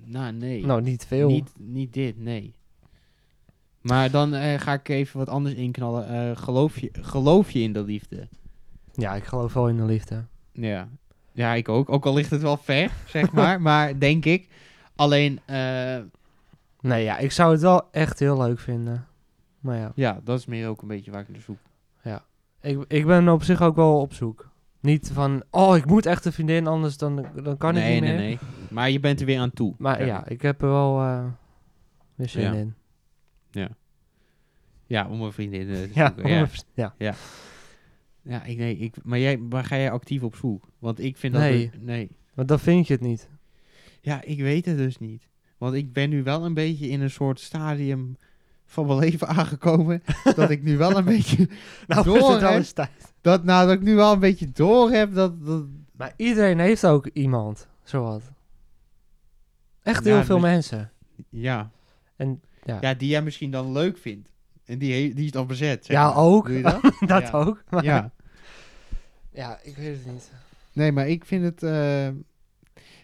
Nou, 0.04 0.32
nee. 0.32 0.66
Nou, 0.66 0.82
niet 0.82 1.06
veel. 1.06 1.28
Niet, 1.28 1.52
niet 1.58 1.92
dit, 1.92 2.18
nee. 2.18 2.54
Maar 3.80 4.10
dan 4.10 4.34
eh, 4.34 4.60
ga 4.60 4.72
ik 4.72 4.88
even 4.88 5.18
wat 5.18 5.28
anders 5.28 5.54
inknallen. 5.54 6.08
Eh, 6.08 6.36
geloof, 6.36 6.78
je, 6.78 6.90
geloof 7.00 7.50
je 7.50 7.60
in 7.60 7.72
de 7.72 7.82
liefde? 7.82 8.28
Ja, 8.92 9.14
ik 9.14 9.24
geloof 9.24 9.52
wel 9.52 9.68
in 9.68 9.76
de 9.76 9.84
liefde. 9.84 10.24
Ja. 10.52 10.88
Ja, 11.32 11.54
ik 11.54 11.68
ook. 11.68 11.90
Ook 11.90 12.06
al 12.06 12.14
ligt 12.14 12.30
het 12.30 12.42
wel 12.42 12.56
ver, 12.56 12.90
zeg 13.06 13.32
maar. 13.38 13.60
maar 13.60 13.98
denk 13.98 14.24
ik. 14.24 14.48
Alleen, 14.96 15.40
eh, 15.44 15.98
Nee, 16.80 17.04
ja, 17.04 17.18
ik 17.18 17.32
zou 17.32 17.52
het 17.52 17.60
wel 17.60 17.88
echt 17.90 18.18
heel 18.18 18.36
leuk 18.38 18.58
vinden. 18.58 19.06
Maar 19.66 19.78
ja, 19.78 19.92
ja, 19.94 20.20
dat 20.24 20.38
is 20.38 20.46
meer 20.46 20.68
ook 20.68 20.82
een 20.82 20.88
beetje 20.88 21.10
waar 21.10 21.20
ik 21.20 21.28
naar 21.28 21.40
zoek. 21.40 21.58
ik, 22.60 22.84
ik 22.88 23.06
ben 23.06 23.28
op 23.28 23.42
zich 23.42 23.62
ook 23.62 23.76
wel 23.76 24.00
op 24.00 24.12
zoek. 24.12 24.50
Niet 24.80 25.10
van, 25.12 25.42
oh, 25.50 25.76
ik 25.76 25.86
moet 25.86 26.06
echt 26.06 26.24
een 26.24 26.32
vriendin, 26.32 26.66
anders 26.66 26.96
dan, 26.96 27.26
dan 27.42 27.56
kan 27.56 27.74
nee, 27.74 27.96
ik 27.96 28.02
niet 28.02 28.10
nee, 28.10 28.18
meer. 28.18 28.26
nee. 28.26 28.38
Maar 28.70 28.90
je 28.90 29.00
bent 29.00 29.20
er 29.20 29.26
weer 29.26 29.38
aan 29.40 29.50
toe. 29.52 29.74
Maar 29.78 30.06
ja, 30.06 30.26
ik 30.26 30.42
heb 30.42 30.62
er 30.62 30.68
wel 30.68 31.00
eh 31.00 31.24
weer 32.14 32.28
zin 32.28 32.42
Ja. 32.42 32.52
in. 32.52 32.74
Ja, 34.86 35.08
om 35.08 35.22
een 35.22 35.32
vriendin 35.32 35.68
eh, 35.68 35.74
te 35.74 35.90
Ja, 35.94 36.12
zoeken. 36.14 36.48
Ja. 36.74 36.94
ja. 36.98 37.14
Ja, 38.22 38.44
ik, 38.44 38.56
nee, 38.58 38.76
ik, 38.76 38.94
maar 39.04 39.18
jij, 39.18 39.38
waar 39.48 39.64
ga 39.64 39.76
jij 39.76 39.90
actief 39.90 40.22
op 40.22 40.34
zoek? 40.36 40.68
Want 40.78 41.00
ik 41.00 41.16
vind 41.16 41.32
dat... 41.32 41.42
Nee. 41.42 41.70
dus- 41.70 41.80
nee. 41.80 42.10
want 42.34 42.48
dan 42.48 42.58
vind 42.58 42.86
je 42.86 42.92
het 42.92 43.02
niet. 43.02 43.28
Ja, 44.00 44.22
ik 44.22 44.40
weet 44.40 44.64
het 44.64 44.76
dus 44.76 44.98
niet. 44.98 45.28
Want 45.58 45.74
ik 45.74 45.92
ben 45.92 46.10
nu 46.10 46.22
wel 46.22 46.44
een 46.44 46.54
beetje 46.54 46.88
in 46.88 47.00
een 47.00 47.10
soort 47.10 47.40
stadium 47.40 48.16
van 48.66 48.86
mijn 48.86 48.98
leven 48.98 49.28
aangekomen. 49.28 50.02
dat 50.34 50.50
ik 50.50 50.62
nu 50.62 50.76
wel 50.76 50.96
een 50.96 51.04
beetje 51.14 51.48
Nou, 51.86 52.04
door 52.04 52.16
het 52.16 52.40
wel 52.40 52.50
heb. 52.50 52.58
eens 52.58 52.72
tijd. 52.72 52.90
Dat, 53.20 53.44
nou, 53.44 53.66
dat 53.66 53.74
ik 53.76 53.82
nu 53.82 53.94
wel 53.94 54.12
een 54.12 54.18
beetje 54.18 54.50
door 54.52 54.90
heb 54.90 55.14
dat... 55.14 55.46
dat 55.46 55.64
Maar 55.92 56.12
iedereen 56.16 56.58
heeft 56.58 56.86
ook 56.86 57.06
iemand, 57.12 57.68
zowat. 57.82 58.22
Echt 59.82 60.04
Ja, 60.04 60.14
heel 60.14 60.24
veel 60.24 60.38
mensen. 60.38 60.90
ja. 61.28 61.70
En 62.16 62.40
ja, 62.64 62.78
ja, 62.80 62.94
die 62.94 63.08
jij 63.08 63.22
misschien 63.22 63.50
dan 63.50 63.72
leuk 63.72 63.98
vindt. 63.98 64.28
En 64.64 64.78
die, 64.78 65.14
die 65.14 65.24
is 65.24 65.30
dan 65.30 65.46
bezet. 65.46 65.84
zeg 65.84 65.96
Ja, 65.96 66.06
maar. 66.08 66.16
ook. 66.16 66.46
Doe 66.46 66.56
je 66.56 66.62
dat? 66.62 66.80
dat 67.08 67.22
Ja. 67.22 67.30
ook. 67.32 67.62
Maar 67.68 67.84
ja. 67.84 68.10
ja, 69.32 69.58
ik 69.62 69.76
weet 69.76 69.96
het 69.96 70.12
niet. 70.12 70.30
Nee, 70.72 70.92
maar 70.92 71.08
ik 71.08 71.24
vind 71.24 71.44
het... 71.44 71.62
eh, 71.62 72.08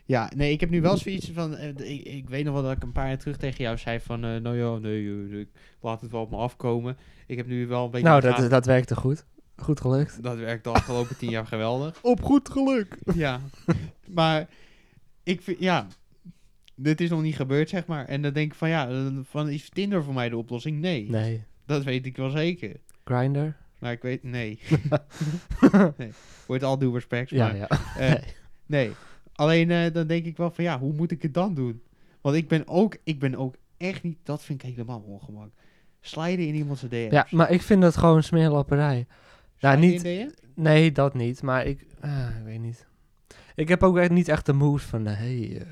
ja, 0.05 0.31
nee, 0.37 0.53
ik 0.53 0.61
heb 0.61 0.71
nu 0.71 0.81
wel 0.81 0.97
zoiets 0.97 1.31
van... 1.31 1.57
eh, 1.57 1.69
ik, 1.69 2.05
ik 2.05 2.29
weet 2.29 2.45
nog 2.45 2.55
wel 2.55 2.63
dat 2.63 2.73
ik 2.77 2.83
een 2.83 2.93
paar 2.93 3.07
jaar 3.09 3.19
terug 3.19 3.37
tegen 3.37 3.65
jou 3.65 3.77
zei 3.79 4.01
van... 4.01 4.25
eh, 4.25 4.37
nou 4.37 4.57
ja, 4.57 4.79
nee, 4.79 5.07
eh, 5.31 5.39
ik 5.41 5.49
laat 5.81 6.01
het 6.01 6.11
wel 6.11 6.21
op 6.21 6.31
me 6.31 6.37
afkomen. 6.37 6.97
Ik 7.27 7.37
heb 7.37 7.47
nu 7.47 7.67
wel 7.67 7.85
een 7.85 7.91
beetje... 7.91 8.09
Nou, 8.09 8.21
dat, 8.21 8.51
dat 8.51 8.67
werkte 8.67 8.97
goed. 8.97 9.25
Goed 9.57 9.81
gelukt. 9.81 10.23
Dat 10.23 10.37
werkt 10.39 10.65
de 10.65 10.71
afgelopen 10.71 11.17
tien 11.17 11.31
jaar 11.31 11.47
geweldig. 11.47 11.99
Op 12.03 12.23
goed 12.23 12.51
geluk. 12.51 12.99
Ja. 13.15 13.41
maar 14.09 14.49
ik 15.23 15.43
vind... 15.43 15.59
Ja, 15.61 15.87
dit 16.75 17.01
is 17.01 17.11
nog 17.11 17.23
niet 17.23 17.37
gebeurd, 17.37 17.69
zeg 17.69 17.87
maar. 17.87 18.05
En 18.07 18.23
dan 18.23 18.33
denk 18.33 18.53
ik 18.53 18.59
van 18.59 18.69
ja, 18.69 19.11
van 19.23 19.49
is 19.49 19.69
Tinder 19.69 20.05
voor 20.05 20.15
mij 20.15 20.29
de 20.29 20.37
oplossing? 20.37 20.81
Nee. 20.81 21.11
Nee. 21.11 21.45
Dat 21.67 21.85
weet 21.85 22.07
ik 22.07 22.17
wel 22.17 22.31
zeker. 22.31 22.81
Grinder? 23.05 23.57
Maar 23.79 23.93
ik 23.93 24.03
weet... 24.03 24.23
Nee. 24.23 24.59
nee. 25.97 26.13
Wordt 26.47 26.63
al 26.65 26.79
due 26.79 26.93
respect. 26.93 27.31
Ja, 27.31 27.47
maar- 27.47 27.57
ja. 27.57 27.69
Nee. 27.99 28.19
nee. 28.67 28.91
Alleen 29.35 29.71
eh, 29.71 29.93
dan 29.93 30.07
denk 30.07 30.25
ik 30.25 30.37
wel 30.37 30.51
van 30.51 30.65
ja, 30.65 30.79
hoe 30.79 30.93
moet 30.93 31.11
ik 31.11 31.23
het 31.23 31.35
dan 31.35 31.55
doen? 31.55 31.83
Want 32.21 32.37
ik 32.37 32.49
ben 32.49 32.69
ook, 32.69 32.97
ik 33.05 33.19
ben 33.19 33.37
ook 33.37 33.55
echt 33.77 34.03
niet, 34.03 34.19
dat 34.23 34.43
vind 34.43 34.63
ik 34.63 34.69
helemaal 34.69 35.01
ongemak. 35.07 35.51
Slijden 36.01 36.47
in 36.47 36.55
iemands 36.55 36.83
DM's. 36.83 37.11
Ja, 37.11 37.27
maar 37.31 37.51
ik 37.51 37.63
vind 37.63 37.83
dat 37.83 37.97
gewoon 37.97 38.23
smeerlapperij. 38.23 39.07
Slijden 39.57 39.81
niet-? 39.81 40.35
Nee, 40.55 40.93
dat 40.93 41.15
niet. 41.15 41.43
Maar 41.43 41.67
ik... 41.67 41.87
ah, 42.01 42.29
ik 42.39 42.45
weet 42.45 42.61
niet. 42.61 42.87
ik 43.55 43.69
heb 43.69 43.83
ook 43.83 43.97
echt 43.97 44.11
niet 44.11 44.29
echt 44.29 44.47
de 44.47 44.53
moves 44.53 44.83
van, 44.83 45.07
eh, 45.07 45.17
hey, 45.17 45.67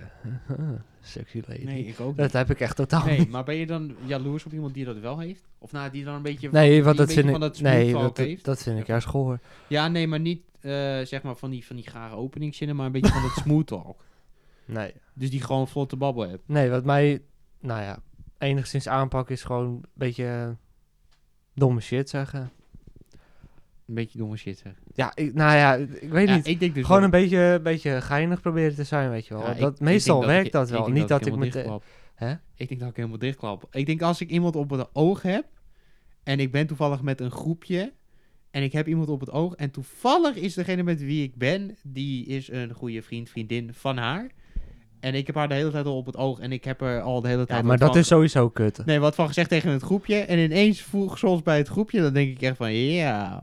eh, 0.48 0.56
sexy 1.00 1.42
lady. 1.46 1.64
Nee, 1.64 1.86
ik 1.86 2.00
ook 2.00 2.16
Dat 2.16 2.32
heb 2.32 2.50
ik 2.50 2.60
echt 2.60 2.76
totaal 2.76 3.04
Nee, 3.04 3.18
niet. 3.18 3.30
maar 3.30 3.44
ben 3.44 3.56
je 3.56 3.66
dan 3.66 3.94
jaloers 4.04 4.44
op 4.44 4.52
iemand 4.52 4.74
die 4.74 4.84
dat 4.84 4.98
wel 4.98 5.18
heeft? 5.18 5.48
Of 5.58 5.72
nou, 5.72 5.90
die 5.90 6.04
dan 6.04 6.14
een 6.14 6.22
beetje... 6.22 6.48
Nee, 6.50 6.84
want 6.84 6.96
dat 6.96 7.12
vind 7.12 7.26
beetje 7.26 7.36
ik, 7.36 7.40
van 7.40 7.40
dat 7.40 7.60
nee, 7.60 7.92
dat, 7.92 8.02
dat, 8.02 8.16
heeft? 8.16 8.44
dat 8.44 8.62
vind 8.62 8.78
ik 8.80 8.86
juist 8.86 9.06
goor. 9.06 9.38
Ja, 9.66 9.88
nee, 9.88 10.06
maar 10.06 10.20
niet 10.20 10.42
eh, 10.60 10.70
zeg 11.06 11.22
maar 11.22 11.36
van 11.36 11.50
die, 11.50 11.66
van 11.66 11.76
die 11.76 11.86
gare 11.90 12.14
openingszinnen, 12.16 12.76
maar 12.76 12.86
een 12.86 12.92
beetje 12.92 13.12
van 13.12 13.22
dat 13.22 13.32
smooth 13.44 13.66
talk. 13.66 14.04
Nee. 14.64 14.92
Dus 15.14 15.30
die 15.30 15.40
gewoon 15.42 15.68
vlotte 15.68 15.96
babbel 15.96 16.28
hebt. 16.28 16.42
Nee, 16.48 16.70
wat 16.70 16.84
mij, 16.84 17.22
nou 17.60 17.82
ja, 17.82 17.98
enigszins 18.38 18.88
aanpak 18.88 19.30
is 19.30 19.42
gewoon 19.42 19.66
een 19.66 19.84
beetje 19.94 20.24
eh, 20.24 20.48
domme 21.54 21.80
shit 21.80 22.08
zeggen. 22.10 22.50
Een 23.86 23.94
beetje 23.96 24.18
domme 24.18 24.36
shit 24.36 24.58
zeg. 24.58 24.72
Ja, 24.94 25.12
ik, 25.14 25.34
nou 25.34 25.56
ja, 25.56 25.74
ik 25.74 26.10
weet 26.10 26.28
Ja, 26.28 26.34
niet. 26.36 26.46
ik 26.46 26.60
denk 26.60 26.74
dus 26.74 26.84
gewoon 26.84 27.00
wel- 27.00 27.04
een 27.12 27.20
beetje, 27.20 27.60
beetje 27.62 28.00
geinig 28.00 28.40
proberen 28.40 28.74
te 28.74 28.84
zijn, 28.84 29.10
weet 29.10 29.26
je 29.26 29.34
wel. 29.34 29.42
Ja, 29.46 29.54
dat, 29.54 29.72
ik 29.74 29.80
meestal 29.80 30.26
werkt 30.26 30.46
ik- 30.46 30.52
dat 30.52 30.70
wel. 30.70 30.88
niet 30.88 31.08
dat 31.08 31.26
ik 31.26 31.36
met... 31.36 31.54
Hè? 32.14 32.34
Ik 32.54 32.68
denk 32.68 32.80
dat 32.80 32.88
ik 32.88 32.96
helemaal 32.96 33.18
dichtklap. 33.18 33.66
Ik 33.70 33.86
denk 33.86 34.02
als 34.02 34.20
ik 34.20 34.30
iemand 34.30 34.56
op 34.56 34.70
het 34.70 34.88
oog 34.92 35.22
heb 35.22 35.46
en 36.22 36.40
ik 36.40 36.52
ben 36.52 36.66
toevallig 36.66 37.02
met 37.02 37.20
een 37.20 37.30
groepje 37.30 37.92
en 38.50 38.62
ik 38.62 38.72
heb 38.72 38.88
iemand 38.88 39.08
op 39.08 39.20
het 39.20 39.30
oog 39.30 39.54
en 39.54 39.70
toevallig 39.70 40.36
is 40.36 40.54
degene 40.54 40.82
met 40.82 41.00
wie 41.00 41.22
ik 41.22 41.34
ben, 41.36 41.76
die 41.82 42.26
is 42.26 42.50
een 42.50 42.72
goede 42.72 43.02
vriend, 43.02 43.28
vriendin 43.28 43.70
van 43.74 43.96
haar. 43.96 44.30
En 45.00 45.14
ik 45.14 45.26
heb 45.26 45.36
haar 45.36 45.48
de 45.48 45.54
hele 45.54 45.70
tijd 45.70 45.86
al 45.86 45.96
op 45.96 46.06
het 46.06 46.16
oog 46.16 46.38
en 46.38 46.52
ik 46.52 46.64
heb 46.64 46.80
er 46.80 47.00
al 47.00 47.20
de 47.20 47.28
hele 47.28 47.46
tijd 47.46 47.60
Ja, 47.60 47.66
maar 47.66 47.78
dat 47.78 47.96
is 47.96 48.06
sowieso 48.06 48.48
kut. 48.48 48.84
Nee, 48.86 48.98
wat 48.98 49.14
van 49.14 49.26
gezegd 49.26 49.48
tegen 49.48 49.70
het 49.70 49.82
groepje. 49.82 50.16
En 50.16 50.38
ineens 50.38 50.80
vroeg 50.82 51.22
ons 51.24 51.42
bij 51.42 51.56
het 51.56 51.68
groepje. 51.68 52.00
Dan 52.00 52.12
denk 52.12 52.30
ik 52.30 52.42
echt 52.42 52.56
van, 52.56 52.72
ja, 52.72 53.42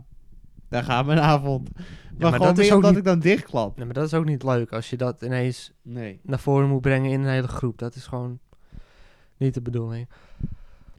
daar 0.69 0.83
gaat 0.83 1.05
mijn 1.05 1.19
avond. 1.19 1.69
Maar, 1.73 1.83
maar 2.17 2.31
gewoon 2.31 2.47
dat 2.47 2.57
is 2.57 2.63
meer 2.63 2.69
ook 2.71 2.75
omdat 2.77 2.89
niet- 2.91 2.99
ik 2.99 3.05
dan 3.05 3.19
dichtklap. 3.19 3.75
Nee, 3.77 3.85
maar 3.85 3.93
dat 3.93 4.05
is 4.05 4.13
ook 4.13 4.25
niet 4.25 4.43
leuk 4.43 4.71
als 4.71 4.89
je 4.89 4.95
dat 4.97 5.21
ineens 5.21 5.71
Nee. 5.81 6.19
naar 6.23 6.39
voren 6.39 6.69
moet 6.69 6.81
brengen 6.81 7.11
in 7.11 7.21
een 7.21 7.29
hele 7.31 7.47
groep. 7.47 7.77
Dat 7.77 7.95
is 7.95 8.05
gewoon 8.07 8.39
niet 9.37 9.53
de 9.53 9.61
bedoeling. 9.61 10.07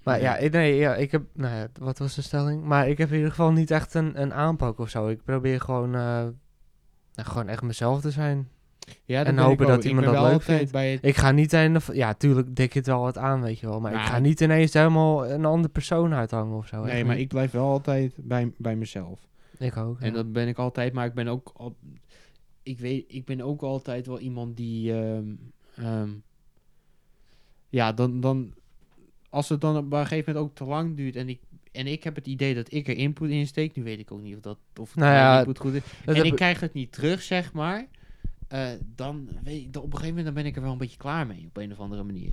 Maar 0.09 0.21
ja, 0.21 0.37
ik, 0.37 0.53
nee, 0.53 0.77
ja, 0.77 0.95
ik 0.95 1.11
heb, 1.11 1.23
nou 1.33 1.55
ja, 1.55 1.69
wat 1.81 1.99
was 1.99 2.15
de 2.15 2.23
stelling? 2.23 2.65
Maar 2.65 2.89
ik 2.89 2.99
heb 2.99 3.09
in 3.09 3.15
ieder 3.15 3.31
geval 3.31 3.53
niet 3.53 3.71
echt 3.71 3.95
een, 3.95 4.21
een 4.21 4.35
aanpak 4.35 4.79
of 4.79 4.89
zo. 4.89 5.09
Ik 5.09 5.23
probeer 5.23 5.61
gewoon, 5.61 5.95
eh, 5.95 6.01
nou, 6.01 6.35
gewoon 7.15 7.49
echt 7.49 7.63
mezelf 7.63 8.01
te 8.01 8.11
zijn. 8.11 8.49
Ja, 9.05 9.25
En 9.25 9.39
hopen 9.39 9.67
dat 9.67 9.85
iemand 9.85 10.07
dat 10.07 10.31
leuk 10.31 10.43
vindt. 10.43 10.73
Het, 10.73 10.99
Ik 11.03 11.17
ga 11.17 11.31
niet 11.31 11.53
een, 11.53 11.81
ja, 11.93 12.15
tuurlijk 12.15 12.57
dik 12.57 12.73
het 12.73 12.87
wel 12.87 13.01
wat 13.01 13.19
aan, 13.19 13.43
weet 13.43 13.59
je 13.59 13.67
wel. 13.67 13.81
Maar 13.81 13.93
ik 13.93 14.07
ga 14.07 14.19
niet 14.19 14.41
ineens 14.41 14.73
helemaal 14.73 15.27
een 15.27 15.45
andere 15.45 15.73
persoon 15.73 16.15
uithangen 16.15 16.57
of 16.57 16.67
zo. 16.67 16.85
nee, 16.85 17.05
maar 17.05 17.15
niet. 17.15 17.25
ik 17.25 17.29
blijf 17.29 17.51
wel 17.51 17.69
altijd 17.69 18.15
bij, 18.17 18.53
bij 18.57 18.77
mezelf. 18.77 19.21
Ik 19.59 19.77
ook. 19.77 20.01
En 20.01 20.13
dat 20.13 20.33
ben 20.33 20.49
ik 20.49 20.59
altijd. 20.59 20.93
Maar 20.93 21.07
ik 21.07 21.15
ben 21.15 21.29
ook... 21.29 21.53
Al, 21.57 21.77
ik 22.63 22.79
weet, 22.79 23.05
ik 23.09 23.25
ben 23.25 23.41
ook 23.41 23.63
altijd 23.63 24.07
wel 24.07 24.19
iemand 24.19 24.57
die... 24.57 24.93
ehm, 24.93 25.25
ehm, 25.77 26.11
ja, 27.69 27.93
dan, 27.93 28.21
dan... 28.21 28.55
Als 29.31 29.49
het 29.49 29.61
dan 29.61 29.77
op 29.77 29.93
een 29.93 29.99
gegeven 30.07 30.33
moment 30.33 30.51
ook 30.51 30.57
te 30.57 30.65
lang 30.65 30.97
duurt 30.97 31.17
en 31.17 31.29
ik... 31.29 31.41
En 31.73 31.87
ik 31.87 32.05
heb 32.05 32.15
het 32.15 32.27
idee 32.27 32.55
dat 32.55 32.73
ik 32.73 32.89
er 32.89 32.97
input 32.97 33.31
in 33.31 33.47
steek. 33.47 33.75
Nu 33.77 33.83
weet 33.83 33.99
ik 33.99 34.13
ook 34.13 34.21
niet 34.21 34.35
of 34.37 34.41
dat 34.41 34.59
of 34.81 34.95
Nou 34.97 35.13
ja, 35.13 35.39
input 35.39 35.59
goed 35.59 35.73
is. 35.73 35.83
Dat 36.05 36.15
en 36.15 36.15
heb 36.17 36.25
ik 36.25 36.35
krijg 36.35 36.61
het 36.61 36.73
niet 36.73 36.93
terug, 36.93 37.23
zeg 37.23 37.53
maar. 37.53 37.87
eh, 38.49 38.69
dan 38.95 39.29
weet 39.45 39.61
ik, 39.63 39.67
op 39.77 39.83
een 39.85 39.91
gegeven 39.91 40.09
moment 40.09 40.25
dan 40.25 40.35
ben 40.35 40.47
ik 40.47 40.57
er 40.57 40.63
wel 40.63 40.73
een 40.73 40.79
beetje 40.79 40.97
klaar 40.97 41.27
mee. 41.27 41.45
Op 41.49 41.57
een 41.57 41.73
of 41.73 41.79
andere 41.79 42.03
manier. 42.03 42.33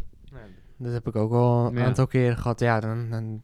dat 0.78 0.94
heb 0.94 1.08
ik 1.08 1.16
ook 1.16 1.30
wel 1.30 1.66
een 1.66 1.78
Ja. 1.78 1.86
aantal 1.86 2.08
keren 2.08 2.38
gehad. 2.38 2.60
Ja, 2.60 2.80
dan, 2.80 3.10
dan 3.10 3.42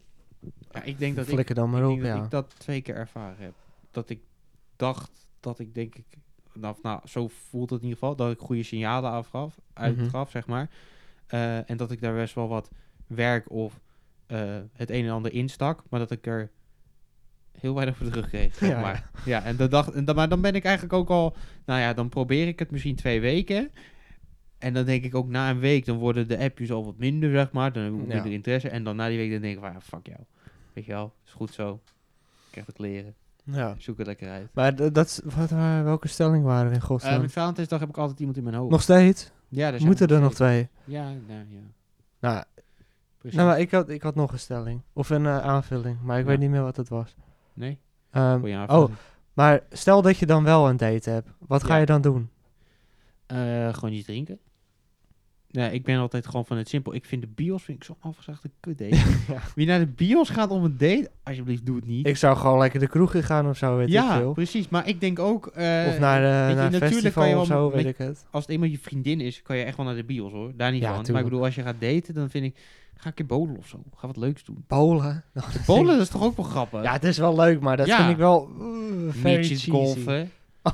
Ja, 0.71 0.83
ik 0.83 0.99
denk 0.99 1.15
dat 1.15 1.27
ik, 1.27 1.55
dan 1.55 1.69
maar 1.69 1.81
ik, 1.81 1.87
op, 1.89 2.01
denk 2.01 2.13
dat 2.15 2.23
ik 2.23 2.31
dat 2.31 2.59
twee 2.59 2.81
keer 2.81 2.95
ervaren 2.95 3.43
heb. 3.43 3.53
Dat 3.91 4.09
ik 4.09 4.19
dacht 4.75 5.27
dat 5.39 5.59
ik 5.59 5.73
denk 5.75 5.95
ik... 5.95 6.05
Nou, 6.53 6.75
nou, 6.81 6.99
zo 7.07 7.27
voelt 7.27 7.69
het 7.69 7.81
in 7.81 7.87
ieder 7.87 7.99
geval. 7.99 8.15
Dat 8.15 8.31
ik 8.31 8.39
goede 8.39 8.63
signalen 8.63 9.11
afgaf, 9.11 9.59
uitgaf, 9.73 10.31
zeg 10.31 10.47
maar. 10.47 10.69
Eh, 11.27 11.69
en 11.69 11.77
dat 11.77 11.91
ik 11.91 12.01
daar 12.01 12.13
best 12.15 12.35
wel 12.35 12.47
wat 12.47 12.69
werk 13.15 13.51
of 13.51 13.79
eh, 14.27 14.57
het 14.73 14.89
een 14.89 15.05
en 15.05 15.11
ander 15.11 15.33
instak. 15.33 15.83
Maar 15.89 15.99
dat 15.99 16.11
ik 16.11 16.27
er 16.27 16.49
heel 17.59 17.73
weinig 17.73 17.97
voor 17.97 18.07
terugkreeg, 18.09 18.55
zeg 18.55 18.69
Ja, 18.69 18.81
maar. 18.81 19.09
Ja, 19.25 19.43
en, 19.43 19.55
dat 19.55 19.71
dacht, 19.71 19.91
en 19.91 20.05
dan, 20.05 20.15
maar 20.15 20.29
dan 20.29 20.41
ben 20.41 20.53
ik 20.55 20.63
eigenlijk 20.63 20.93
ook 20.93 21.09
al... 21.09 21.35
Nou 21.65 21.79
ja, 21.79 21.93
dan 21.93 22.09
probeer 22.09 22.47
ik 22.47 22.59
het 22.59 22.71
misschien 22.71 22.95
twee 22.95 23.21
weken. 23.21 23.71
En 24.57 24.73
dan 24.73 24.85
denk 24.85 25.03
ik 25.03 25.15
ook 25.15 25.27
na 25.27 25.49
een 25.49 25.59
week, 25.59 25.85
dan 25.85 25.97
worden 25.97 26.27
de 26.27 26.37
appjes 26.39 26.71
al 26.71 26.85
wat 26.85 26.97
minder, 26.97 27.31
zeg 27.31 27.51
maar. 27.51 27.71
Dan 27.73 27.83
heb 27.83 27.93
ik 27.93 27.99
Ja. 28.07 28.13
minder 28.13 28.31
interesse. 28.31 28.69
En 28.69 28.83
dan 28.83 28.95
na 28.95 29.07
die 29.07 29.17
week, 29.17 29.31
dan 29.31 29.41
denk 29.41 29.57
ik 29.57 29.63
van, 29.63 29.81
fuck 29.81 30.07
jou. 30.07 30.19
Weet 30.73 30.85
je 30.85 30.91
wel, 30.91 31.13
is 31.25 31.31
goed 31.31 31.53
zo. 31.53 31.73
Ik 32.45 32.51
krijg 32.51 32.65
de 32.65 32.73
kleren. 32.73 33.13
ja. 33.43 33.75
Zoek 33.77 33.97
het 33.97 34.07
lekker 34.07 34.29
uit. 34.29 34.49
Maar 34.53 34.75
dat, 34.91 35.05
is- 35.07 35.21
wat, 35.35 35.49
welke 35.83 36.07
stelling 36.07 36.43
waren 36.43 36.67
we 36.69 36.73
in 36.75 36.79
Uh, 36.81 36.85
godsnaam? 36.85 37.21
met 37.21 37.31
Valentijnsdag 37.31 37.79
heb 37.79 37.89
ik 37.89 37.97
altijd 37.97 38.19
iemand 38.19 38.37
in 38.37 38.43
mijn 38.43 38.55
hoofd. 38.55 38.71
nog 38.71 38.81
steeds? 38.81 39.31
ja, 39.47 39.71
daar 39.71 39.85
Moeten 39.85 40.07
er 40.07 40.19
nog 40.21 40.33
twee? 40.33 40.67
Ja, 40.83 41.03
nou, 41.03 41.45
ja. 41.49 41.59
Nou, 42.19 42.43
Precies. 43.21 43.37
nou 43.39 43.49
maar 43.49 43.59
ik, 43.59 43.71
had, 43.71 43.89
ik 43.89 44.01
had 44.01 44.15
nog 44.15 44.31
een 44.31 44.39
stelling. 44.39 44.81
Of 44.93 45.09
een 45.09 45.25
eh, 45.25 45.37
aanvulling. 45.39 45.97
Maar 46.03 46.17
ik 46.17 46.23
Ja. 46.23 46.29
weet 46.29 46.39
niet 46.39 46.49
meer 46.49 46.61
wat 46.63 46.77
het 46.77 46.89
was. 46.89 47.15
nee? 47.53 47.77
Ehm, 48.11 48.65
oh, 48.69 48.89
maar 49.33 49.61
stel 49.71 50.01
dat 50.01 50.17
je 50.17 50.25
dan 50.25 50.43
wel 50.43 50.69
een 50.69 50.77
date 50.77 51.09
hebt. 51.09 51.29
Wat 51.39 51.63
ga 51.63 51.73
Ja. 51.73 51.79
je 51.79 51.85
dan 51.85 52.01
doen? 52.01 52.29
Eh, 53.25 53.73
gewoon 53.73 53.93
iets 53.93 54.05
drinken. 54.05 54.39
Nee, 55.49 55.71
ik 55.71 55.83
ben 55.83 55.97
altijd 55.97 56.25
gewoon 56.25 56.45
van 56.45 56.57
het 56.57 56.69
simpel. 56.69 56.93
Ik 56.93 57.05
vind 57.05 57.21
de 57.21 57.27
bios 57.27 57.63
vind 57.63 57.77
ik 57.77 57.83
zo'n 57.83 57.95
afgezaagde 57.99 58.49
kut 58.59 58.77
date. 58.77 58.95
Ja. 59.33 59.41
Wie 59.55 59.67
naar 59.67 59.79
de 59.79 59.87
bios 59.87 60.29
gaat 60.29 60.49
om 60.49 60.63
een 60.63 60.77
date, 60.77 61.11
alsjeblieft 61.23 61.65
doe 61.65 61.75
het 61.75 61.85
niet. 61.85 62.07
Ik 62.07 62.17
zou 62.17 62.37
gewoon 62.37 62.59
lekker 62.59 62.79
de 62.79 62.87
kroeg 62.87 63.13
in 63.13 63.23
gaan 63.23 63.49
of 63.49 63.57
zo, 63.57 63.75
weet 63.77 63.87
ik 63.87 63.93
ja, 63.93 64.17
veel. 64.17 64.33
precies. 64.33 64.69
Maar 64.69 64.87
ik 64.87 64.99
denk 65.01 65.19
ook... 65.19 65.47
eh, 65.47 65.85
Of 65.87 65.99
naar, 65.99 66.21
je, 66.21 66.55
een 66.61 66.73
festival 66.73 67.23
kan 67.23 67.29
je 67.29 67.39
of 67.39 67.45
zo, 67.47 67.65
met- 67.69 67.75
weet 67.75 67.85
ik 67.85 67.97
het. 67.97 68.25
als 68.31 68.43
het 68.43 68.51
eenmaal 68.51 68.69
je 68.69 68.79
vriendin 68.79 69.21
is, 69.21 69.41
kan 69.41 69.57
je 69.57 69.63
echt 69.63 69.77
wel 69.77 69.85
naar 69.85 69.95
de 69.95 70.03
bios 70.03 70.31
hoor. 70.31 70.51
Daar 70.55 70.71
niet 70.71 70.81
Ja, 70.81 70.93
van. 70.95 71.05
Maar 71.11 71.21
ik 71.21 71.27
bedoel, 71.29 71.43
als 71.45 71.55
je 71.55 71.61
gaat 71.61 71.79
daten, 71.81 72.13
dan 72.13 72.29
vind 72.29 72.45
ik... 72.45 72.57
Ga 73.01 73.07
een 73.07 73.13
keer 73.13 73.25
bowlen 73.25 73.57
of 73.57 73.67
zo. 73.67 73.83
Ga 73.95 74.07
wat 74.07 74.17
leuks 74.17 74.43
doen. 74.43 74.63
Bowlen 74.67 75.23
dat 75.85 75.99
is 76.05 76.09
toch 76.09 76.23
ook 76.23 76.35
wel 76.37 76.45
grappig? 76.45 76.83
Ja, 76.83 76.91
het 76.91 77.03
is 77.03 77.17
wel 77.17 77.35
leuk, 77.35 77.59
maar 77.61 77.77
dat 77.77 77.87
Ja. 77.87 77.97
vind 77.97 78.09
ik 78.09 78.17
wel 78.17 78.49
uh, 78.59 78.63
midget 79.23 79.45
cheesy. 79.47 79.69
golfen. 79.71 80.31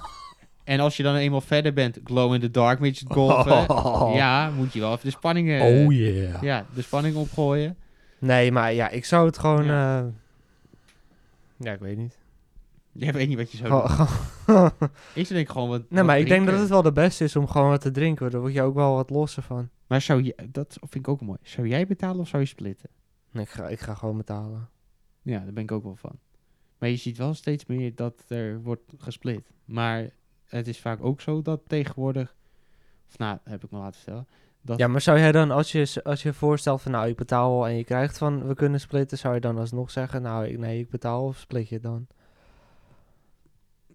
en 0.64 0.80
als 0.80 0.98
je 0.98 1.04
dan 1.04 1.16
eenmaal 1.16 1.42
verder 1.42 1.74
bent, 1.74 2.00
glow 2.04 2.34
in 2.34 2.40
the 2.40 2.52
dark 2.52 2.80
midget 2.80 3.14
golfen. 3.14 3.70
Oh. 3.70 4.12
Ja, 4.16 4.50
moet 4.50 4.74
je 4.74 4.80
wel 4.80 4.92
even 4.92 5.06
de 5.06 5.12
spanning, 5.12 5.50
eh, 5.50 5.62
Oh 5.86 5.94
yeah. 5.94 6.42
ja, 6.42 6.66
de 6.76 6.82
spanning 6.82 7.16
opgooien. 7.16 7.76
Nee, 8.20 8.52
maar 8.52 8.74
ja, 8.74 8.90
ik 8.90 9.06
zou 9.06 9.26
het 9.26 9.38
gewoon... 9.38 9.66
Ja. 9.66 10.00
eh, 10.00 10.06
ja, 11.58 11.72
ik 11.72 11.80
weet 11.80 11.98
niet. 11.98 12.18
Jij 12.92 13.14
weet 13.14 13.28
niet 13.28 13.38
wat 13.38 13.52
je 13.52 13.58
zou 13.58 13.88
Gewoon- 13.90 14.08
doen. 14.46 14.90
Ik 15.14 15.28
denk 15.28 15.50
gewoon 15.50 15.70
wat 15.70 15.80
nee, 15.80 15.88
wat 15.90 16.06
maar 16.06 16.20
ik 16.20 16.28
denk 16.28 16.46
dat 16.48 16.60
het 16.60 16.70
wel 16.70 16.82
de 16.82 16.92
beste 16.92 17.24
is 17.24 17.36
om 17.36 17.48
gewoon 17.48 17.70
wat 17.70 17.82
te 17.82 17.92
drinken. 17.92 18.32
Daar 18.32 18.40
word 18.42 18.54
je 18.54 18.62
ook 18.62 18.76
wel 18.76 18.96
wat 18.96 19.10
losser 19.10 19.44
van. 19.44 19.70
Maar 19.88 20.02
zou 20.02 20.24
je, 20.24 20.36
dat 20.52 20.78
vind 20.80 20.96
ik 20.96 21.08
ook 21.08 21.22
mooi. 21.22 21.40
Zou 21.42 21.68
jij 21.68 21.88
betalen 21.88 22.20
of 22.20 22.28
zou 22.28 22.42
je 22.42 22.48
splitten? 22.48 22.90
Nee, 23.32 23.44
Ik 23.44 23.50
ga, 23.50 23.68
ik 23.68 23.80
ga 23.80 23.94
gewoon 23.94 24.18
betalen. 24.18 24.70
Ja, 25.22 25.40
daar 25.40 25.54
ben 25.54 25.64
ik 25.64 25.72
ook 25.72 25.84
wel 25.84 25.96
van. 25.96 26.20
Maar 26.78 26.90
je 26.90 26.96
ziet 26.96 27.18
wel 27.18 27.34
steeds 27.34 27.66
meer 27.66 27.96
dat 27.96 28.24
er 28.28 28.62
wordt 28.62 28.94
gesplit. 28.98 29.52
Maar 29.66 30.10
het 30.46 30.68
is 30.68 30.80
vaak 30.80 31.04
ook 31.04 31.22
zo 31.22 31.42
dat 31.42 31.62
tegenwoordig... 31.68 32.36
Of 33.10 33.18
nou, 33.18 33.38
heb 33.44 33.64
ik 33.64 33.72
me 33.72 33.78
laten 33.78 33.96
vertellen. 33.96 34.28
Dat, 34.62 34.78
Ja, 34.78 34.88
maar 34.88 35.02
zou 35.02 35.20
jij 35.20 35.32
dan, 35.32 35.52
als 35.52 35.72
je, 35.72 36.04
als 36.04 36.24
je 36.24 36.34
voorstelt 36.34 36.82
van 36.82 36.92
nou, 36.92 37.08
ik 37.08 37.16
betaal 37.16 37.68
en 37.68 37.76
je 37.76 37.84
krijgt 37.84 38.18
van 38.18 38.48
we 38.48 38.54
kunnen 38.54 38.80
splitten, 38.80 39.18
zou 39.18 39.34
je 39.34 39.40
dan 39.40 39.58
alsnog 39.58 39.92
zeggen, 39.92 40.22
nou, 40.22 40.46
ik, 40.46 40.58
nee, 40.58 40.80
ik 40.80 40.90
betaal 40.90 41.26
of 41.26 41.38
split 41.38 41.70
je 41.70 41.80
dan? 41.80 42.08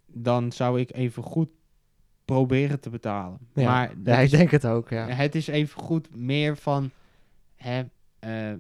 Dan 0.07 0.53
zou 0.53 0.81
ik 0.81 0.93
even 0.95 1.23
goed 1.23 1.49
proberen 2.33 2.81
te 2.81 2.91
betalen. 2.91 3.39
Ja, 3.55 3.65
Maar 3.71 3.93
ja, 4.05 4.19
ik 4.19 4.25
is- 4.25 4.31
denk 4.31 4.51
het 4.51 4.67
ook, 4.67 4.89
ja. 4.89 5.07
Het 5.09 5.35
is 5.35 5.47
even 5.47 5.81
goed 5.83 6.17
meer 6.17 6.57
van... 6.57 6.91
Hè, 7.57 7.83
eh, 8.19 8.53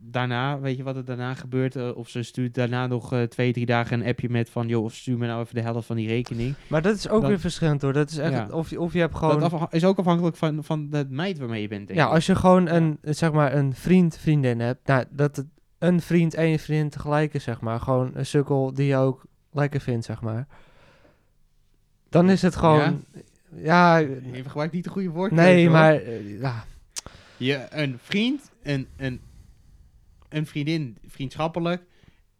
daarna, 0.00 0.60
weet 0.60 0.76
je 0.76 0.82
wat 0.82 0.96
er 0.96 1.04
daarna 1.04 1.34
gebeurt? 1.34 1.76
eh, 1.76 1.96
of 1.96 2.08
ze 2.08 2.22
stuurt 2.22 2.54
daarna 2.54 2.86
nog 2.86 3.12
eh, 3.12 3.22
twee, 3.22 3.52
drie 3.52 3.66
dagen 3.66 4.00
een 4.00 4.06
appje 4.06 4.28
met 4.28 4.50
van... 4.50 4.68
joh, 4.68 4.90
stuur 4.90 5.18
me 5.18 5.26
nou 5.26 5.42
even 5.42 5.54
de 5.54 5.60
helft 5.60 5.86
van 5.86 5.96
die 5.96 6.08
rekening. 6.08 6.54
Maar 6.66 6.82
dat 6.82 6.96
is 6.96 7.08
ook 7.08 7.26
weer 7.26 7.40
verschillend 7.40 7.82
hoor. 7.82 7.92
Dat 7.92 8.10
is 8.10 8.18
echt, 8.18 8.32
Ja. 8.32 8.48
of, 8.50 8.70
je, 8.70 8.80
of 8.80 8.92
je 8.92 8.98
hebt 8.98 9.14
gewoon... 9.14 9.40
Dat 9.40 9.66
is 9.70 9.84
ook 9.84 9.98
afhankelijk 9.98 10.36
van, 10.36 10.64
van 10.64 10.90
de 10.90 11.06
meid 11.08 11.38
waarmee 11.38 11.62
je 11.62 11.68
bent, 11.68 11.86
denk 11.86 11.98
Ja, 11.98 12.06
als 12.06 12.26
je 12.26 12.34
gewoon 12.34 12.68
een, 12.68 12.98
zeg 13.02 13.32
maar, 13.32 13.54
een 13.54 13.74
vriend, 13.74 14.18
vriendin 14.18 14.60
hebt, 14.60 14.86
nou, 14.86 15.04
dat 15.10 15.36
het 15.36 15.46
een 15.78 16.00
vriend 16.00 16.34
en 16.34 16.48
je 16.48 16.58
vriendin 16.58 16.88
tegelijk 16.90 17.34
is, 17.34 17.42
zeg 17.44 17.60
maar. 17.60 17.80
Gewoon 17.80 18.10
een 18.14 18.26
sukkel 18.26 18.74
die 18.74 18.86
je 18.86 18.96
ook 18.96 19.24
lekker 19.52 19.80
vindt, 19.80 20.04
zeg 20.04 20.20
maar. 20.22 20.46
Dan 22.12 22.30
is 22.30 22.42
het 22.42 22.56
gewoon, 22.56 23.04
ja, 23.56 23.96
Je 23.96 24.42
gebruikt 24.46 24.72
niet 24.74 24.84
de 24.84 24.90
goede 24.90 25.08
woord. 25.10 25.30
nee, 25.32 25.70
maar, 25.70 25.94
eh, 25.94 26.40
ja, 26.40 26.64
Je, 27.36 27.66
een 27.70 27.98
vriend, 28.02 28.50
een, 28.62 28.88
een, 28.96 29.20
een 30.28 30.46
vriendin, 30.46 30.96
vriendschappelijk... 31.06 31.82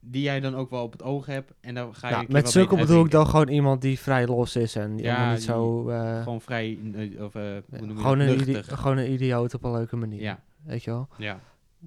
die 0.01 0.23
jij 0.23 0.41
dan 0.41 0.55
ook 0.55 0.71
wel 0.71 0.83
op 0.83 0.93
het 0.93 1.03
oog 1.03 1.27
hebt. 1.27 1.53
En 1.61 1.75
dan 1.75 1.95
ga 1.95 2.09
je... 2.09 2.15
ja, 2.15 2.25
met 2.29 2.49
sukkel 2.51 2.77
beter 2.77 2.89
bedoel 2.91 3.05
ik 3.05 3.11
dan 3.11 3.27
gewoon 3.27 3.49
iemand 3.49 3.81
die 3.83 3.99
vrij 3.99 4.27
los 4.27 4.57
is 4.57 4.77
en 4.77 4.99
Ja, 4.99 5.03
helemaal 5.05 5.29
niet 5.31 5.37
die- 5.37 5.47
zo, 5.47 5.89
eh, 5.89 6.23
Gewoon 6.23 6.41
vrij... 6.41 6.79
eh, 6.95 7.23
of, 7.25 7.33
je 7.33 7.63
gewoon, 7.97 8.19
een 8.19 8.35
idi- 8.41 8.53
Luchtig. 8.53 8.81
gewoon 8.81 8.97
een 8.97 9.13
idioot 9.13 9.55
op 9.55 9.65
een 9.65 9.73
leuke 9.73 9.97
manier. 9.97 10.21
Ja, 10.21 10.41
Weet 10.63 10.85
je 10.85 10.91
wel? 10.91 11.09
ja, 11.19 11.41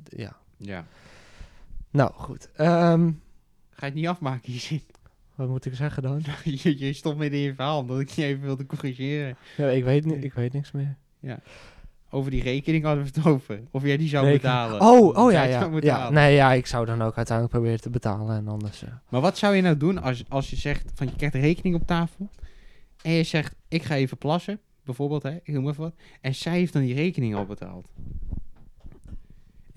Ja. 0.09 0.35
ja. 0.57 0.85
Nou, 1.89 2.11
goed. 2.13 2.49
Ehm, 2.55 3.11
Ga 3.69 3.85
je 3.85 3.91
het 3.91 3.93
niet 3.93 4.07
afmaken, 4.07 4.53
je 4.53 4.59
zin? 4.59 4.81
Wat 5.35 5.47
moet 5.47 5.65
ik 5.65 5.75
zeggen 5.75 6.03
dan? 6.03 6.21
je, 6.43 6.79
je 6.79 6.93
stopt 6.93 7.17
midden 7.17 7.39
in 7.39 7.45
je 7.45 7.53
verhaal, 7.53 7.79
omdat 7.79 7.99
ik 7.99 8.09
je 8.09 8.23
even 8.23 8.41
wilde 8.41 8.65
corrigeren. 8.65 9.37
Ja, 9.57 9.67
ik, 9.67 9.83
weet 9.83 10.05
niet, 10.05 10.23
ik 10.23 10.33
weet 10.33 10.53
niks 10.53 10.71
meer. 10.71 10.97
Over 12.09 12.31
die 12.31 12.43
rekening 12.43 12.83
hadden 12.83 13.03
we 13.03 13.11
het 13.13 13.27
over. 13.27 13.61
Of 13.71 13.83
jij 13.83 13.97
die 13.97 14.07
zou 14.07 14.25
Rekening. 14.25 14.41
betalen. 14.41 14.81
Oh, 14.81 15.17
oh 15.17 15.31
ja, 15.31 15.43
ja. 15.43 15.69
ja. 15.79 16.09
Nee, 16.09 16.35
ja, 16.35 16.53
ik 16.53 16.65
zou 16.65 16.85
dan 16.85 17.01
ook 17.01 17.17
uiteindelijk 17.17 17.57
proberen 17.57 17.81
te 17.81 17.89
betalen 17.89 18.35
en 18.35 18.47
anders... 18.47 18.83
Maar 19.09 19.21
wat 19.21 19.37
zou 19.37 19.55
je 19.55 19.61
nou 19.61 19.77
doen 19.77 20.01
als, 20.01 20.23
als 20.29 20.49
je 20.49 20.55
zegt 20.55 20.91
van 20.93 21.07
je 21.07 21.15
krijgt 21.15 21.35
een 21.35 21.41
rekening 21.41 21.75
op 21.75 21.87
tafel 21.87 22.29
en 23.01 23.11
je 23.11 23.23
zegt 23.23 23.55
ik 23.67 23.83
ga 23.83 23.95
even 23.95 24.17
plassen, 24.17 24.59
bijvoorbeeld 24.83 25.23
hè, 25.23 25.35
ik 25.43 25.47
noem 25.47 25.69
even 25.69 25.81
wat, 25.81 25.95
en 26.21 26.35
zij 26.35 26.53
heeft 26.53 26.73
dan 26.73 26.81
die 26.81 26.95
rekening 26.95 27.35
al 27.35 27.45
betaald. 27.45 27.87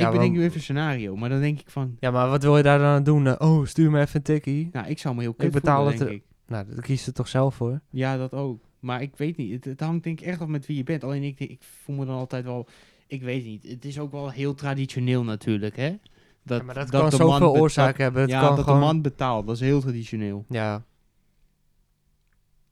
Ik 0.07 0.11
bedenk 0.11 0.33
nu 0.33 0.43
even 0.43 0.57
een 0.57 0.63
scenario, 0.63 1.17
maar 1.17 1.29
dan 1.29 1.41
denk 1.41 1.61
ik 1.61 1.71
van, 1.71 1.97
Ja, 2.01 2.11
maar 2.11 2.29
wat 2.29 2.43
wil 2.43 2.57
je 2.57 2.63
daar 2.63 2.79
dan 2.79 2.89
aan 2.89 3.03
doen? 3.03 3.27
Eh, 3.27 3.51
oh, 3.51 3.65
stuur 3.65 3.91
me 3.91 4.01
even 4.01 4.17
een 4.17 4.23
tikkie. 4.23 4.69
nou 4.73 4.89
ik 4.89 4.99
zou 4.99 5.15
me 5.15 5.21
heel 5.21 5.35
kut 5.35 5.51
betaal 5.51 5.77
voelen, 5.77 5.99
het, 5.99 6.09
denk 6.09 6.21
ik. 6.21 6.27
Nou, 6.47 6.67
dat 6.75 6.81
kies 6.81 7.05
je 7.05 7.13
toch 7.13 7.29
zelf 7.29 7.55
voor? 7.55 7.81
Ja, 7.91 8.17
dat 8.17 8.33
ook. 8.33 8.63
Maar 8.81 9.03
ik 9.03 9.17
weet 9.17 9.37
niet, 9.37 9.53
het, 9.53 9.65
het 9.65 9.81
hangt 9.81 10.05
denk 10.05 10.21
ik 10.21 10.27
echt 10.27 10.41
af 10.41 10.47
met 10.47 10.67
wie 10.67 10.77
je 10.77 10.83
bent. 10.83 11.05
Alleen 11.05 11.23
ik, 11.23 11.41
ik 11.41 11.63
voel 11.63 11.97
me 11.97 12.05
dan 12.05 12.17
altijd 12.17 12.45
wel, 12.45 12.69
ik 13.07 13.23
weet 13.23 13.45
niet, 13.45 13.63
het 13.69 13.85
is 13.85 13.99
ook 13.99 14.13
wel 14.13 14.31
heel 14.31 14.55
traditioneel 14.55 15.25
natuurlijk 15.25 15.77
hè. 15.77 15.97
Dat, 16.43 16.59
Ja, 16.59 16.65
maar 16.65 16.75
dat, 16.75 16.91
kan 16.91 17.11
de 17.11 17.17
man 17.17 17.31
zoveel 17.31 17.57
oorzaken 17.57 18.03
hebben. 18.03 18.23
Het 18.23 18.31
ja, 18.31 18.41
kan 18.41 18.57
dat 18.57 18.65
gewoon... 18.65 18.81
de 18.81 18.87
man 18.87 19.03
betaalt, 19.03 19.47
dat 19.47 19.55
is 19.55 19.63
heel 19.63 19.81
traditioneel. 19.81 20.45
Ja. 20.49 20.85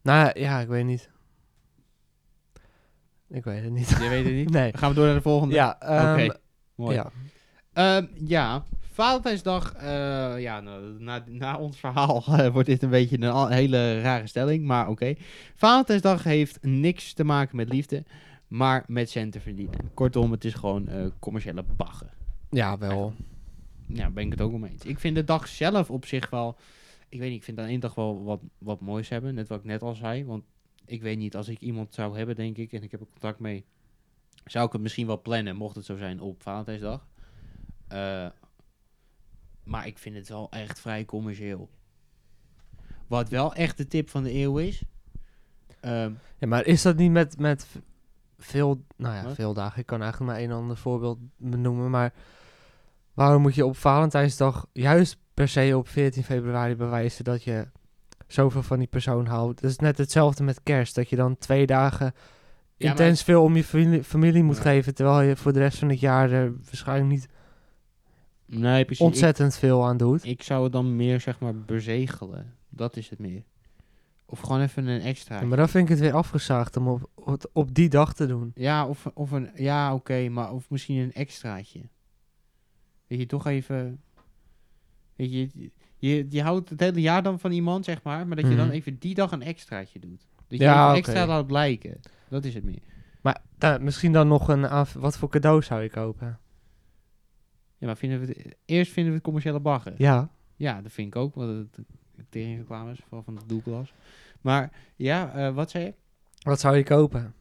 Nou, 0.02 0.40
ja, 0.40 0.60
ik 0.60 0.68
weet 0.68 0.84
niet. 0.84 1.10
Ik 3.28 3.44
weet 3.44 3.62
het 3.62 3.72
niet. 3.72 3.88
Je 3.88 4.08
weet 4.08 4.24
het 4.24 4.34
niet? 4.34 4.50
Nee. 4.58 4.70
Dan 4.70 4.80
gaan 4.80 4.88
we 4.88 4.94
door 4.94 5.04
naar 5.04 5.14
de 5.14 5.22
volgende. 5.22 5.54
Ja, 5.54 5.80
ehm, 5.80 6.12
Oké, 6.12 6.36
mooi. 6.76 6.94
ja. 6.94 7.10
Ehm, 7.72 8.06
ja, 8.24 8.64
Valentijnsdag. 8.92 9.72
eh, 9.74 10.40
ja, 10.40 10.60
nou, 10.60 11.02
na, 11.02 11.24
na 11.28 11.58
ons 11.58 11.76
verhaal 11.78 12.24
eh, 12.38 12.52
wordt 12.52 12.68
dit 12.68 12.82
een 12.82 12.90
beetje 12.90 13.20
een 13.20 13.52
hele 13.52 14.00
rare 14.00 14.26
stelling. 14.26 14.64
Maar 14.64 14.88
oké. 14.88 15.14
Valentijnsdag 15.54 16.24
heeft 16.24 16.58
niks 16.62 17.12
te 17.12 17.24
maken 17.24 17.56
met 17.56 17.68
liefde, 17.68 18.04
maar 18.48 18.84
met 18.86 19.10
centen 19.10 19.40
verdienen. 19.40 19.90
Kortom, 19.94 20.30
het 20.30 20.44
is 20.44 20.54
gewoon 20.54 20.88
eh, 20.88 21.06
commerciële 21.18 21.64
baggen. 21.76 22.10
ja, 22.50 22.78
wel. 22.78 23.14
Ja, 23.88 24.10
ben 24.10 24.24
ik 24.24 24.30
het 24.30 24.40
ook 24.40 24.50
wel 24.50 24.60
mee 24.60 24.70
eens. 24.70 24.84
Ik 24.84 24.98
vind 25.00 25.14
de 25.16 25.24
dag 25.24 25.48
zelf 25.48 25.90
op 25.90 26.06
zich 26.06 26.30
wel. 26.30 26.56
Ik 27.08 27.18
weet 27.18 27.28
niet, 27.28 27.38
ik 27.38 27.44
vind 27.44 27.58
aan 27.58 27.66
één 27.66 27.80
dag 27.80 27.94
wel 27.94 28.24
wat, 28.24 28.40
wat 28.58 28.80
moois 28.80 29.08
hebben. 29.08 29.34
Net 29.34 29.48
wat 29.48 29.58
ik 29.58 29.64
net 29.64 29.82
al 29.82 29.94
zei. 29.94 30.24
Want 30.24 30.44
ik 30.84 31.02
weet 31.02 31.18
niet, 31.18 31.36
als 31.36 31.48
ik 31.48 31.60
iemand 31.60 31.94
zou 31.94 32.16
hebben, 32.16 32.34
denk 32.36 32.56
ik, 32.56 32.72
en 32.72 32.82
ik 32.82 32.90
heb 32.90 33.00
er 33.00 33.06
contact 33.12 33.38
mee, 33.38 33.64
zou 34.46 34.66
ik 34.66 34.72
het 34.72 34.80
misschien 34.82 35.06
wel 35.06 35.22
plannen, 35.22 35.56
mocht 35.56 35.76
het 35.76 35.84
zo 35.84 35.96
zijn, 35.96 36.20
op 36.20 36.42
Valentijnsdag. 36.42 37.06
Eh, 37.88 38.26
maar 39.64 39.86
ik 39.86 39.98
vind 39.98 40.16
het 40.16 40.28
wel 40.28 40.50
echt 40.50 40.80
vrij 40.80 41.04
commercieel. 41.04 41.70
Wat 43.06 43.28
wel 43.28 43.54
echt 43.54 43.76
de 43.76 43.86
tip 43.86 44.10
van 44.10 44.22
de 44.22 44.34
eeuw 44.34 44.58
is. 44.58 44.82
ehm, 45.80 46.12
Ja, 46.38 46.46
maar 46.46 46.64
is 46.66 46.82
dat 46.82 46.96
niet 46.96 47.10
met, 47.10 47.38
met 47.38 47.66
veel, 48.38 48.84
nou 48.96 49.14
ja, 49.14 49.22
Wat? 49.24 49.34
veel 49.34 49.54
dagen? 49.54 49.80
Ik 49.80 49.86
kan 49.86 50.02
eigenlijk 50.02 50.32
maar 50.32 50.40
één 50.40 50.50
ander 50.52 50.76
voorbeeld 50.76 51.18
benoemen, 51.36 51.90
maar 51.90 52.12
waarom 53.14 53.42
moet 53.42 53.54
je 53.54 53.66
op 53.66 53.76
Valentijnsdag 53.76 54.66
juist 54.72 55.18
per 55.34 55.48
se 55.48 55.74
op 55.76 55.88
14 55.88 56.24
februari 56.24 56.76
bewijzen 56.76 57.24
dat 57.24 57.42
je 57.42 57.68
zoveel 58.26 58.62
van 58.62 58.78
die 58.78 58.88
persoon 58.88 59.26
houdt? 59.26 59.60
Het 59.60 59.70
is 59.70 59.78
net 59.78 59.98
hetzelfde 59.98 60.42
met 60.44 60.62
kerst, 60.62 60.94
dat 60.94 61.08
je 61.08 61.16
dan 61.16 61.38
twee 61.38 61.66
dagen 61.66 62.14
Ja, 62.78 62.90
intens 62.90 63.22
veel 63.22 63.42
om 63.42 63.56
je 63.56 63.64
familie, 63.64 64.04
familie 64.04 64.42
moet 64.42 64.56
Ja. 64.56 64.62
geven, 64.62 64.94
terwijl 64.94 65.20
je 65.28 65.36
voor 65.36 65.52
de 65.52 65.58
rest 65.58 65.78
van 65.78 65.88
het 65.88 66.00
jaar 66.00 66.30
er 66.30 66.52
waarschijnlijk 66.64 67.08
niet 67.10 67.28
nee, 68.46 68.84
precies. 68.84 69.00
Ik- 69.04 69.10
ontzettend 69.12 69.56
veel 69.56 69.84
aan 69.86 69.96
doet. 69.96 70.24
Ik 70.24 70.42
zou 70.42 70.62
het 70.64 70.72
dan 70.72 70.96
meer, 70.96 71.20
zeg 71.20 71.38
maar, 71.40 71.54
bezegelen. 71.54 72.54
Dat 72.68 72.96
is 72.96 73.10
het 73.10 73.18
meer. 73.18 73.42
Of 74.26 74.40
gewoon 74.40 74.60
even 74.60 74.86
een 74.86 75.00
extra. 75.00 75.40
Ja, 75.40 75.46
maar 75.46 75.56
dan 75.56 75.68
vind 75.68 75.84
ik 75.84 75.90
het 75.90 76.00
weer 76.00 76.12
afgezaagd 76.14 76.76
om 76.76 76.88
op, 76.88 77.10
op, 77.14 77.50
op 77.52 77.74
die 77.74 77.88
dag 77.88 78.14
te 78.14 78.26
doen. 78.26 78.52
Ja, 78.54 78.86
of, 78.88 79.06
of 79.14 79.30
een... 79.30 79.50
Ja, 79.54 79.94
oké, 79.94 80.28
maar 80.28 80.52
of 80.52 80.70
misschien 80.70 80.96
een 80.96 81.12
extraatje. 81.12 81.80
Weet 83.06 83.18
je, 83.18 83.26
toch 83.26 83.46
even... 83.46 84.00
Weet 85.16 85.32
je, 85.32 85.70
je, 85.96 86.26
je 86.30 86.42
houdt 86.42 86.70
het 86.70 86.80
hele 86.80 87.00
jaar 87.00 87.22
dan 87.22 87.40
van 87.40 87.52
iemand, 87.52 87.84
zeg 87.84 88.02
maar. 88.02 88.26
Maar 88.26 88.36
dat 88.36 88.48
je 88.48 88.56
dan 88.56 88.66
Mhm. 88.66 88.74
even 88.74 88.98
die 88.98 89.14
dag 89.14 89.32
een 89.32 89.42
extraatje 89.42 89.98
doet. 89.98 90.26
Dat 90.48 90.58
je 90.58 90.64
Ja, 90.64 90.94
extra 90.94 91.26
laat 91.26 91.46
blijken. 91.46 92.00
Dat 92.28 92.44
is 92.44 92.54
het 92.54 92.64
meer. 92.64 92.78
Maar 93.22 93.40
nou, 93.58 93.80
misschien 93.80 94.12
dan 94.12 94.28
nog 94.28 94.48
een... 94.48 94.66
aanv- 94.68 94.94
Wat 94.94 95.16
voor 95.18 95.28
cadeau 95.28 95.62
zou 95.62 95.82
je 95.82 95.90
kopen? 95.90 96.38
Ja, 97.78 97.86
maar 97.86 97.96
vinden 97.96 98.20
we 98.20 98.26
het, 98.26 98.56
eerst 98.64 98.92
vinden 98.92 99.10
we 99.12 99.16
het 99.18 99.24
commerciële 99.26 99.60
baggen. 99.60 99.94
Ja. 99.98 100.28
Ja, 100.56 100.82
dat 100.82 100.92
vind 100.92 101.06
ik 101.06 101.16
ook. 101.16 101.34
Want 101.34 101.76
het 102.16 102.26
teringreclame 102.28 102.92
is 102.92 102.98
vooral 103.02 103.22
van 103.22 103.36
het 103.36 103.48
doelklas. 103.48 103.92
Maar 104.40 104.70
ja, 104.96 105.32
eh, 105.34 105.54
wat 105.54 105.70
zei 105.70 105.84
je? 105.84 105.94
Wat 106.42 106.60
zou 106.60 106.76
je 106.76 106.82
kopen? 106.82 107.34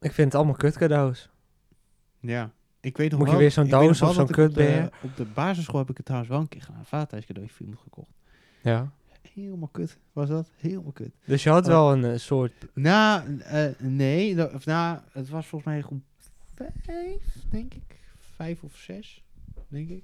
Ik 0.00 0.12
vind 0.12 0.26
het 0.26 0.34
allemaal 0.34 0.54
kut 0.54 0.76
cadeaus. 0.76 1.30
Ja. 2.20 2.50
Ik 2.80 2.96
weet 2.96 3.10
nog 3.10 3.20
Moet 3.20 3.30
je 3.30 3.36
weer 3.36 3.50
zo'n 3.50 3.68
doos 3.68 4.02
of 4.02 4.14
zo'n 4.14 4.14
ik 4.14 4.20
op 4.20 4.26
de- 4.26 4.32
kutbeer? 4.42 4.90
Op 5.02 5.16
de 5.16 5.24
basisschool 5.24 5.78
heb 5.78 5.90
ik 5.90 5.96
het 5.96 6.06
trouwens 6.06 6.32
wel 6.32 6.40
een 6.40 6.48
keer 6.48 6.62
gedaan. 6.62 6.78
Een 6.78 6.84
vadertijdscadeautje 6.84 7.54
voor 7.54 7.66
iemand 7.66 7.82
gekocht. 7.82 8.10
Ja. 8.62 8.92
Helemaal 9.34 9.68
kut. 9.72 9.98
Was 10.12 10.28
dat? 10.28 10.50
Helemaal 10.56 10.92
kut. 10.92 11.10
Dus 11.24 11.42
je 11.42 11.50
had 11.50 11.62
Oh. 11.64 11.68
wel 11.68 11.92
een 11.92 12.04
eh, 12.04 12.18
soort... 12.18 12.52
Nou, 12.74 13.38
eh, 13.40 13.66
nee. 13.78 14.34
dat- 14.34 14.52
Of 14.52 14.66
nou, 14.66 14.98
het 15.12 15.28
was 15.28 15.46
volgens 15.46 15.72
mij 15.72 15.82
groep 15.82 16.02
vijf, 16.54 17.22
denk 17.50 17.74
ik. 17.74 17.98
Vijf 18.34 18.62
of 18.62 18.76
zes, 18.76 19.22
denk 19.68 19.88
ik. 19.90 20.02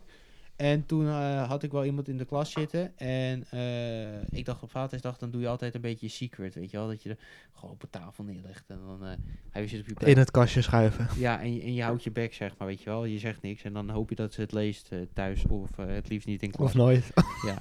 En 0.56 0.86
toen 0.86 1.06
eh, 1.06 1.48
had 1.48 1.62
ik 1.62 1.72
wel 1.72 1.84
iemand 1.84 2.08
in 2.08 2.16
de 2.16 2.24
klas 2.24 2.50
zitten. 2.50 2.98
En 2.98 3.44
eh, 3.50 4.22
ik 4.30 4.44
dacht 4.44 4.62
op 4.62 4.70
Vaderdag, 4.70 5.18
dan 5.18 5.30
doe 5.30 5.40
je 5.40 5.48
altijd 5.48 5.74
een 5.74 5.80
beetje 5.80 6.08
secret, 6.08 6.54
weet 6.54 6.70
je 6.70 6.76
wel. 6.76 6.86
Dat 6.86 7.02
je 7.02 7.10
er 7.10 7.18
gewoon 7.54 7.70
op 7.70 7.82
een 7.82 7.90
tafel 7.90 8.24
neerlegt. 8.24 8.64
En 8.66 8.78
dan 8.86 9.08
eh 9.08 9.12
hij 9.50 9.68
zit 9.68 9.80
op 9.80 9.86
je 9.86 9.94
plek. 9.94 10.08
In 10.08 10.18
het 10.18 10.30
kastje 10.30 10.62
schuiven. 10.62 11.08
Ja, 11.16 11.40
en 11.40 11.54
je, 11.54 11.62
en 11.62 11.74
je 11.74 11.82
houdt 11.82 12.04
je 12.04 12.10
bek, 12.10 12.34
zeg 12.34 12.56
maar, 12.58 12.68
weet 12.68 12.82
je 12.82 12.90
wel. 12.90 13.04
Je 13.04 13.18
zegt 13.18 13.42
niks 13.42 13.62
en 13.62 13.72
dan 13.72 13.90
hoop 13.90 14.08
je 14.08 14.14
dat 14.14 14.32
ze 14.32 14.40
het 14.40 14.52
leest 14.52 14.90
thuis 15.12 15.46
of 15.46 15.76
het 15.76 16.08
liefst 16.08 16.26
niet 16.26 16.42
in 16.42 16.50
klas. 16.50 16.68
Of 16.68 16.74
nooit. 16.74 17.12
Ja. 17.46 17.58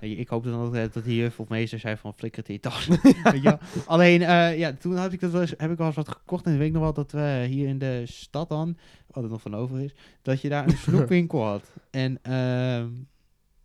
Ik 0.00 0.28
hoop 0.28 0.44
dan 0.44 0.54
altijd 0.54 0.92
dat 0.92 1.04
die 1.04 1.16
juf 1.16 1.40
of 1.40 1.48
meester 1.48 1.78
zei 1.78 1.96
van 1.96 2.14
flikker 2.14 2.40
het 2.40 2.48
in 2.52 2.54
je 2.54 2.60
tas. 2.60 2.88
Wel? 3.42 3.58
Alleen, 3.86 4.20
ja, 4.58 4.72
toen 4.72 4.96
had 4.96 5.12
ik 5.12 5.20
dat 5.20 5.30
wel 5.30 5.40
eens, 5.40 5.54
heb 5.56 5.70
ik 5.70 5.78
wel 5.78 5.86
eens 5.86 5.96
wat 5.96 6.08
gekocht. 6.08 6.46
En 6.46 6.52
ik 6.52 6.58
weet 6.58 6.72
nog 6.72 6.82
wel 6.82 6.92
dat 6.92 7.12
we 7.12 7.46
hier 7.48 7.68
in 7.68 7.78
de 7.78 8.02
stad 8.06 8.48
dan, 8.48 8.76
wat 9.14 9.24
er 9.24 9.30
nog 9.30 9.42
van 9.42 9.56
over 9.56 9.80
is, 9.80 9.94
dat 10.22 10.40
je 10.40 10.48
daar 10.48 10.64
een 10.68 10.76
snoepwinkel 10.76 11.44
had. 11.44 11.72
En 11.90 12.18
ehm, 12.22 12.88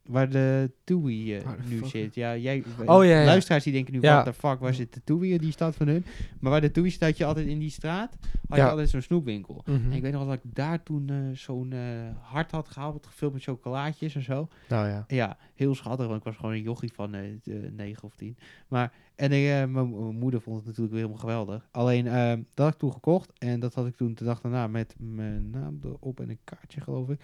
waar 0.08 0.30
de 0.30 0.72
Toei 0.84 1.36
eh, 1.36 1.48
nu 1.70 1.78
fuck? 1.78 1.88
zit. 1.88 2.16
Ja, 2.16 2.38
jij, 2.38 2.64
Oh, 2.86 3.06
ja, 3.06 3.20
ja. 3.20 3.26
luisteraars 3.26 3.64
die 3.64 3.74
denken 3.74 3.94
nu, 3.94 4.02
Ja. 4.02 4.14
what 4.14 4.26
the 4.34 4.40
fuck, 4.48 4.60
waar 4.60 4.74
zit 4.74 4.94
de 4.94 5.04
in 5.30 5.38
die 5.38 5.52
stad 5.52 5.76
van 5.76 5.88
hun? 5.88 6.06
Maar 6.40 6.52
waar 6.52 6.62
de 6.62 6.72
zit, 6.72 7.06
had 7.06 7.18
je 7.18 7.26
altijd 7.26 7.48
in 7.48 7.60
die 7.60 7.70
straat, 7.70 8.18
had 8.50 8.58
je 8.58 8.70
altijd 8.70 8.90
zo'n 8.90 9.02
snoepwinkel. 9.02 9.62
Mhm. 9.66 9.76
En 9.76 9.92
ik 9.92 10.02
weet 10.02 10.12
nog 10.14 10.26
dat 10.26 10.34
ik 10.34 10.42
daar 10.44 10.84
toen 10.84 11.10
eh, 11.10 11.16
zo'n 11.34 11.72
eh, 11.74 11.80
hart 12.22 12.52
had 12.52 12.68
gehaald, 12.68 13.06
gevuld 13.08 13.34
met 13.34 13.44
chocolaatjes 13.44 14.16
en 14.16 14.24
zo. 14.24 14.48
Nou 14.70 14.88
ja. 14.88 15.04
Ja, 15.08 15.38
heel 15.56 15.76
schattig, 15.76 16.06
want 16.06 16.18
ik 16.18 16.24
was 16.24 16.36
gewoon 16.36 16.52
een 16.52 16.62
jochie 16.62 16.92
van 16.94 17.14
eh, 17.14 17.22
de 17.44 17.72
9 17.76 18.04
of 18.04 18.16
10. 18.16 18.38
Maar, 18.68 18.92
en 19.16 19.32
eh, 19.32 19.66
mijn 19.66 19.88
moeder 20.20 20.42
vond 20.42 20.56
het 20.58 20.66
natuurlijk 20.66 20.94
weer 20.94 21.02
helemaal 21.04 21.22
geweldig. 21.22 21.68
Alleen, 21.72 22.08
eh, 22.08 22.30
dat 22.54 22.66
had 22.66 22.74
ik 22.74 22.80
toen 22.80 22.92
gekocht 22.92 23.32
en 23.38 23.60
dat 23.60 23.74
had 23.74 23.88
ik 23.88 23.96
toen 23.96 24.14
de 24.16 24.24
dag 24.24 24.42
daarna 24.42 24.68
met 24.68 24.96
mijn 24.98 25.50
naam 25.50 25.80
erop 25.84 26.20
en 26.20 26.30
een 26.30 26.40
kaartje, 26.44 26.82
geloof 26.82 27.10
ik, 27.10 27.22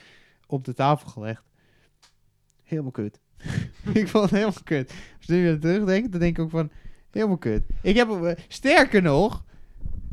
op 0.48 0.66
de 0.66 0.74
tafel 0.74 1.10
gelegd. 1.10 1.44
Helemaal 2.74 2.92
kut. 2.92 3.20
ik 4.02 4.08
vond 4.08 4.24
het 4.24 4.32
helemaal 4.32 4.64
kut. 4.64 4.90
Als 4.90 5.28
ik 5.28 5.30
nu 5.30 5.42
weer 5.44 5.60
terugdenk, 5.60 6.12
dan 6.12 6.20
denk 6.20 6.38
ik 6.38 6.44
ook 6.44 6.50
van, 6.50 6.72
helemaal 7.12 7.38
kut. 7.38 7.64
Ik 7.82 7.96
heb, 7.96 8.10
eh, 8.10 8.44
sterker 8.48 9.02
nog, 9.02 9.44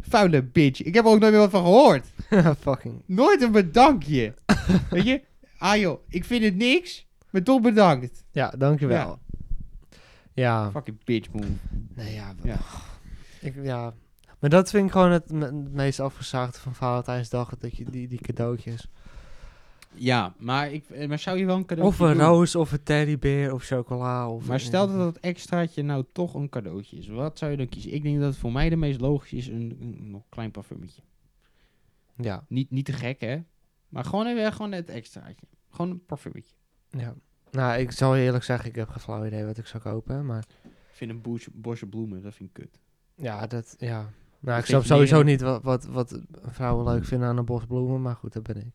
vuile 0.00 0.42
bitch, 0.42 0.82
ik 0.82 0.94
heb 0.94 1.04
er 1.04 1.10
ook 1.10 1.20
nooit 1.20 1.32
meer 1.32 1.40
wat 1.40 1.50
van 1.50 1.62
gehoord. 1.62 2.06
Fucking... 2.60 3.02
Nooit 3.06 3.42
een 3.42 3.52
bedankje. 3.52 4.34
Weet 4.90 5.04
je? 5.04 5.22
Ah 5.58 5.76
joh, 5.76 6.00
ik 6.08 6.24
vind 6.24 6.44
het 6.44 6.56
niks, 6.56 7.06
maar 7.30 7.42
toch 7.42 7.60
bedankt. 7.60 8.24
Ja, 8.30 8.52
dankjewel. 8.58 9.18
Ja. 10.32 10.70
Fucking 10.70 11.04
bitch 11.04 11.32
move. 11.32 11.48
Nee, 11.94 12.14
ja. 12.14 12.34
Ja. 12.42 12.58
Ik, 13.40 13.54
ja. 13.62 13.94
Maar 14.38 14.50
dat 14.50 14.70
vind 14.70 14.86
ik 14.86 14.92
gewoon 14.92 15.10
het, 15.10 15.32
me- 15.32 15.44
het 15.44 15.72
meest 15.72 16.00
afgezaagde 16.00 16.60
van 16.60 16.74
Valentijnsdag. 16.74 17.56
Dat 17.58 17.76
je 17.76 17.84
die, 17.90 18.08
die 18.08 18.20
cadeautjes. 18.20 18.88
Ja, 19.94 20.34
maar, 20.38 20.72
ik, 20.72 20.90
eh, 20.90 21.08
maar 21.08 21.18
zou 21.18 21.38
je 21.38 21.46
wel 21.46 21.56
een 21.56 21.64
cadeau 21.64 21.88
Of 21.88 21.98
een 21.98 22.14
roos, 22.18 22.54
of 22.54 22.72
een 22.72 22.82
teddybeer, 22.82 23.52
of 23.52 23.64
chocola. 23.64 24.30
Of 24.30 24.46
Maar 24.46 24.60
stel 24.60 24.86
dat 24.86 24.96
dat 24.96 25.16
extraatje 25.16 25.82
nou 25.82 26.04
toch 26.12 26.34
een 26.34 26.48
cadeautje 26.48 26.96
is. 26.96 27.08
Wat 27.08 27.38
zou 27.38 27.50
je 27.50 27.56
dan 27.56 27.68
kiezen? 27.68 27.94
Ik 27.94 28.02
denk 28.02 28.18
dat 28.18 28.28
het 28.28 28.36
voor 28.36 28.52
mij 28.52 28.68
de 28.68 28.76
meest 28.76 29.00
logisch 29.00 29.32
is 29.32 29.48
een, 29.48 30.22
klein 30.28 30.50
parfumetje. 30.50 31.02
Ja, 32.16 32.44
Niet, 32.48 32.70
niet 32.70 32.84
te 32.84 32.92
gek, 32.92 33.20
hè? 33.20 33.42
Maar 33.88 34.04
gewoon 34.04 34.26
even 34.26 34.52
gewoon 34.52 34.72
het 34.72 34.88
extraatje. 34.88 35.46
Gewoon 35.70 35.90
een 35.90 36.04
parfumetje. 36.04 36.54
ja. 36.90 37.14
Nou, 37.50 37.80
ik 37.80 37.90
zal 37.90 38.14
je 38.14 38.24
eerlijk 38.24 38.44
zeggen, 38.44 38.68
ik 38.68 38.74
heb 38.74 38.88
geen 38.88 39.00
flauw 39.00 39.26
idee 39.26 39.44
wat 39.44 39.58
ik 39.58 39.66
zou 39.66 39.82
kopen. 39.82 40.26
Maar 40.26 40.44
Ik 40.64 40.70
vind 40.96 41.10
een 41.10 41.20
bosje, 41.20 41.50
bosje 41.54 41.86
bloemen, 41.86 42.22
dat 42.22 42.34
vind 42.34 42.48
ik 42.48 42.54
kut. 42.54 42.80
ja, 43.14 43.46
dat, 43.46 43.74
ja. 43.78 44.10
Nou, 44.40 44.58
ik 44.58 44.64
snap 44.64 44.84
sowieso 44.84 45.22
niet 45.22 45.40
wat, 45.40 45.62
wat, 45.62 45.84
wat 45.84 46.20
vrouwen 46.46 46.84
leuk 46.84 47.04
vinden 47.04 47.28
aan 47.28 47.36
een 47.36 47.44
bos 47.44 47.64
bloemen. 47.66 48.02
Maar 48.02 48.14
goed, 48.16 48.32
dat 48.32 48.42
ben 48.42 48.56
ik. 48.56 48.72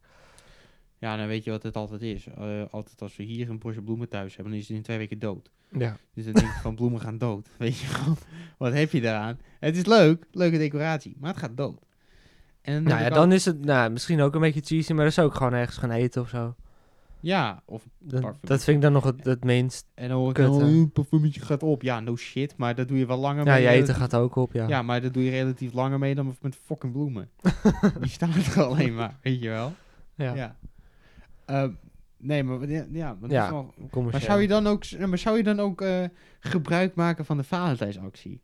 Ja, 1.00 1.18
dan 1.18 1.28
weet 1.28 1.44
je 1.44 1.52
wat 1.52 1.64
het 1.64 1.76
altijd 1.76 2.02
is. 2.02 2.28
Eh, 2.28 2.62
altijd 2.72 3.02
als 3.02 3.16
we 3.16 3.24
hier 3.24 3.50
een 3.50 3.60
bosje 3.60 3.82
bloemen 3.82 4.10
thuis 4.10 4.36
hebben, 4.36 4.52
dan 4.54 4.62
is 4.62 4.68
het 4.68 4.78
in 4.78 4.84
twee 4.84 4.98
weken 4.98 5.20
dood. 5.20 5.52
Ja. 5.78 5.98
Dus 6.14 6.24
dan 6.26 6.34
denk 6.34 6.48
ik 6.48 6.54
van 6.62 6.76
bloemen 6.76 7.02
gaan 7.02 7.18
dood. 7.18 7.48
Weet 7.58 7.78
je 7.80 7.86
gewoon, 7.88 8.18
wat 8.58 8.74
heb 8.74 8.92
je 8.92 9.02
daaraan? 9.02 9.40
Het 9.60 9.78
is 9.78 9.86
leuk, 9.86 10.26
leuke 10.32 10.58
decoratie, 10.58 11.16
maar 11.20 11.30
het 11.30 11.40
gaat 11.40 11.58
dood. 11.58 11.86
En 12.62 12.84
Nou 12.84 13.00
ja, 13.02 13.08
ik 13.08 13.14
dan 13.14 13.32
is 13.32 13.46
het 13.46 13.66
nou, 13.66 13.92
misschien 13.92 14.22
ook 14.22 14.36
een 14.36 14.42
beetje 14.42 14.62
cheesy, 14.62 14.94
maar 14.94 15.04
dat 15.04 15.12
is 15.18 15.20
ook 15.24 15.36
gewoon 15.36 15.54
ergens 15.54 15.78
gaan 15.78 15.92
eten 15.92 16.22
of 16.22 16.30
zo. 16.30 16.56
Ja, 17.20 17.62
of, 17.66 17.84
Dat, 18.00 18.22
dat 18.42 18.64
vind 18.64 18.76
ik 18.78 18.82
dan 18.82 18.92
nog 18.92 19.04
het, 19.04 19.26
het 19.26 19.44
minst. 19.44 19.86
en 19.94 20.10
dan 20.10 20.18
hoor 20.18 20.30
ik 20.30 20.34
Kut, 20.36 20.46
dan, 20.46 20.60
hè? 20.60 20.66
"Oh, 20.66 20.72
een 20.72 20.92
parfumetje 20.92 21.42
gaat 21.42 21.64
op. 21.64 21.82
Ja, 21.82 22.00
no 22.00 22.16
shit, 22.16 22.58
maar 22.58 22.76
dat 22.76 22.88
doe 22.88 22.98
je 22.98 23.06
wel 23.06 23.18
langer 23.18 23.46
Ja, 23.46 23.54
mee. 23.54 23.62
je 23.62 23.68
eh, 23.68 23.76
eten 23.76 23.96
gaat 23.96 24.16
ook 24.16 24.36
op, 24.36 24.54
ja. 24.54 24.68
Ja, 24.68 24.82
maar 24.82 25.02
dat 25.02 25.14
doe 25.14 25.24
je 25.24 25.30
relatief 25.30 25.74
langer 25.74 26.00
mee 26.00 26.16
dan 26.16 26.36
met 26.42 26.56
fucking 26.66 26.92
bloemen. 26.94 27.30
Die 28.02 28.10
staan 28.10 28.32
er 28.34 28.64
alleen 28.66 28.96
maar, 28.96 29.18
weet 29.22 29.42
je 29.42 29.50
wel? 29.50 29.74
Ja, 30.16 30.34
Ja. 30.36 30.56
Ehm, 31.46 31.72
nee, 32.18 32.44
maar 32.44 32.70
ja, 32.70 32.86
ja, 32.92 33.08
maar, 33.12 33.18
dat 33.22 33.32
Ja, 33.32 33.44
is 33.46 33.50
wel- 33.52 33.74
maar 33.78 33.90
commercieel. 33.90 34.26
zou 34.26 34.42
je 34.42 34.48
dan 34.48 34.68
ook, 34.68 34.84
maar 35.08 35.18
zou 35.18 35.38
je 35.38 35.44
dan 35.44 35.60
ook 35.60 35.82
eh, 35.82 36.04
gebruik 36.40 36.96
maken 36.96 37.26
van 37.26 37.38
de 37.38 37.44
Valentijnsactie? 37.44 38.42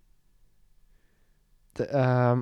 Ehm, 1.74 2.42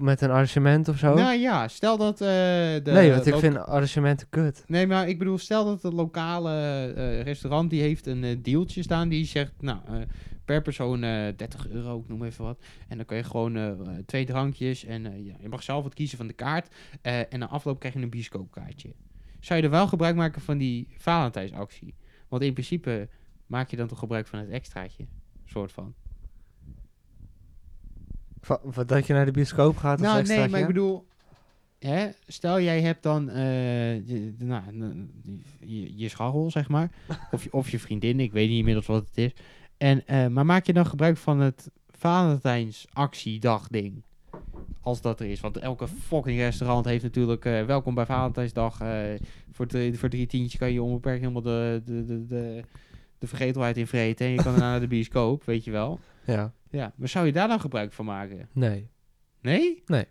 met 0.00 0.20
een 0.20 0.30
arrangement 0.30 0.88
of 0.88 0.98
zo? 0.98 1.14
Nou 1.14 1.38
ja, 1.38 1.68
stel 1.68 1.96
dat 1.96 2.12
eh, 2.20 2.26
de... 2.28 2.80
nee, 2.84 3.10
want 3.12 3.26
ik 3.26 3.34
vind 3.34 3.56
arrangementen 3.58 4.26
kut. 4.30 4.64
Nee, 4.66 4.86
maar 4.86 5.08
ik 5.08 5.18
bedoel, 5.18 5.38
stel 5.38 5.64
dat 5.64 5.82
het 5.82 5.92
lokale 5.92 6.52
eh, 6.96 7.22
restaurant 7.22 7.70
die 7.70 7.80
heeft 7.80 8.06
een 8.06 8.24
eh, 8.24 8.36
dealtje 8.42 8.82
staan 8.82 9.08
die 9.08 9.24
zegt, 9.26 9.52
nou, 9.60 9.78
eh, 9.86 9.94
per 10.44 10.62
persoon 10.62 11.02
eh 11.04 11.36
30 11.36 11.68
euro, 11.68 11.98
ik 11.98 12.08
noem 12.08 12.24
even 12.24 12.44
wat. 12.44 12.62
En 12.88 12.96
dan 12.96 13.06
kan 13.06 13.16
je 13.16 13.22
gewoon 13.22 13.56
eh, 13.56 13.70
twee 14.06 14.24
drankjes 14.24 14.84
en 14.84 15.06
eh, 15.06 15.24
ja, 15.26 15.34
je 15.40 15.48
mag 15.48 15.62
zelf 15.62 15.82
wat 15.82 15.94
kiezen 15.94 16.18
van 16.18 16.26
de 16.26 16.32
kaart. 16.32 16.74
eh, 17.02 17.18
en 17.32 17.38
na 17.38 17.48
afloop 17.48 17.78
krijg 17.78 17.94
je 17.94 18.00
een 18.00 18.10
bioscoopkaartje. 18.10 18.94
Zou 19.44 19.58
je 19.60 19.64
er 19.64 19.70
wel 19.72 19.88
gebruik 19.88 20.16
maken 20.16 20.42
van 20.42 20.58
die 20.58 20.88
Valentijnsactie? 20.96 21.94
Want 22.28 22.42
in 22.42 22.52
principe 22.52 23.08
maak 23.46 23.70
je 23.70 23.76
dan 23.76 23.86
toch 23.86 23.98
gebruik 23.98 24.26
van 24.26 24.38
het 24.38 24.48
extraatje, 24.48 25.06
soort 25.44 25.72
van. 25.72 25.94
Va- 28.40 28.60
wat, 28.62 28.88
dat 28.88 29.06
je 29.06 29.12
naar 29.12 29.24
de 29.24 29.30
bioscoop 29.30 29.76
gaat 29.76 29.98
als 30.00 30.08
Nou, 30.08 30.26
nee, 30.26 30.48
maar 30.48 30.60
ik 30.60 30.66
bedoel, 30.66 31.06
hè, 31.78 32.08
stel 32.26 32.60
jij 32.60 32.80
hebt 32.80 33.02
dan 33.02 33.30
eh, 33.30 34.06
je, 34.08 34.34
nou, 34.38 34.62
je, 35.60 35.96
je 35.96 36.08
scharrel, 36.08 36.50
zeg 36.50 36.68
maar, 36.68 36.90
of, 37.30 37.44
je, 37.44 37.52
of 37.52 37.70
je 37.70 37.78
vriendin, 37.78 38.20
ik 38.20 38.32
weet 38.32 38.48
niet 38.48 38.58
inmiddels 38.58 38.86
wat 38.86 39.06
het 39.06 39.18
is. 39.18 39.32
En, 39.76 40.06
eh, 40.06 40.26
maar 40.26 40.46
maak 40.46 40.66
je 40.66 40.72
dan 40.72 40.86
gebruik 40.86 41.16
van 41.16 41.40
het 41.40 41.70
Valentijnsactiedag 41.90 43.68
ding? 43.68 44.02
Als 44.84 45.00
dat 45.00 45.20
er 45.20 45.26
is. 45.26 45.40
Want 45.40 45.56
elke 45.56 45.88
fucking 45.88 46.38
restaurant 46.38 46.84
heeft 46.84 47.02
natuurlijk 47.02 47.44
eh, 47.44 47.64
welkom 47.64 47.94
bij 47.94 48.06
Valentijnsdag. 48.06 48.80
eh, 48.80 49.02
voor, 49.52 49.66
drie, 49.66 49.98
voor 49.98 50.08
drie 50.08 50.26
tientjes 50.26 50.60
kan 50.60 50.72
je 50.72 50.82
onbeperkt 50.82 51.20
helemaal 51.20 51.42
de, 51.42 51.82
de, 51.84 52.04
de, 52.04 52.26
de, 52.26 52.62
de 53.18 53.26
vergetelheid 53.26 53.76
in 53.76 53.86
vreten. 53.86 54.26
En 54.26 54.32
je 54.32 54.42
kan 54.42 54.58
naar 54.58 54.80
de 54.80 54.86
bioscoop, 54.86 55.44
weet 55.44 55.64
je 55.64 55.70
wel. 55.70 55.98
Ja, 56.24 56.52
Ja, 56.70 56.92
maar 56.96 57.08
zou 57.08 57.26
je 57.26 57.32
daar 57.32 57.48
dan 57.48 57.60
gebruik 57.60 57.92
van 57.92 58.04
maken? 58.04 58.48
nee. 58.52 58.88
Nee? 59.40 59.82
Nee. 59.86 60.06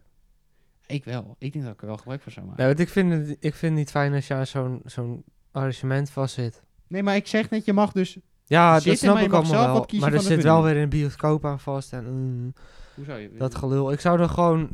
Ik 0.88 1.03
wel. 1.05 1.36
Ik 1.39 1.53
denk 1.53 1.65
dat 1.65 1.74
ik 1.74 1.82
er 1.82 1.88
wel 1.88 1.97
gebruik 1.97 2.21
van 2.21 2.32
zou 2.32 2.45
maken. 2.45 2.63
nee 2.63 2.76
want 2.76 2.88
ik 2.88 2.93
vind, 2.93 3.11
het, 3.11 3.30
ik 3.39 3.53
vind 3.53 3.71
het 3.71 3.71
niet 3.82 3.91
fijn 3.91 4.13
als 4.13 4.28
je 4.28 4.34
aan 4.34 4.47
zo'n 4.47 4.82
zo'n 4.86 5.24
arrangement 5.51 6.09
vastzit. 6.09 6.63
Nee, 6.88 7.03
maar 7.03 7.15
ik 7.15 7.28
zeg 7.28 7.49
net, 7.49 7.65
je 7.65 7.74
mag 7.74 7.91
dus... 7.91 8.17
Ja, 8.45 8.74
Zitten, 8.80 8.91
dat 8.91 8.99
snap 8.99 9.26
ik 9.26 9.34
allemaal 9.34 9.88
wel. 9.88 9.99
Maar 9.99 10.13
er 10.13 10.19
zit 10.21 10.43
wel 10.43 10.63
weer 10.63 10.78
een 10.78 10.89
bioscoop 10.89 11.45
aan 11.45 11.59
vast. 11.59 11.93
En 11.93 12.05
mm, 12.13 12.53
Hoe 12.96 13.06
zou 13.06 13.20
je... 13.20 13.32
dat 13.38 13.56
gelul. 13.56 13.91
Ik 13.91 14.00
zou 14.00 14.20
er 14.20 14.30
gewoon... 14.30 14.70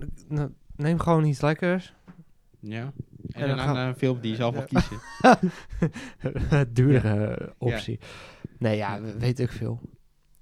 Neem 0.76 0.99
gewoon 0.99 1.24
iets 1.26 1.41
lekkers. 1.41 1.93
Ja. 2.59 2.82
En, 2.82 2.93
En 3.41 3.47
dan 3.47 3.59
gaan- 3.59 3.74
naar 3.74 3.88
een 3.88 3.95
film 3.95 4.20
die 4.20 4.30
je 4.32 4.36
zelf 4.36 4.55
mag 4.55 4.65
kiezen. 4.65 4.97
Dure 6.74 7.26
eh, 7.36 7.47
optie. 7.57 7.99
Nee, 8.57 8.78
ja, 8.78 9.01
we- 9.01 9.17
weet 9.17 9.39
ik 9.39 9.51
veel. 9.51 9.82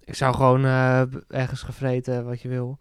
Ik 0.04 0.16
zou 0.16 0.36
gewoon 0.36 0.66
eh, 0.66 1.02
ergens 1.28 1.62
gevreten 1.62 2.26
wat 2.26 2.42
je 2.42 2.48
wil. 2.50 2.80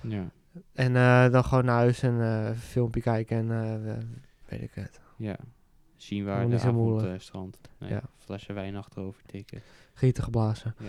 Ja. 0.00 0.30
En 0.72 0.96
eh, 0.96 1.30
dan 1.30 1.44
gewoon 1.44 1.64
naar 1.64 1.76
huis 1.76 2.02
en 2.02 2.20
eh, 2.20 2.46
een 2.48 2.56
filmpje 2.56 3.00
kijken 3.00 3.36
en 3.36 3.50
eh, 3.64 3.82
we- 3.82 4.06
weet 4.48 4.62
ik 4.62 4.70
het. 4.74 5.00
Ja. 5.16 5.36
Zien 5.96 6.24
waar 6.24 6.40
de 6.40 6.52
niet 6.52 6.60
avond 6.62 7.02
eh, 7.02 7.12
strandt. 7.18 7.58
Nee, 7.78 7.90
Ja. 7.90 8.02
Flessen 8.18 8.54
wijn 8.54 8.76
achterover 8.76 9.22
tikken. 9.26 9.62
Gieten 9.94 10.22
geblazen. 10.24 10.74
Ja. 10.78 10.88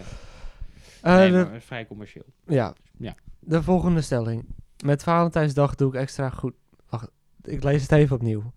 Eh, 1.01 1.15
nee, 1.15 1.31
maar 1.31 1.61
vrij 1.61 1.87
commercieel. 1.87 2.25
Ja. 2.45 2.73
Ja. 2.97 3.15
De 3.39 3.63
volgende 3.63 4.01
stelling. 4.01 4.45
Met 4.85 5.03
Valentijnsdag 5.03 5.75
doe 5.75 5.89
ik 5.89 5.95
extra 5.99 6.29
goed. 6.29 6.53
Wacht, 6.89 7.09
ik 7.43 7.63
lees 7.63 7.81
het 7.81 7.91
even 7.91 8.15
opnieuw. 8.15 8.51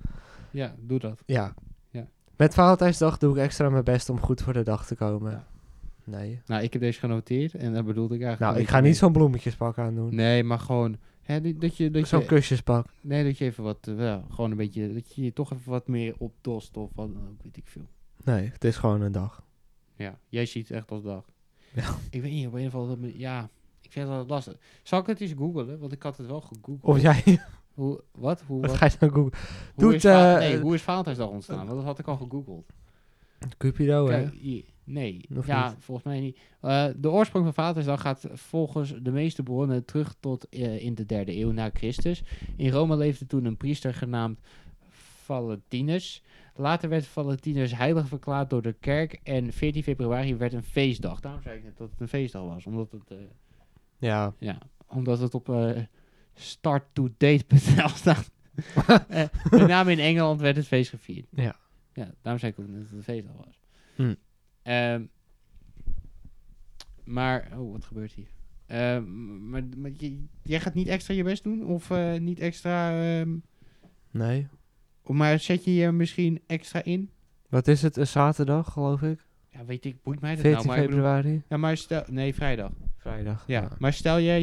Ja, 0.50 0.74
doe 0.80 0.98
dat. 0.98 1.22
Ja. 1.26 1.54
Ja. 1.90 2.08
Met 2.36 2.54
Valentijnsdag 2.54 3.18
doe 3.18 3.36
ik 3.36 3.42
extra 3.42 3.68
mijn 3.70 3.84
best 3.84 4.08
om 4.08 4.20
goed 4.20 4.42
voor 4.42 4.52
de 4.52 4.62
dag 4.62 4.86
te 4.86 4.94
komen. 4.94 5.30
Ja. 5.32 5.46
Nee. 6.04 6.40
Nou, 6.46 6.62
ik 6.62 6.72
heb 6.72 6.82
deze 6.82 6.98
genoteerd 6.98 7.54
en 7.54 7.72
dat 7.74 7.84
bedoelde 7.84 8.14
ik 8.14 8.20
eigenlijk... 8.22 8.50
Nou, 8.52 8.62
ik 8.64 8.70
ga 8.70 8.80
niet 8.80 8.96
zo'n 8.96 9.12
bloemetjespak 9.12 9.78
aandoen. 9.78 10.06
mee. 10.06 10.14
Nee, 10.14 10.44
maar 10.44 10.58
gewoon... 10.58 10.96
Hè, 11.22 11.40
dat- 11.40 11.60
dat 11.60 11.76
je, 11.76 11.90
dat 11.90 12.08
Zo'n 12.08 12.20
je, 12.20 12.26
kusjespak. 12.26 12.86
nee, 13.00 13.24
dat 13.24 13.38
je 13.38 13.44
even 13.44 13.64
wat... 13.64 13.78
wel, 13.96 14.24
gewoon 14.30 14.50
een 14.50 14.56
beetje... 14.56 14.92
Dat 14.92 15.14
je 15.14 15.22
je 15.24 15.32
toch 15.32 15.52
even 15.52 15.70
wat 15.70 15.88
meer 15.88 16.14
opdost 16.18 16.76
of 16.76 16.90
wat 16.94 17.12
dan 17.14 17.28
ook, 17.28 17.42
weet 17.42 17.56
ik 17.56 17.66
veel. 17.66 17.86
Nee, 18.24 18.50
het 18.52 18.64
is 18.64 18.76
gewoon 18.76 19.00
een 19.00 19.12
dag. 19.12 19.42
Ja, 19.96 20.18
jij 20.28 20.46
ziet 20.46 20.68
het 20.68 20.76
echt 20.76 20.90
als 20.90 21.02
dag. 21.02 21.24
Ja. 21.72 21.94
Ik 22.10 22.22
weet 22.22 22.32
niet, 22.32 22.46
op 22.46 22.54
een 22.54 22.66
of 22.66 22.74
andere 22.74 23.00
manier... 23.00 23.18
Ja, 23.18 23.48
ik 23.82 23.92
vind 23.92 24.08
wel 24.08 24.26
lastig. 24.26 24.56
Zal 24.82 25.00
ik 25.00 25.06
het 25.06 25.20
eens 25.20 25.32
googlen? 25.36 25.78
Want 25.78 25.92
ik 25.92 26.02
had 26.02 26.16
het 26.16 26.26
wel 26.26 26.40
gegoogeld. 26.40 26.82
Of 26.82 27.00
jij, 27.00 27.40
Hoe, 27.74 28.02
wat? 28.12 28.42
Hoe, 28.46 28.60
wat 28.60 28.70
wat? 28.70 28.78
ga 28.78 28.86
je 28.86 28.96
nou 29.00 29.12
googlen? 29.12 29.40
hoe, 29.74 29.84
doet, 29.84 29.94
is 29.94 30.04
eh, 30.04 30.36
nee, 30.38 30.58
hoe 30.60 30.74
is 30.74 30.82
Valentijnsdag 30.82 31.28
ontstaan? 31.28 31.66
Want 31.66 31.76
dat 31.76 31.84
had 31.84 31.98
ik 31.98 32.06
al 32.06 32.16
gegoogeld. 32.16 32.66
Cupido, 33.58 34.08
hè? 34.08 34.28
Nee, 34.84 35.20
Of 35.36 35.46
ja, 35.46 35.68
niet? 35.68 35.76
volgens 35.78 36.06
mij 36.06 36.20
niet. 36.20 36.38
Eh, 36.60 36.86
de 36.96 37.10
oorsprong 37.10 37.44
van 37.44 37.54
Valentijnsdag 37.54 38.00
gaat 38.00 38.26
volgens 38.32 38.94
de 39.02 39.10
meeste 39.10 39.42
bronnen 39.42 39.84
terug 39.84 40.14
tot 40.20 40.48
eh, 40.48 40.84
in 40.84 40.94
de 40.94 41.06
derde 41.06 41.36
eeuw 41.36 41.50
na 41.50 41.70
Christus. 41.72 42.22
In 42.56 42.70
Rome 42.70 42.96
leefde 42.96 43.26
toen 43.26 43.44
een 43.44 43.56
priester 43.56 43.94
genaamd 43.94 44.38
Valentinus. 45.24 46.22
Later 46.54 46.88
werd 46.88 47.06
Valentinus 47.06 47.76
heilig 47.76 48.08
verklaard 48.08 48.50
door 48.50 48.62
de 48.62 48.74
kerk 48.80 49.20
en 49.22 49.52
14 49.52 49.82
februari 49.82 50.36
werd 50.36 50.52
een 50.52 50.62
feestdag. 50.62 51.20
Daarom 51.20 51.42
zei 51.42 51.56
ik 51.56 51.64
net 51.64 51.76
dat 51.76 51.90
het 51.90 52.00
een 52.00 52.08
feestdag 52.08 52.42
was, 52.42 52.66
omdat 52.66 52.92
het, 52.92 53.18
Ja. 54.06 54.34
ja, 54.38 54.58
omdat 54.86 55.18
het 55.18 55.34
op 55.34 55.48
eh 55.48 55.82
starttodate.nl 56.34 57.88
staat. 57.88 58.30
Eh, 59.08 59.24
met 59.50 59.66
name 59.66 59.92
in 59.92 59.98
Engeland 59.98 60.40
werd 60.40 60.56
het 60.56 60.66
feest 60.66 60.90
gevierd. 60.90 61.26
Ja. 61.30 61.56
Ja, 61.92 62.10
daarom 62.22 62.40
zei 62.40 62.52
ik 62.52 62.58
ook 62.58 62.66
dat 62.72 62.82
het 62.82 62.92
een 62.92 63.02
feestdag 63.02 63.34
was. 63.36 63.60
Hm. 63.94 64.14
Ehm, 64.62 65.02
maar, 67.04 67.48
oh, 67.58 67.72
wat 67.72 67.84
gebeurt 67.84 68.12
hier? 68.12 68.28
Ehm, 68.66 69.48
maar 69.50 69.62
maar 69.76 69.90
je- 69.96 70.24
jij 70.42 70.60
gaat 70.60 70.74
niet 70.74 70.86
extra 70.88 71.14
je 71.14 71.22
best 71.22 71.42
doen? 71.44 71.66
Of 71.66 71.90
eh, 71.90 72.18
niet 72.20 72.40
extra... 72.40 73.00
ehm, 73.20 73.36
Nee. 74.10 74.48
maar 75.06 75.38
zet 75.38 75.64
je 75.64 75.74
je 75.74 75.92
misschien 75.92 76.40
extra 76.46 76.82
in? 76.84 77.10
Wat 77.48 77.68
is 77.68 77.82
het? 77.82 77.96
Een 77.96 78.06
zaterdag, 78.06 78.72
geloof 78.72 79.02
ik? 79.02 79.26
Ja, 79.52 79.64
weet 79.64 79.84
ik, 79.84 80.02
boeit 80.02 80.20
mij 80.20 80.30
dat 80.34 80.40
14 80.40 80.66
nou? 80.66 80.66
Maar 80.78 80.86
bedoel- 80.86 81.02
februari? 81.04 81.42
ja, 81.48 81.56
maar 81.56 81.76
stel... 81.76 82.02
Nee, 82.10 82.34
vrijdag. 82.34 82.70
Vrijdag. 82.96 83.44
Ja, 83.46 83.68
maar 83.78 83.92
stel 83.92 84.20
jij, 84.20 84.40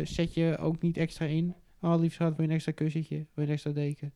eh, 0.00 0.06
zet 0.06 0.34
je 0.34 0.56
ook 0.58 0.82
niet 0.82 0.96
extra 0.96 1.26
in? 1.26 1.54
Oh, 1.80 2.00
lief 2.00 2.12
schat, 2.12 2.28
wil 2.28 2.44
je 2.44 2.48
een 2.50 2.54
extra 2.54 2.72
kussentje? 2.72 3.16
Wil 3.16 3.26
je 3.34 3.42
een 3.42 3.48
extra 3.50 3.70
deken? 3.72 4.12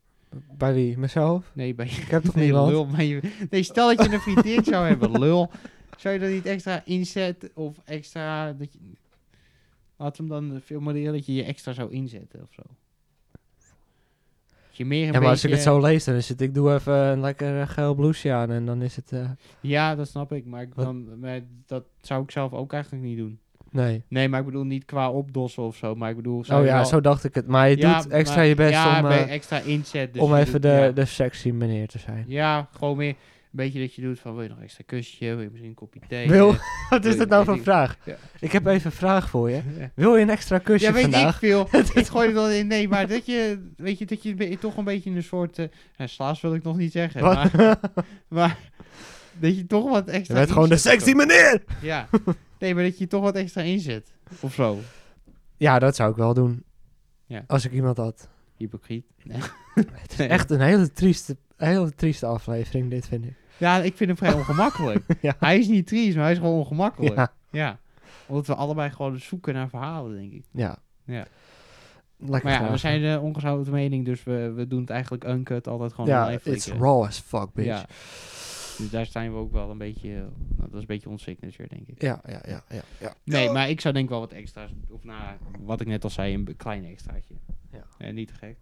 Bij 0.57 0.75
wie? 0.75 0.99
Mezelf? 0.99 1.51
Nee, 1.55 1.75
bij 1.75 1.87
Ik 1.87 1.93
heb 2.09 2.23
toch 2.23 2.35
nee, 2.35 2.45
niemand? 2.45 2.71
lul, 2.71 2.87
maar 2.87 3.05
je, 3.05 3.21
nee, 3.51 3.63
stel 3.63 3.97
dat 3.97 4.07
je 4.07 4.13
een 4.13 4.21
vriendin 4.21 4.65
zou 4.65 4.87
hebben, 4.87 5.19
lul. 5.21 5.51
Zou 5.97 6.15
je 6.15 6.21
dan 6.21 6.31
niet 6.31 6.47
extra 6.47 6.83
inzetten 6.85 7.51
of 7.55 7.79
extra... 7.85 8.53
Dat 8.53 8.73
je, 8.73 8.79
laat 9.97 10.17
hem 10.17 10.29
dan 10.29 10.61
veel 10.65 10.81
moderen 10.81 11.13
dat 11.13 11.27
je 11.27 11.35
je 11.35 11.45
extra 11.45 11.73
zou 11.73 11.93
inzetten 11.93 12.43
of 12.43 12.53
zo. 12.53 12.63
Je 14.77 14.85
meer 14.85 15.07
een 15.07 15.13
Ja, 15.13 15.21
maar 15.21 15.29
als 15.29 15.45
ik 15.45 15.51
het 15.51 15.63
zo 15.63 15.81
lees, 15.81 16.05
dan 16.05 16.15
is 16.15 16.29
het... 16.29 16.41
Ik 16.41 16.55
doe 16.55 16.75
even 16.75 16.95
een 16.95 17.21
lekker 17.21 17.61
eh, 17.61 17.69
geel 17.69 17.95
blouseje 17.95 18.35
aan 18.35 18.51
en 18.51 18.67
dan 18.67 18.83
is 18.83 18.97
het... 18.97 19.13
eh, 19.13 19.21
Ja, 19.61 19.95
dat 19.95 20.09
snap 20.09 20.33
ik, 20.33 20.47
maar, 20.47 20.63
ik 20.63 20.75
dan, 20.75 21.19
maar 21.21 21.41
dat 21.67 21.85
zou 22.01 22.23
ik 22.23 22.31
zelf 22.31 22.53
ook 22.53 22.73
eigenlijk 22.73 23.05
niet 23.05 23.17
doen. 23.19 23.39
nee. 23.71 24.03
Nee, 24.09 24.29
maar 24.29 24.41
ik 24.41 24.47
bedoel 24.47 24.65
niet 24.65 24.85
qua 24.85 25.11
opdossen 25.11 25.63
of 25.63 25.77
zo, 25.77 25.95
maar 25.95 26.11
ik 26.11 26.17
bedoel... 26.17 26.45
zou 26.45 26.61
Oh 26.61 26.67
ja, 26.67 26.75
wel- 26.75 26.85
zo 26.85 27.01
dacht 27.01 27.25
ik 27.25 27.35
het. 27.35 27.47
Maar 27.47 27.69
je 27.71 27.77
Ja, 27.77 28.03
doet 28.03 28.13
extra 28.13 28.37
maar- 28.37 28.47
je 28.47 28.55
best 28.55 28.73
ja, 28.73 28.97
om, 28.97 29.03
bij 29.09 29.25
eh, 29.25 29.33
extra 29.33 29.59
inzet. 29.61 30.13
dus 30.13 30.23
om 30.23 30.35
even 30.35 30.53
doet- 30.53 30.63
de, 30.63 30.69
ja. 30.69 30.91
de 30.91 31.05
sexy 31.05 31.51
meneer 31.51 31.89
te 31.89 31.99
zijn. 31.99 32.25
Ja, 32.29 32.69
gewoon 32.77 32.97
meer 32.97 33.15
beetje 33.57 33.81
dat 33.81 33.95
je 33.95 34.03
doet 34.03 34.19
van 34.21 34.35
wil 34.35 34.43
je 34.43 34.49
nog 34.49 34.61
extra 34.61 34.85
kusje, 34.87 35.25
wil 35.25 35.41
je 35.41 35.49
misschien 35.49 35.69
een 35.69 35.75
kopje 35.75 36.01
thee. 36.09 36.29
Wil- 36.29 36.51
eh, 36.51 36.59
Wat 36.91 37.05
is 37.05 37.17
dat 37.17 37.29
nou 37.29 37.45
voor 37.45 37.59
vraag? 37.63 37.97
Ja. 38.05 38.17
Ik 38.41 38.53
heb 38.53 38.67
even 38.67 38.87
een 38.87 38.97
vraag 38.97 39.31
voor 39.31 39.51
je. 39.51 39.63
ja. 39.79 39.91
Wil 39.95 40.17
je 40.17 40.23
een 40.23 40.31
extra 40.31 40.59
kusje 40.59 40.87
Ja, 40.87 40.93
weet 40.93 41.03
vandaag? 41.03 41.33
ik 41.33 41.39
veel. 41.39 41.69
ik 42.01 42.07
gooi 42.07 42.27
het 42.27 42.35
wel 42.35 42.51
in. 42.51 42.67
Nee, 42.67 42.89
maar 42.89 43.07
dat 43.07 43.27
je, 43.27 43.71
weet 43.77 43.99
je, 43.99 44.05
dat 44.07 44.23
je 44.23 44.59
toch 44.61 44.77
een 44.77 44.85
beetje 44.85 45.11
in 45.11 45.17
een 45.17 45.23
soort, 45.23 45.57
ja, 45.97 46.07
slaas 46.07 46.41
wil 46.41 46.55
ik 46.55 46.63
nog 46.63 46.77
niet 46.77 46.93
zeggen, 46.93 47.21
Wat? 47.21 47.53
maar, 47.53 47.81
maar 48.29 48.59
dat 49.41 49.57
je 49.57 49.67
toch 49.67 49.91
wat 49.91 50.07
Je 50.07 50.13
extra 50.13 50.35
bent 50.35 50.51
gewoon 50.51 50.69
de 50.69 50.77
sexy 50.77 51.13
meneer! 51.13 51.63
Ja. 51.83 52.09
Nee, 52.59 52.75
maar 52.75 52.85
dat 52.85 52.99
je 52.99 53.07
toch 53.07 53.23
wat 53.23 53.35
extra 53.35 53.63
inzet. 53.63 54.13
Of 54.41 54.55
zo. 54.55 54.79
Ja, 55.57 55.79
dat 55.79 55.97
zou 55.97 56.11
ik 56.11 56.17
wel 56.17 56.35
doen. 56.35 56.65
Ja. 57.27 57.45
Als 57.47 57.65
ik 57.65 57.73
iemand 57.73 57.97
had. 57.97 58.29
Hypocriet. 58.57 59.07
Nee. 59.23 59.41
Het 59.75 60.13
is 60.13 60.19
echt 60.19 60.51
een 60.51 60.61
hele 60.61 60.93
trieste 60.93 61.37
een 61.57 61.69
hele 61.69 61.95
trieste 61.95 62.27
aflevering, 62.27 62.91
dit 62.91 63.07
vind 63.07 63.25
ik. 63.25 63.35
Ja, 63.59 63.77
ik 63.83 63.97
vind 63.97 64.09
hem 64.09 64.19
vrij 64.19 64.33
ongemakkelijk. 64.33 65.05
Ja. 65.21 65.37
Hij 65.39 65.59
is 65.59 65.69
niet 65.69 65.87
triest, 65.87 66.15
maar 66.15 66.25
hij 66.25 66.33
is 66.33 66.39
gewoon 66.39 66.59
ongemakkelijk. 66.59 67.17
Ja. 67.17 67.33
Ja, 67.51 67.79
Omdat 68.27 68.47
we 68.47 68.55
allebei 68.55 68.91
gewoon 68.91 69.19
zoeken 69.19 69.55
naar 69.55 69.69
verhalen, 69.69 70.17
denk 70.17 70.33
ik. 70.33 70.45
ja. 70.53 70.79
Ja. 71.05 71.27
Lekker 72.17 72.51
Maar 72.51 72.63
ja, 72.63 72.71
we 72.71 72.77
zijn 72.77 73.03
de 73.03 73.21
ongezouten 73.21 73.73
mening, 73.73 74.05
dus 74.05 74.23
we, 74.23 74.53
we 74.53 74.67
doen 74.67 74.81
het 74.81 74.91
eigenlijk 74.91 75.25
uncut 75.25 75.69
altijd 75.69 75.93
gewoon 75.93 76.11
Ja, 76.11 76.27
live 76.27 76.51
it's 76.51 76.69
raw 76.69 77.03
as 77.05 77.19
fuck, 77.19 77.53
bitch. 77.53 77.69
Ja. 77.69 77.87
Dus 78.79 78.91
daar 78.91 79.07
zijn 79.07 79.33
we 79.33 79.39
ook 79.39 79.53
wel 79.53 79.71
een 79.71 79.79
beetje... 79.79 80.09
Nou, 80.09 80.31
dat 80.57 80.75
is 80.75 80.81
een 80.81 80.87
beetje 80.87 81.09
ons 81.09 81.23
signature, 81.23 81.69
denk 81.69 81.87
ik. 81.87 82.03
Ja, 82.03 82.21
ja, 82.27 82.43
ja, 82.47 82.63
ja. 82.69 82.83
ja. 83.01 83.15
Nee, 83.25 83.51
maar 83.51 83.69
ik 83.69 83.81
zou 83.81 83.95
denk 83.95 84.09
wel 84.09 84.21
wat 84.21 84.33
extra's... 84.33 84.71
Of 84.89 85.05
nou, 85.05 85.37
wat 85.61 85.81
ik 85.81 85.87
net 85.87 86.05
al 86.05 86.11
zei, 86.11 86.35
een 86.35 86.57
klein 86.57 86.85
extraatje. 86.85 87.35
Ja. 87.73 87.85
Eh, 87.99 88.13
niet 88.13 88.29
te 88.29 88.35
gek. 88.35 88.57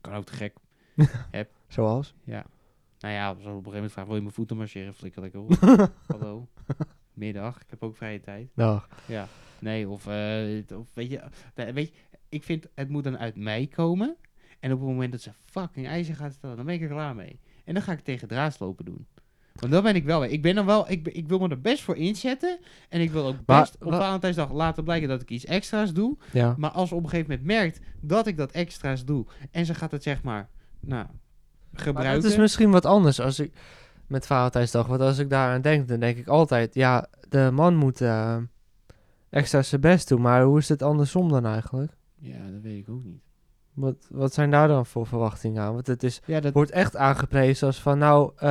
Kan 0.00 0.14
ook 0.14 0.24
te 0.24 0.32
gek. 0.32 0.54
Zoals? 1.68 2.14
Ja. 2.24 2.44
Nou 3.02 3.14
ja, 3.14 3.30
op 3.30 3.36
een 3.36 3.42
gegeven 3.44 3.62
moment 3.72 3.92
vragen, 3.92 4.06
wil 4.06 4.16
je 4.16 4.22
mijn 4.22 4.34
voeten 4.34 4.56
masseren? 4.56 4.94
Flikker 4.94 5.22
lekker 5.22 5.40
op. 5.40 5.50
Hallo. 6.12 6.48
Middag. 7.14 7.56
Ik 7.60 7.66
heb 7.70 7.82
ook 7.82 7.96
vrije 7.96 8.20
tijd. 8.20 8.48
Dag. 8.54 8.88
Ja. 9.06 9.28
Nee, 9.58 9.88
of, 9.88 10.06
eh, 10.06 10.78
of 10.78 10.88
weet 10.94 11.10
je, 11.10 11.20
nee, 11.54 11.72
weet 11.72 11.88
je, 11.88 11.94
ik 12.28 12.42
vind 12.44 12.66
het 12.74 12.88
moet 12.88 13.04
dan 13.04 13.18
uit 13.18 13.36
mij 13.36 13.66
komen. 13.66 14.16
En 14.60 14.72
op 14.72 14.78
het 14.78 14.88
moment 14.88 15.12
dat 15.12 15.20
ze 15.20 15.30
fucking 15.44 15.86
eisen 15.86 16.14
gaat 16.14 16.32
stellen, 16.32 16.56
dan 16.56 16.66
ben 16.66 16.74
ik 16.74 16.82
er 16.82 16.88
klaar 16.88 17.14
mee. 17.14 17.40
En 17.64 17.74
dan 17.74 17.82
ga 17.82 17.92
ik 17.92 18.00
tegen 18.00 18.28
draadslopen 18.28 18.84
doen. 18.84 19.06
Want 19.52 19.72
dan 19.72 19.82
ben 19.82 19.94
ik 19.94 20.04
wel. 20.04 20.24
Ik 20.24 20.42
ben 20.42 20.54
dan 20.54 20.66
wel, 20.66 20.90
ik, 20.90 21.08
ik 21.08 21.28
wil 21.28 21.38
me 21.38 21.48
er 21.48 21.60
best 21.60 21.82
voor 21.82 21.96
inzetten. 21.96 22.58
En 22.88 23.00
ik 23.00 23.10
wil 23.10 23.26
ook 23.26 23.36
Maar- 23.46 23.60
best 23.60 23.74
op 23.84 23.90
wa- 23.90 23.98
Valentijnsdag 23.98 24.52
laten 24.52 24.84
blijken 24.84 25.08
dat 25.08 25.22
ik 25.22 25.30
iets 25.30 25.44
extra's 25.44 25.92
doe. 25.92 26.16
Ja. 26.32 26.54
Maar 26.58 26.70
als 26.70 26.88
ze 26.88 26.94
op 26.94 27.02
een 27.02 27.08
gegeven 27.08 27.30
moment 27.30 27.48
merkt 27.48 27.80
dat 28.00 28.26
ik 28.26 28.36
dat 28.36 28.50
extra's 28.52 29.04
doe. 29.04 29.26
En 29.50 29.66
ze 29.66 29.74
gaat 29.74 29.90
het 29.90 30.02
zeg 30.02 30.22
maar, 30.22 30.48
nou, 30.80 31.06
Maar 31.06 31.21
gebruiken. 31.74 32.22
het 32.22 32.32
is 32.32 32.36
misschien 32.38 32.70
wat 32.70 32.84
anders 32.86 33.20
als 33.20 33.40
ik 33.40 33.52
met 34.06 34.26
Valentijnsdag. 34.26 34.86
Want 34.86 35.00
als 35.00 35.18
ik 35.18 35.30
daaraan 35.30 35.60
denk, 35.60 35.88
dan 35.88 36.00
denk 36.00 36.16
ik 36.16 36.26
altijd, 36.28 36.74
ja, 36.74 37.06
de 37.28 37.50
man 37.52 37.76
moet 37.76 38.00
eh, 38.00 38.36
extra 39.30 39.62
zijn 39.62 39.80
best 39.80 40.08
doen. 40.08 40.20
Maar 40.20 40.42
hoe 40.42 40.58
is 40.58 40.68
het 40.68 40.82
andersom 40.82 41.28
dan 41.28 41.46
eigenlijk? 41.46 41.92
Ja, 42.18 42.38
dat 42.52 42.60
weet 42.62 42.78
ik 42.78 42.88
ook 42.88 43.04
niet. 43.04 43.22
Wat, 43.72 44.06
wat 44.10 44.34
zijn 44.34 44.50
daar 44.50 44.68
dan 44.68 44.86
voor 44.86 45.06
verwachtingen 45.06 45.62
aan? 45.62 45.74
Want 45.74 45.86
het 45.86 46.02
is, 46.02 46.20
Ja, 46.26 46.40
dat 46.40 46.52
wordt 46.52 46.70
echt 46.70 46.96
aangeprezen 46.96 47.66
als 47.66 47.80
van, 47.80 47.98
nou, 47.98 48.32
eh, 48.36 48.48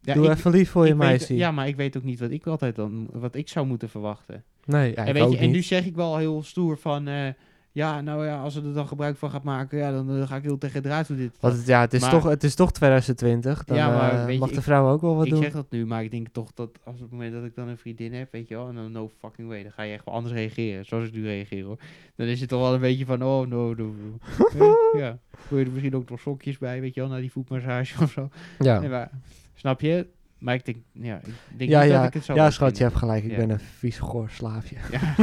ja, 0.00 0.14
doe 0.14 0.24
ik- 0.24 0.30
even 0.30 0.50
lief 0.50 0.70
voor 0.70 0.82
je 0.86 0.96
weet- 0.96 0.98
meisje. 1.08 1.36
ja, 1.36 1.50
maar 1.50 1.68
ik 1.68 1.76
weet 1.76 1.96
ook 1.96 2.02
niet 2.04 2.20
wat 2.20 2.30
ik 2.30 2.46
altijd 2.46 2.76
dan, 2.76 3.08
wat 3.12 3.34
ik 3.34 3.48
zou 3.48 3.66
moeten 3.66 3.88
verwachten. 3.88 4.44
Nee, 4.64 4.94
en, 4.94 5.12
weet 5.14 5.32
je, 5.32 5.38
en 5.38 5.50
nu 5.50 5.62
zeg 5.62 5.84
ik 5.86 5.94
wel 5.94 6.16
heel 6.16 6.42
stoer 6.42 6.78
van, 6.78 7.08
eh, 7.08 7.28
ja, 7.74 8.00
nou 8.00 8.24
ja, 8.26 8.40
als 8.42 8.52
ze 8.54 8.62
er 8.62 8.72
dan 8.74 8.88
gebruik 8.88 9.16
van 9.16 9.30
gaat 9.30 9.42
maken, 9.42 9.78
ja, 9.78 9.90
dan 9.92 10.16
eh, 10.20 10.26
ga 10.28 10.36
ik 10.36 10.42
heel 10.42 10.58
tegen 10.58 10.82
draad 10.82 11.06
doen 11.06 11.16
dit. 11.16 11.36
Want 11.40 11.56
het, 11.56 11.66
ja, 11.66 11.80
het 11.80 11.94
is, 11.94 12.00
Maar- 12.00 12.10
toch, 12.10 12.24
het 12.24 12.44
is 12.44 12.54
toch 12.54 12.72
2020. 12.72 13.64
Dan 13.64 13.76
Ja, 13.76 13.88
maar 13.96 14.12
eh, 14.12 14.24
weet 14.24 14.34
je, 14.34 14.38
mag 14.40 14.48
de 14.50 14.54
ik- 14.56 14.62
vrouw 14.62 14.88
ook 14.92 15.00
wel 15.00 15.16
wat 15.16 15.24
ik 15.24 15.30
doen. 15.32 15.42
zeg 15.42 15.52
dat 15.52 15.70
nu, 15.70 15.86
maar 15.86 16.02
ik 16.04 16.10
denk 16.10 16.28
toch 16.32 16.52
dat 16.54 16.70
als 16.84 16.94
op 16.94 17.00
het 17.02 17.10
moment 17.10 17.32
dat 17.32 17.44
ik 17.44 17.54
dan 17.54 17.68
een 17.68 17.78
vriendin 17.78 18.12
heb, 18.14 18.32
weet 18.32 18.48
je 18.48 18.54
wel, 18.54 18.68
en 18.68 18.74
dan 18.74 18.92
no 18.92 19.10
fucking 19.20 19.48
way, 19.48 19.62
dan 19.62 19.72
ga 19.72 19.82
je 19.82 19.92
echt 19.92 20.04
wel 20.04 20.14
anders 20.14 20.34
reageren, 20.34 20.84
zoals 20.84 21.04
ik 21.06 21.12
nu 21.12 21.22
reageer 21.24 21.64
hoor. 21.64 21.78
Dan 22.16 22.26
is 22.26 22.40
het 22.40 22.48
toch 22.48 22.60
wel 22.60 22.74
een 22.74 22.80
beetje 22.80 23.06
van, 23.06 23.22
oh 23.24 23.46
no, 23.46 23.74
no, 23.74 23.94
no. 23.94 24.18
Eh, 24.94 25.00
ja, 25.00 25.18
wil 25.48 25.58
je 25.58 25.64
er 25.64 25.70
misschien 25.70 25.94
ook 25.96 26.10
nog 26.10 26.20
sokjes 26.20 26.58
bij, 26.58 26.80
weet 26.80 26.94
je 26.94 27.00
wel, 27.00 27.10
naar 27.10 27.20
die 27.20 27.32
voetmassage 27.32 28.02
of 28.02 28.10
zo. 28.10 28.28
Ja, 28.58 28.80
Nee, 28.80 28.88
maar, 28.88 29.10
snap 29.54 29.80
je? 29.80 30.06
Maar 30.44 30.54
ik 30.54 30.64
denk, 30.64 30.76
ja, 30.92 31.16
ik 31.16 31.58
denk 31.58 31.70
ja, 31.70 31.82
niet 31.82 31.90
ja, 31.90 31.98
dat 31.98 32.06
ik 32.06 32.14
het 32.14 32.24
zo 32.24 32.34
ja 32.34 32.50
schat, 32.50 32.76
je 32.76 32.82
hebt 32.82 32.96
gelijk. 32.96 33.24
Ik 33.24 33.30
Ja. 33.30 33.36
ben 33.36 33.50
een 33.50 33.60
vies 33.60 33.98
goor 33.98 34.30
slaafje. 34.30 34.76
Ja. 34.90 35.14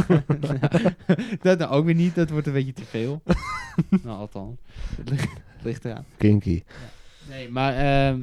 dat 1.41 1.59
nou 1.59 1.71
ook 1.71 1.85
weer 1.85 1.95
niet, 1.95 2.15
dat 2.15 2.29
wordt 2.29 2.47
een 2.47 2.53
beetje 2.53 2.73
te 2.73 2.83
veel. 2.83 3.21
nou, 4.03 4.17
althans. 4.17 4.59
Het 4.95 5.09
ligt, 5.09 5.27
ligt 5.61 5.85
eraan. 5.85 6.05
Kinky. 6.17 6.63
Nee, 7.29 7.49
maar... 7.49 7.73
ehm 7.73 8.21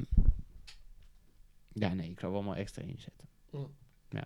ja, 1.73 1.95
nee, 1.95 2.11
ik 2.11 2.21
zou 2.21 2.33
wel 2.33 2.43
maar 2.43 2.57
extra 2.57 2.83
inzetten. 2.83 3.29
Ja. 4.09 4.25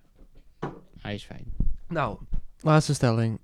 Hij 1.01 1.15
is 1.15 1.25
fijn. 1.25 1.45
Nou, 1.89 2.19
laatste 2.61 2.95
stelling. 2.95 3.39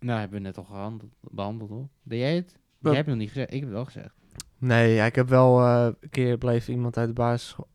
Nou, 0.00 0.18
hebben 0.20 0.38
we 0.38 0.44
net 0.44 0.58
al 0.58 0.64
gehandeld, 0.64 1.12
behandeld, 1.20 1.70
hoor. 1.70 1.88
Deed 2.02 2.18
jij 2.18 2.34
het? 2.34 2.58
Jij 2.78 2.92
hebt 2.94 2.96
het 2.96 3.06
nog 3.06 3.16
niet 3.16 3.28
gezegd. 3.28 3.48
Ik 3.48 3.54
heb 3.54 3.62
het 3.64 3.72
wel 3.72 3.84
gezegd. 3.84 4.14
Nee, 4.58 4.94
ja, 4.94 5.04
ik 5.04 5.14
heb 5.14 5.28
wel 5.28 5.60
eh, 5.60 5.88
een 6.00 6.10
keer 6.10 6.38
bleef 6.38 6.68
iemand 6.68 6.96
uit 6.96 7.08
de 7.08 7.14
basisschool. 7.14 7.68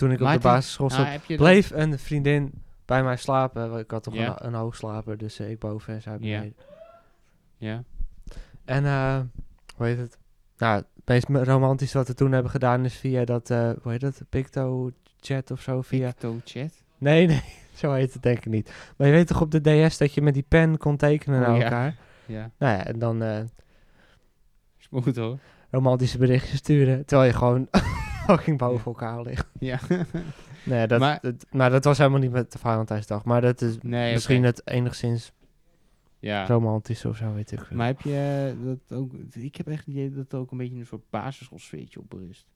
Toen 0.00 0.10
ik 0.12 0.20
op 0.20 0.30
de 0.32 0.38
basisschool 0.38 0.88
Nou, 0.88 1.10
zat, 1.12 1.20
dat- 1.28 1.36
bleef 1.36 1.70
een 1.70 1.98
vriendin 1.98 2.52
bij 2.84 3.02
mij 3.02 3.16
slapen. 3.16 3.78
Ik 3.78 3.90
had 3.90 4.02
toch 4.02 4.14
een, 4.16 4.46
een 4.46 4.54
hoogslaper, 4.54 5.18
dus 5.18 5.38
eh, 5.38 5.50
ik 5.50 5.58
boven 5.58 5.94
en 5.94 6.02
zij 6.02 6.12
Ja. 6.12 6.18
beneden. 6.18 6.56
Ja. 7.56 7.82
En 8.64 8.84
eh, 8.84 9.20
hoe 9.76 9.86
heet 9.86 9.98
het? 9.98 10.18
Nou, 10.58 10.76
het 10.76 10.86
meest 11.04 11.28
me- 11.28 11.44
romantisch 11.44 11.92
wat 11.92 12.06
we 12.08 12.14
toen 12.14 12.32
hebben 12.32 12.50
gedaan 12.50 12.84
is 12.84 12.94
via 12.94 13.24
dat, 13.24 13.50
eh 13.50 13.70
hoe 13.82 13.92
heet 13.92 14.00
dat, 14.00 14.22
Picto 14.28 14.90
chat 15.20 15.50
of 15.50 15.60
zo. 15.60 15.82
Via... 15.82 16.06
Picto 16.06 16.36
chat. 16.44 16.82
Nee, 16.98 17.26
nee, 17.26 17.42
zo 17.74 17.92
heet 17.92 18.12
het 18.12 18.22
denk 18.22 18.38
ik 18.38 18.46
niet. 18.52 18.72
Maar 18.96 19.06
je 19.06 19.12
weet 19.12 19.26
toch 19.26 19.40
op 19.40 19.50
de 19.50 19.60
DS 19.88 19.96
dat 19.98 20.14
je 20.14 20.22
met 20.22 20.34
die 20.34 20.44
pen 20.48 20.78
kon 20.78 20.96
tekenen 20.96 21.40
Oh, 21.40 21.46
naar 21.46 21.56
ja. 21.56 21.62
elkaar? 21.62 21.96
Ja. 22.26 22.50
Nou 22.58 22.76
ja, 22.76 22.84
en 22.86 22.98
dan 22.98 23.48
Smooth, 24.78 25.16
hoor. 25.16 25.38
romantische 25.70 26.18
berichtjes 26.18 26.58
sturen, 26.58 27.04
terwijl 27.06 27.30
je 27.30 27.36
gewoon 27.36 27.68
fucking 28.36 28.58
boven 28.58 28.84
elkaar 28.84 29.22
ligt. 29.22 29.48
Ja. 29.58 29.78
Nee, 30.64 30.86
dat, 30.86 31.00
Maar- 31.00 31.18
dat, 31.22 31.46
maar 31.50 31.70
dat 31.70 31.84
was 31.84 31.98
helemaal 31.98 32.18
niet 32.20 32.30
met 32.30 32.52
de 32.52 32.58
Valentijnsdag. 32.58 33.24
Maar 33.24 33.40
dat 33.40 33.60
is 33.60 33.78
nee, 33.82 34.12
misschien 34.12 34.38
oké. 34.38 34.46
het 34.46 34.66
enigszins 34.66 35.32
Ja. 36.18 36.46
romantisch 36.46 37.04
of 37.04 37.16
zo, 37.16 37.32
weet 37.34 37.52
ik 37.52 37.60
veel. 37.64 37.76
Maar 37.76 37.86
heb 37.86 38.00
je 38.00 38.54
eh, 38.58 38.64
dat 38.66 38.98
ook... 38.98 39.12
Ik 39.30 39.56
heb 39.56 39.66
echt 39.68 39.78
het 39.86 39.94
idee 39.94 40.08
dat 40.10 40.18
het 40.18 40.34
ook 40.34 40.50
een 40.50 40.58
beetje 40.58 40.78
een 40.78 40.86
soort 40.86 41.10
basisschoolsfeertje 41.10 42.00
op 42.00 42.10
berust. 42.10 42.46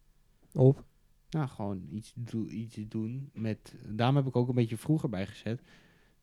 Op? 0.52 0.84
Nou, 1.30 1.48
gewoon 1.48 1.82
iets, 1.90 2.12
doe, 2.16 2.48
iets 2.48 2.76
doen 2.88 3.30
met... 3.32 3.74
Daarom 3.88 4.16
heb 4.16 4.26
ik 4.26 4.36
ook 4.36 4.48
een 4.48 4.54
beetje 4.54 4.76
vroeger 4.76 5.08
bijgezet. 5.08 5.62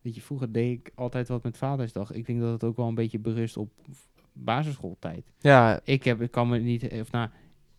Weet 0.02 0.16
je, 0.16 0.22
vroeger 0.22 0.52
deed 0.52 0.80
ik 0.80 0.92
altijd 0.96 1.28
wat 1.28 1.44
met 1.44 1.58
Vadersdag. 1.58 2.12
Ik 2.12 2.26
denk 2.26 2.40
dat 2.40 2.52
het 2.52 2.64
ook 2.64 2.76
wel 2.78 2.88
een 2.88 2.96
beetje 2.96 3.20
berust 3.20 3.58
op 3.58 3.72
basisschooltijd. 4.34 5.32
Ja, 5.40 5.80
Ik, 5.84 6.04
heb, 6.04 6.22
ik 6.22 6.32
kan 6.32 6.50
me 6.50 6.58
niet... 6.58 6.92
Of 6.92 7.12
nou, 7.12 7.30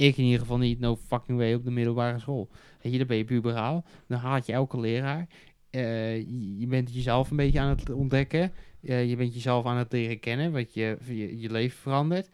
ik 0.03 0.17
in 0.17 0.25
ieder 0.25 0.41
geval 0.41 0.59
niet 0.59 0.81
no 0.81 0.97
fucking 0.97 1.39
way 1.39 1.55
op 1.55 1.65
de 1.65 1.71
middelbare 1.71 2.19
school. 2.19 2.51
Weet 2.83 2.93
je, 2.93 2.99
dan 2.99 3.07
ben 3.07 3.17
je 3.17 3.25
puberaal. 3.25 3.85
Dan 4.07 4.19
haat 4.19 4.47
je 4.47 4.53
elke 4.53 4.81
leraar. 4.81 5.27
Eh, 5.71 6.17
je, 6.59 6.67
bent 6.67 6.95
jezelf 6.95 7.31
een 7.31 7.37
beetje 7.37 7.61
aan 7.61 7.69
het 7.69 7.91
ontdekken. 7.91 8.53
Eh, 8.83 9.09
je 9.09 9.17
bent 9.17 9.35
jezelf 9.35 9.67
aan 9.67 9.77
het 9.77 9.93
leren 9.93 10.21
kennen. 10.21 10.53
Want 10.53 10.75
je, 10.75 10.97
je, 11.05 11.41
je 11.41 11.51
leven 11.51 11.79
verandert. 11.79 12.29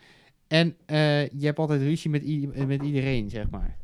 En 0.47 0.77
eh, 0.87 1.29
je 1.29 1.47
hebt 1.47 1.59
altijd 1.59 1.81
ruzie 1.81 2.11
met, 2.11 2.23
met 2.67 2.83
iedereen, 2.83 3.31
zeg 3.31 3.51
maar. 3.51 3.77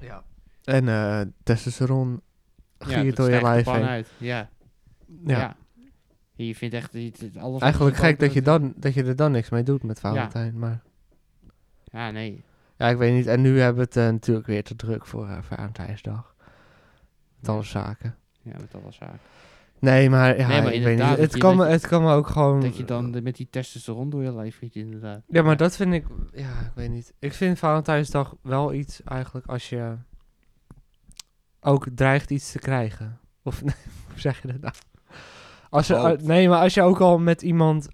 ja. 0.00 0.24
En 0.64 0.88
eh 0.88 1.20
testosteron 1.42 2.20
giert 2.78 3.16
dat 3.16 3.16
door 3.16 3.34
je 3.34 3.42
lijf 3.42 3.66
heen. 3.66 3.82
uit. 3.82 4.08
Ja. 4.18 4.50
Ja. 5.26 5.38
ja. 5.38 5.56
Je 6.34 6.54
vindt 6.54 6.74
echt 6.74 6.94
alles... 6.94 7.52
wat 7.52 7.62
Eigenlijk 7.62 7.96
gek 7.96 8.18
dat 8.18 8.32
je, 8.32 8.42
dan, 8.42 8.72
dat 8.76 8.94
je 8.94 9.04
er 9.04 9.16
dan 9.16 9.32
niks 9.32 9.50
mee 9.50 9.62
doet 9.62 9.82
met 9.82 10.00
Valentijn. 10.00 10.58
Maar 10.58 10.82
Ja, 11.84 12.10
nee. 12.10 12.44
Ja, 12.82 12.88
ik 12.88 12.96
weet 12.96 13.12
niet. 13.14 13.26
En 13.26 13.40
nu 13.40 13.60
hebben 13.60 13.76
we 13.76 13.88
het 13.88 13.96
eh, 13.96 14.04
natuurlijk 14.04 14.46
weer 14.46 14.64
te 14.64 14.76
druk 14.76 15.06
voor 15.06 15.26
uh, 15.28 15.38
Valentijnsdag. 15.40 16.34
Met 17.40 17.48
alle 17.48 17.62
zaken. 17.62 18.16
Ja, 18.42 18.52
met 18.60 18.74
alle 18.82 18.92
zaken. 18.92 19.18
Nee, 19.78 20.10
maar, 20.10 20.38
ja, 20.38 20.48
Nee, 20.48 20.62
maar 20.62 20.72
ik 20.72 20.82
weet 20.82 20.98
niet. 20.98 21.16
Het 21.16 21.36
kan, 21.36 21.56
me, 21.56 21.66
het 21.66 21.86
kan 21.86 22.02
me 22.02 22.12
ook 22.12 22.26
gewoon... 22.26 22.60
Dat 22.60 22.76
je 22.76 22.84
dan 22.84 23.10
de- 23.12 23.22
met 23.22 23.36
die 23.36 23.48
testosteron 23.50 24.10
door 24.10 24.22
je 24.22 24.34
lijf 24.34 24.58
giet, 24.58 24.74
inderdaad. 24.74 25.22
Ja, 25.26 25.42
maar 25.42 25.56
dat 25.56 25.76
vind 25.76 25.92
ik... 25.92 26.06
Ja, 26.32 26.48
ik 26.60 26.72
weet 26.74 26.90
niet. 26.90 27.12
Ik 27.18 27.32
vind 27.32 27.58
Valentijnsdag 27.58 28.34
wel 28.42 28.72
iets 28.72 29.02
eigenlijk 29.04 29.46
als 29.46 29.68
je 29.68 29.94
ook 31.60 31.86
dreigt 31.94 32.30
iets 32.30 32.52
te 32.52 32.58
krijgen. 32.58 33.18
Of 33.42 33.60
hoe 33.60 33.70
zeg 34.14 34.42
je 34.42 34.48
dat 34.48 34.60
nou? 34.60 34.74
Als 35.70 35.86
je, 35.86 36.18
nee, 36.22 36.48
maar 36.48 36.60
als 36.60 36.74
je 36.74 36.82
ook 36.82 37.00
al 37.00 37.18
met 37.18 37.42
iemand 37.42 37.88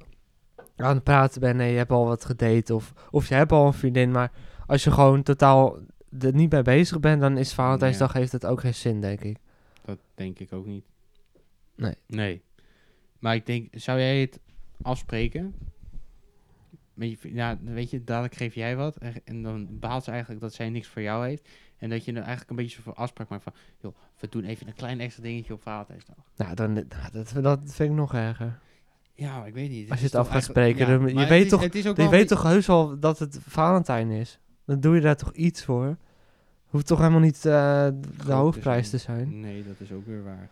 aan 0.76 0.95
het 0.95 1.05
praten 1.05 1.41
bent 1.41 1.61
en 1.61 1.66
je 1.66 1.76
hebt 1.76 1.91
al 1.91 2.07
wat 2.07 2.24
gedate 2.24 2.74
of, 2.74 2.93
of 3.11 3.28
je 3.28 3.34
hebt 3.34 3.53
al 3.53 3.66
een 3.66 3.72
vriendin, 3.72 4.11
maar 4.11 4.30
als 4.69 4.85
je 4.85 4.91
gewoon 4.91 5.23
totaal 5.23 5.77
er 6.19 6.35
niet 6.35 6.53
mee 6.53 6.62
bezig 6.62 7.01
bent, 7.01 7.21
dan 7.21 7.37
is 7.39 7.53
Valentijnsdag 7.53 8.12
heeft 8.12 8.33
het 8.33 8.47
ook 8.47 8.61
geen 8.61 8.75
zin, 8.75 9.01
denk 9.01 9.21
ik. 9.21 9.37
Dat 9.85 9.99
denk 10.14 10.39
ik 10.39 10.53
ook 10.53 10.66
niet. 10.66 10.85
Nee. 11.77 11.95
Nee. 12.07 12.43
Maar 13.19 13.35
ik 13.35 13.47
denk, 13.47 13.69
zou 13.73 13.99
jij 13.99 14.21
het 14.21 14.39
afspreken? 14.83 15.55
Met 16.95 17.11
je 17.11 17.16
vri- 17.16 17.35
Ja, 17.35 17.59
weet 17.64 17.91
je, 17.91 18.05
dadelijk 18.05 18.35
geef 18.35 18.55
jij 18.55 18.77
wat. 18.77 18.97
En, 19.25 19.43
dan 19.43 19.66
behaalt 19.71 20.05
ze 20.05 20.11
eigenlijk 20.11 20.41
dat 20.41 20.55
zij 20.55 20.71
niks 20.71 20.89
voor 20.89 21.03
jou 21.03 21.27
heeft. 21.27 21.49
En 21.79 21.89
dat 21.91 22.05
je 22.05 22.12
dan 22.12 22.21
eigenlijk 22.23 22.51
een 22.51 22.57
beetje 22.57 22.83
zo'n 22.83 22.95
afspraak 22.95 23.29
maakt 23.29 23.43
van... 23.43 23.53
joh, 23.81 23.95
we 24.21 24.29
doen 24.31 24.45
even 24.45 24.66
een 24.66 24.75
klein 24.75 25.01
extra 25.01 25.23
dingetje 25.23 25.53
op 25.53 25.62
Valentijnsdag. 25.62 26.16
Nou, 26.37 26.55
dan, 26.55 26.73
nou, 26.73 26.85
dat, 27.12 27.33
dat 27.43 27.61
vind 27.64 27.91
ik 27.91 27.97
nog 27.97 28.14
erger. 28.14 28.59
Ja, 29.14 29.39
maar 29.39 29.47
ik 29.49 29.55
weet 29.55 29.71
niet. 29.71 29.91
Als 29.91 29.99
je 30.01 30.05
het 30.07 30.14
af 30.14 30.29
gaat 30.29 30.45
spreken, 30.45 30.87
dan- 30.87 31.09
je 31.09 31.27
weet 31.27 31.45
is- 31.45 31.51
toch- 31.51 31.62
Je 31.97 32.09
weet 32.09 32.29
toch 32.29 32.43
heus 32.43 32.66
wel 32.66 32.99
dat 32.99 33.19
het 33.19 33.39
Valentijn 33.47 34.11
is? 34.11 34.39
Dan 34.69 34.81
doe 34.81 34.95
je 34.95 35.01
daar 35.01 35.16
toch 35.16 35.33
iets 35.33 35.64
voor? 35.64 35.97
Hoeft 36.66 36.87
toch 36.87 36.99
helemaal 36.99 37.21
niet 37.21 37.37
eh, 37.37 37.89
de 38.27 38.33
hoofdprijs 38.33 38.91
te 38.91 38.99
zijn. 38.99 39.41
Nee, 39.41 39.64
dat 39.66 39.75
is 39.79 39.93
ook 39.93 40.07
weer 40.07 40.25
waar. 40.25 40.49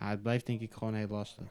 Ja, 0.00 0.08
het 0.08 0.22
blijft 0.22 0.46
denk 0.46 0.60
ik 0.60 0.72
gewoon 0.72 0.94
heel 0.94 1.08
lastig. 1.08 1.44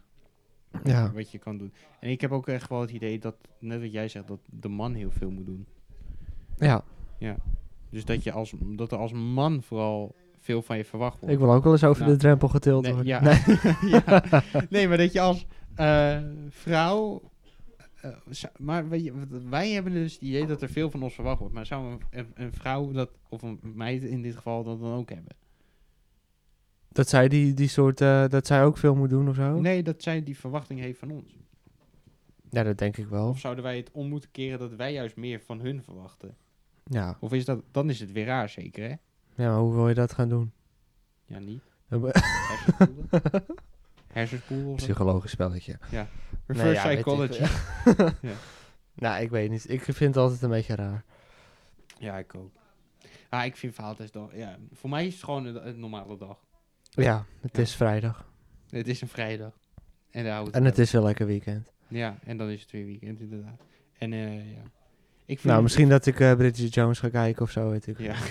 Ja. 0.83 1.11
Wat 1.11 1.31
je 1.31 1.37
kan 1.37 1.57
doen. 1.57 1.73
En 1.99 2.09
ik 2.09 2.21
heb 2.21 2.31
ook 2.31 2.47
echt 2.47 2.69
wel 2.69 2.81
het 2.81 2.91
idee 2.91 3.19
dat, 3.19 3.35
net 3.59 3.81
wat 3.81 3.91
jij 3.91 4.07
zegt, 4.07 4.27
dat 4.27 4.39
de 4.45 4.67
man 4.67 4.93
heel 4.93 5.11
veel 5.11 5.29
moet 5.29 5.45
doen. 5.45 5.65
Dus 7.89 8.05
dat, 8.05 8.23
je 8.23 8.31
als, 8.31 8.53
dat 8.59 8.91
er 8.91 8.97
als 8.97 9.11
man 9.11 9.63
vooral 9.63 10.15
veel 10.39 10.61
van 10.61 10.77
je 10.77 10.85
verwacht 10.85 11.19
wordt. 11.19 11.33
Ik 11.33 11.39
wil 11.39 11.53
ook 11.53 11.63
wel 11.63 11.73
eens 11.73 11.83
over 11.83 12.01
Nou. 12.01 12.13
de 12.13 12.19
drempel 12.19 12.47
getild 12.47 12.83
Nee, 12.83 12.93
worden. 12.93 13.11
ja. 13.11 13.21
Nee. 13.21 13.91
ja. 14.05 14.23
nee, 14.69 14.87
maar 14.87 14.97
dat 14.97 15.13
je 15.13 15.19
als 15.21 15.45
eh, 15.75 16.19
vrouw... 16.49 17.21
eh, 18.01 18.43
maar 18.57 18.89
wij 19.49 19.69
hebben 19.69 19.93
dus 19.93 20.13
het 20.13 20.21
idee 20.21 20.45
dat 20.45 20.61
er 20.61 20.69
veel 20.69 20.91
van 20.91 21.03
ons 21.03 21.13
verwacht 21.13 21.39
wordt. 21.39 21.53
Maar 21.53 21.65
zou 21.65 21.91
een, 21.91 22.01
een, 22.09 22.31
een 22.33 22.53
vrouw 22.53 22.91
dat, 22.91 23.09
of 23.29 23.41
een 23.41 23.59
meid 23.61 24.03
in 24.03 24.21
dit 24.21 24.35
geval, 24.35 24.63
dat 24.63 24.79
dan 24.79 24.93
ook 24.93 25.09
hebben? 25.09 25.35
Dat 26.87 27.09
zij 27.09 27.27
die, 27.27 27.53
die 27.53 27.67
soort, 27.67 28.01
eh, 28.01 28.27
dat 28.27 28.47
zij 28.47 28.63
ook 28.63 28.77
veel 28.77 28.95
moet 28.95 29.09
doen 29.09 29.29
of 29.29 29.35
zo? 29.35 29.59
Nee, 29.59 29.83
dat 29.83 30.03
zij 30.03 30.23
die 30.23 30.37
verwachting 30.37 30.79
heeft 30.79 30.99
van 30.99 31.11
ons. 31.11 31.37
Ja, 32.49 32.63
dat 32.63 32.77
denk 32.77 32.97
ik 32.97 33.07
wel. 33.07 33.29
Of 33.29 33.39
zouden 33.39 33.63
wij 33.63 33.77
het 33.77 33.91
om 33.91 34.07
moeten 34.09 34.31
keren 34.31 34.59
dat 34.59 34.75
wij 34.75 34.93
juist 34.93 35.15
meer 35.15 35.41
van 35.41 35.59
hun 35.59 35.83
verwachten? 35.83 36.35
Ja. 36.83 37.17
Of 37.19 37.33
is 37.33 37.45
dat, 37.45 37.63
dan 37.71 37.89
is 37.89 37.99
het 37.99 38.11
weer 38.11 38.25
raar 38.25 38.49
zeker, 38.49 38.83
hè? 38.83 38.95
ja, 39.43 39.51
maar 39.51 39.59
hoe 39.59 39.73
wil 39.73 39.87
je 39.87 39.93
dat 39.93 40.13
gaan 40.13 40.29
doen? 40.29 40.51
Ja, 41.25 41.39
niet. 41.39 41.61
Of 44.23 44.29
zo? 44.49 44.73
psychologisch 44.75 45.31
spelletje. 45.31 45.77
Reverse 46.47 46.63
Nee, 46.63 46.73
ja, 46.73 46.83
ik 46.83 46.95
psychology. 46.95 47.41
Ja. 48.21 48.33
Nou, 48.99 49.21
ik 49.23 49.29
weet 49.29 49.49
niet. 49.49 49.69
Ik 49.69 49.81
vind 49.81 49.99
het 49.99 50.17
altijd 50.17 50.41
een 50.41 50.49
beetje 50.49 50.75
raar. 50.75 51.03
Ja, 51.99 52.17
ik 52.17 52.35
ook. 52.35 52.51
Ah, 53.29 53.45
ik 53.45 53.55
vind 53.57 53.75
Valentijnsdag... 53.75 54.35
Ja, 54.35 54.57
voor 54.73 54.89
mij 54.89 55.07
is 55.07 55.13
het 55.13 55.23
gewoon 55.23 55.45
een, 55.45 55.67
een 55.67 55.79
normale 55.79 56.17
dag. 56.17 56.37
Ja, 56.89 57.25
het 57.41 57.55
Ja. 57.55 57.61
is 57.61 57.75
vrijdag. 57.75 58.25
Het 58.69 58.87
is 58.87 59.01
een 59.01 59.07
vrijdag. 59.07 59.51
En, 60.11 60.23
daar 60.23 60.33
houdt 60.33 60.55
En 60.55 60.65
het 60.65 60.77
is 60.77 60.91
wel 60.91 61.03
lekker 61.03 61.25
weekend. 61.25 61.71
Ja, 61.87 62.17
en 62.23 62.37
dan 62.37 62.49
is 62.49 62.61
het 62.61 62.71
weer 62.71 62.85
weekend 62.85 63.19
inderdaad. 63.19 63.61
En 63.97 64.13
eh, 64.13 64.35
ja. 64.51 64.61
Ik 65.25 65.39
vind 65.39 65.43
Nou, 65.43 65.63
misschien 65.63 65.89
dat 65.89 66.05
ik 66.05 66.19
eh, 66.19 66.33
Bridget 66.33 66.73
Jones 66.73 66.99
ga 66.99 67.09
kijken 67.09 67.41
of 67.41 67.51
zo, 67.51 67.69
weet 67.69 67.87
ik 67.87 67.99
Ja. 67.99 68.15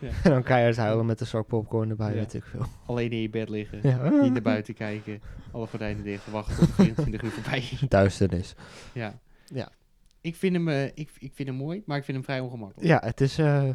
En 0.00 0.30
dan 0.30 0.42
keihard 0.42 0.76
huilen 0.76 1.06
met 1.06 1.20
een 1.20 1.26
zak 1.26 1.46
popcorn 1.46 1.90
erbij, 1.90 2.12
weet 2.12 2.34
ik 2.34 2.44
veel. 2.44 2.66
Alleen 2.86 3.10
in 3.10 3.20
je 3.20 3.30
bed 3.30 3.48
liggen. 3.48 3.80
Niet 4.22 4.32
naar 4.32 4.42
buiten 4.42 4.74
kijken. 4.74 5.20
Alle 5.52 5.66
gordijnen 5.66 6.04
dicht. 6.04 6.30
Wachten 6.30 6.56
tot 6.56 6.74
24 6.74 7.22
uur 7.22 7.30
voorbij 7.30 7.58
is. 7.58 7.80
Duisternis. 7.88 8.54
Ja. 8.92 9.18
Ja. 9.44 9.68
Ik 10.20 10.34
vind, 10.36 10.52
hem, 10.56 10.68
eh, 10.68 10.84
ik, 10.84 11.10
ik 11.18 11.32
vind 11.34 11.48
hem 11.48 11.56
mooi, 11.58 11.82
maar 11.86 11.96
ik 11.98 12.04
vind 12.04 12.16
hem 12.16 12.26
vrij 12.26 12.40
ongemakkelijk. 12.40 12.88
Ja, 12.88 13.00
het 13.04 13.20
is 13.20 13.38
eh, 13.38 13.68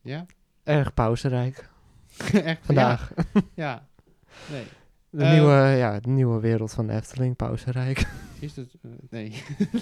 Ja? 0.00 0.26
erg 0.64 0.94
pauserijk 0.94 1.68
Echt? 2.32 2.66
vandaag. 2.66 3.12
Ja. 3.32 3.42
ja. 3.54 3.86
Nee. 4.50 4.64
De, 5.10 5.24
Eh, 5.24 5.32
nieuwe, 5.32 5.52
ja, 5.76 6.00
de 6.00 6.08
nieuwe 6.08 6.40
wereld 6.40 6.72
van 6.72 6.86
de 6.86 6.92
Efteling, 6.92 7.36
pauserijk. 7.36 8.06
Is 8.42 8.54
dat... 8.54 8.66
eh, 8.82 8.90
nee. 9.10 9.32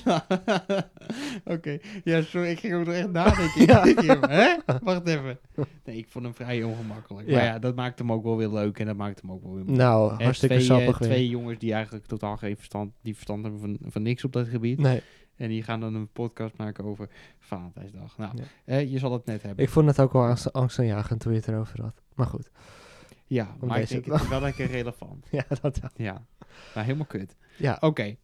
Oké. 1.54 1.78
Ja, 2.04 2.22
sorry. 2.22 2.48
Ik 2.50 2.58
ging 2.58 2.74
ook 2.74 2.84
nog 2.86 2.94
echt 2.94 3.10
nadenken. 3.10 3.66
Ja. 3.66 3.84
Ja. 4.02 4.28
Hè? 4.28 4.56
Wacht 4.82 5.06
even. 5.06 5.38
Nee, 5.84 5.96
ik 5.96 6.08
vond 6.08 6.24
hem 6.24 6.34
vrij 6.34 6.62
ongemakkelijk. 6.62 7.26
Maar 7.28 7.36
Ja. 7.36 7.44
ja, 7.44 7.58
dat 7.58 7.74
maakt 7.76 7.98
hem 7.98 8.12
ook 8.12 8.24
wel 8.24 8.36
weer 8.36 8.48
leuk 8.48 8.78
en 8.78 8.86
dat 8.86 8.96
maakt 8.96 9.20
hem 9.20 9.32
ook 9.32 9.42
wel 9.42 9.54
weer 9.54 9.64
nou, 9.64 10.16
Hè, 10.16 10.24
hartstikke 10.24 10.54
twee, 10.56 10.68
eh, 10.68 10.74
sappig 10.76 10.98
weer. 10.98 11.08
twee 11.08 11.28
jongens 11.28 11.58
die 11.58 11.72
eigenlijk 11.72 12.06
totaal 12.06 12.36
geen 12.36 12.56
verstand, 12.56 12.92
die 13.02 13.14
verstand 13.14 13.42
hebben 13.42 13.60
van, 13.60 13.78
van 13.82 14.02
niks 14.02 14.24
op 14.24 14.32
dat 14.32 14.48
gebied. 14.48 14.78
Nee, 14.78 15.02
En 15.36 15.48
die 15.48 15.62
gaan 15.62 15.80
dan 15.80 15.94
een 15.94 16.08
podcast 16.12 16.56
maken 16.56 16.84
over 16.84 17.08
Valentijnsdag. 17.38 18.18
Nou, 18.18 18.32
Ja. 18.36 18.42
eh, 18.64 18.90
je 18.92 18.98
zal 18.98 19.12
het 19.12 19.24
net 19.26 19.42
hebben. 19.42 19.64
ik 19.64 19.70
vond 19.70 19.86
het 19.86 20.00
ook 20.00 20.12
wel 20.12 20.22
angst, 20.22 20.52
angstaanjagend 20.52 21.20
toen 21.20 21.32
je 21.32 21.38
het 21.38 21.48
erover 21.48 21.82
had. 21.82 22.02
Maar 22.14 22.26
goed, 22.26 22.50
ja, 23.26 23.56
Om 23.60 23.68
maar 23.68 23.80
ik 23.80 23.88
denk 23.88 24.04
het 24.04 24.28
wel 24.28 24.40
lekker 24.50 24.66
relevant. 24.66 25.26
ja, 25.30 25.44
dat 25.62 25.78
wel. 25.80 25.90
Ja, 25.94 26.24
maar 26.74 26.84
helemaal 26.84 27.06
kut. 27.06 27.36
Ja, 27.56 27.76
Oké. 27.80 28.16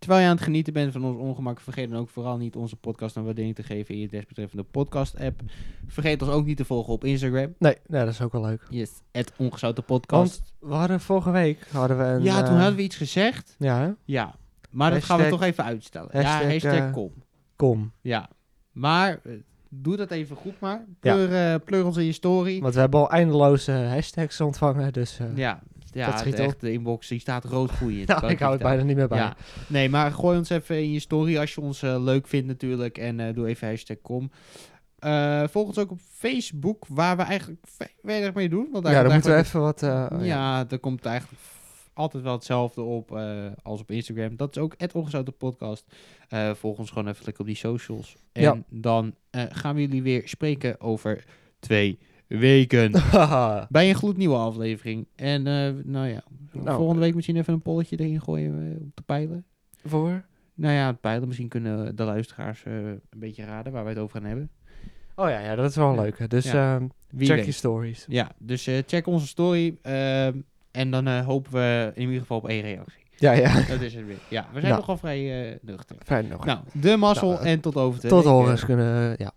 Terwijl 0.00 0.20
je 0.22 0.28
aan 0.28 0.34
het 0.34 0.44
genieten 0.44 0.72
bent 0.72 0.92
van 0.92 1.04
ons 1.04 1.16
ongemak, 1.16 1.60
vergeet 1.60 1.90
dan 1.90 1.98
ook 1.98 2.08
vooral 2.08 2.36
niet 2.36 2.56
onze 2.56 2.76
podcast 2.76 3.16
een 3.16 3.24
waardering 3.24 3.54
te 3.54 3.62
geven 3.62 3.94
in 3.94 4.00
je 4.00 4.08
desbetreffende 4.08 4.62
podcast-app. 4.62 5.40
Vergeet 5.86 6.22
ons 6.22 6.30
ook 6.30 6.46
niet 6.46 6.56
te 6.56 6.64
volgen 6.64 6.92
op 6.92 7.04
Instagram. 7.04 7.54
nee, 7.58 7.76
nee, 7.86 8.04
dat 8.04 8.12
is 8.12 8.20
ook 8.20 8.32
wel 8.32 8.40
leuk. 8.44 8.66
Yes, 8.70 8.90
het 9.12 9.32
ongezouten 9.36 9.84
podcast. 9.84 10.42
Want 10.58 10.72
we 10.72 10.78
hadden 10.78 11.00
vorige 11.00 11.30
week 11.30 11.66
hadden 11.72 11.98
we 11.98 12.04
een... 12.04 12.22
ja, 12.22 12.42
toen 12.42 12.54
eh, 12.54 12.58
hadden 12.60 12.76
we 12.76 12.82
iets 12.82 12.96
gezegd. 12.96 13.54
Ja, 13.58 13.80
hè? 13.80 13.90
Ja, 14.04 14.34
maar 14.70 14.90
dat 14.90 15.04
gaan 15.04 15.16
we 15.16 15.22
Hashtag- 15.22 15.40
toch 15.40 15.48
even 15.48 15.64
uitstellen. 15.64 16.08
ja, 16.12 16.22
hashtag, 16.22 16.50
hashtag 16.50 16.74
eh, 16.74 16.92
kom. 16.92 17.12
kom. 17.56 17.92
Ja, 18.00 18.28
maar 18.72 19.20
eh, 19.24 19.32
doe 19.68 19.96
dat 19.96 20.10
even 20.10 20.36
goed 20.36 20.60
maar. 20.60 20.84
Ja. 21.00 21.14
Pleur, 21.14 21.60
pleur 21.60 21.84
ons 21.84 21.96
in 21.96 22.04
je 22.04 22.12
story. 22.12 22.60
Want 22.60 22.74
we 22.74 22.80
hebben 22.80 23.00
al 23.00 23.10
eindeloze 23.10 23.72
hashtags 23.72 24.40
ontvangen, 24.40 24.92
dus... 24.92 25.18
Ja, 25.34 25.62
ja 25.92 26.10
Dat 26.10 26.18
schiet 26.18 26.32
het 26.38 26.46
echt, 26.46 26.60
de 26.60 26.72
inbox 26.72 27.08
die 27.08 27.20
staat 27.20 27.44
rood 27.44 27.70
groeiend. 27.70 28.08
nou, 28.08 28.26
ik 28.28 28.38
hou 28.38 28.52
het 28.52 28.62
bijna 28.62 28.82
niet 28.82 28.96
meer 28.96 29.08
bij. 29.08 29.18
Ja, 29.18 29.36
nee, 29.66 29.88
maar 29.88 30.12
gooi 30.12 30.38
ons 30.38 30.48
even 30.50 30.76
in 30.76 30.92
je 30.92 31.00
story 31.00 31.38
als 31.38 31.54
je 31.54 31.60
ons 31.60 31.82
eh, 31.82 32.02
leuk 32.02 32.26
vindt 32.28 32.46
natuurlijk. 32.46 32.98
En 32.98 33.20
eh, 33.20 33.34
doe 33.34 33.46
even 33.46 33.68
hashtag 33.68 33.96
kom. 34.02 34.30
Eh, 34.98 35.42
volg 35.48 35.66
ons 35.66 35.78
ook 35.78 35.90
op 35.90 36.00
Facebook, 36.12 36.84
waar 36.88 37.16
we 37.16 37.22
eigenlijk 37.22 37.60
weinig 38.02 38.34
mee 38.34 38.48
doen. 38.48 38.68
Want 38.72 38.84
daar 38.84 38.92
Ja, 38.94 39.02
dan 39.02 39.12
moeten 39.12 39.30
we 39.30 39.36
even 39.36 39.60
wat... 39.60 39.82
eh, 39.82 40.06
Ja, 40.20 40.64
er 40.70 40.78
komt 40.78 41.04
eigenlijk 41.04 41.40
altijd 41.94 42.22
wel 42.22 42.32
hetzelfde 42.32 42.82
op 42.82 43.18
als 43.62 43.80
op 43.80 43.90
Instagram. 43.90 44.36
Dat 44.36 44.56
is 44.56 44.62
ook 44.62 44.74
het 44.76 44.92
ongezouten 44.92 45.36
podcast. 45.36 45.84
Volg 46.54 46.78
ons 46.78 46.88
gewoon 46.88 47.08
even 47.08 47.24
lekker 47.24 47.40
op 47.42 47.46
die 47.48 47.56
socials. 47.56 48.16
En 48.32 48.42
Ja. 48.42 48.58
dan 48.68 49.14
gaan 49.30 49.74
we 49.74 49.80
jullie 49.80 50.02
weer 50.02 50.22
spreken 50.28 50.80
over 50.80 51.24
twee 51.60 51.98
weken. 52.38 52.90
Bij 53.68 53.88
een 53.88 53.94
gloednieuwe 53.94 54.36
aflevering. 54.36 55.06
En 55.16 55.46
eh, 55.46 55.72
nou 55.84 56.06
ja, 56.08 56.22
Nou. 56.52 56.76
volgende 56.76 57.00
week 57.02 57.14
misschien 57.14 57.36
even 57.36 57.52
een 57.52 57.62
polletje 57.62 57.96
erin 57.96 58.20
gooien 58.20 58.52
eh, 58.74 58.80
om 58.80 58.92
te 58.94 59.02
peilen. 59.02 59.44
Voor? 59.84 60.24
Nou 60.54 60.74
ja, 60.74 60.86
het 60.86 61.00
peilen. 61.00 61.26
Misschien 61.26 61.48
kunnen 61.48 61.96
de 61.96 62.04
luisteraars 62.04 62.62
eh, 62.64 62.72
een 62.86 63.00
beetje 63.16 63.44
raden 63.44 63.72
waar 63.72 63.84
wij 63.84 63.92
het 63.92 64.02
over 64.02 64.16
gaan 64.20 64.28
hebben. 64.28 64.50
Oh 65.16 65.28
ja, 65.28 65.38
ja, 65.38 65.54
dat 65.54 65.70
is 65.70 65.76
wel 65.76 65.88
een 65.88 66.00
leuke. 66.00 66.28
Dus 66.28 66.50
Ja. 66.50 66.74
ehm, 66.76 66.86
check 67.18 67.36
weet. 67.36 67.44
je 67.44 67.52
stories. 67.52 68.04
Ja, 68.08 68.30
dus 68.38 68.68
check 68.86 69.06
onze 69.06 69.26
story. 69.26 69.76
ehm, 69.82 70.32
en 70.70 70.90
dan 70.90 71.08
hopen 71.08 71.52
we 71.52 71.92
in 71.94 72.02
ieder 72.02 72.20
geval 72.20 72.36
op 72.38 72.48
één 72.48 72.62
reactie. 72.62 72.98
Ja, 73.16 73.32
ja. 73.32 73.54
Dat 73.68 73.80
is 73.80 73.94
het 73.94 74.06
weer. 74.06 74.16
Ja, 74.28 74.42
we 74.52 74.58
zijn 74.60 74.64
Nou. 74.72 74.76
nogal 74.76 74.96
vrij 74.96 75.58
nuchter. 75.62 75.96
Fijn 76.04 76.28
nog. 76.28 76.44
Nou, 76.44 76.58
de 76.72 76.96
mazzel 76.96 77.30
Nou, 77.30 77.44
en 77.44 77.60
tot 77.60 77.76
over 77.76 77.98
twee 77.98 78.10
Tot 78.10 78.24
horens 78.24 78.64
kunnen... 78.64 79.14
Ja. 79.18 79.28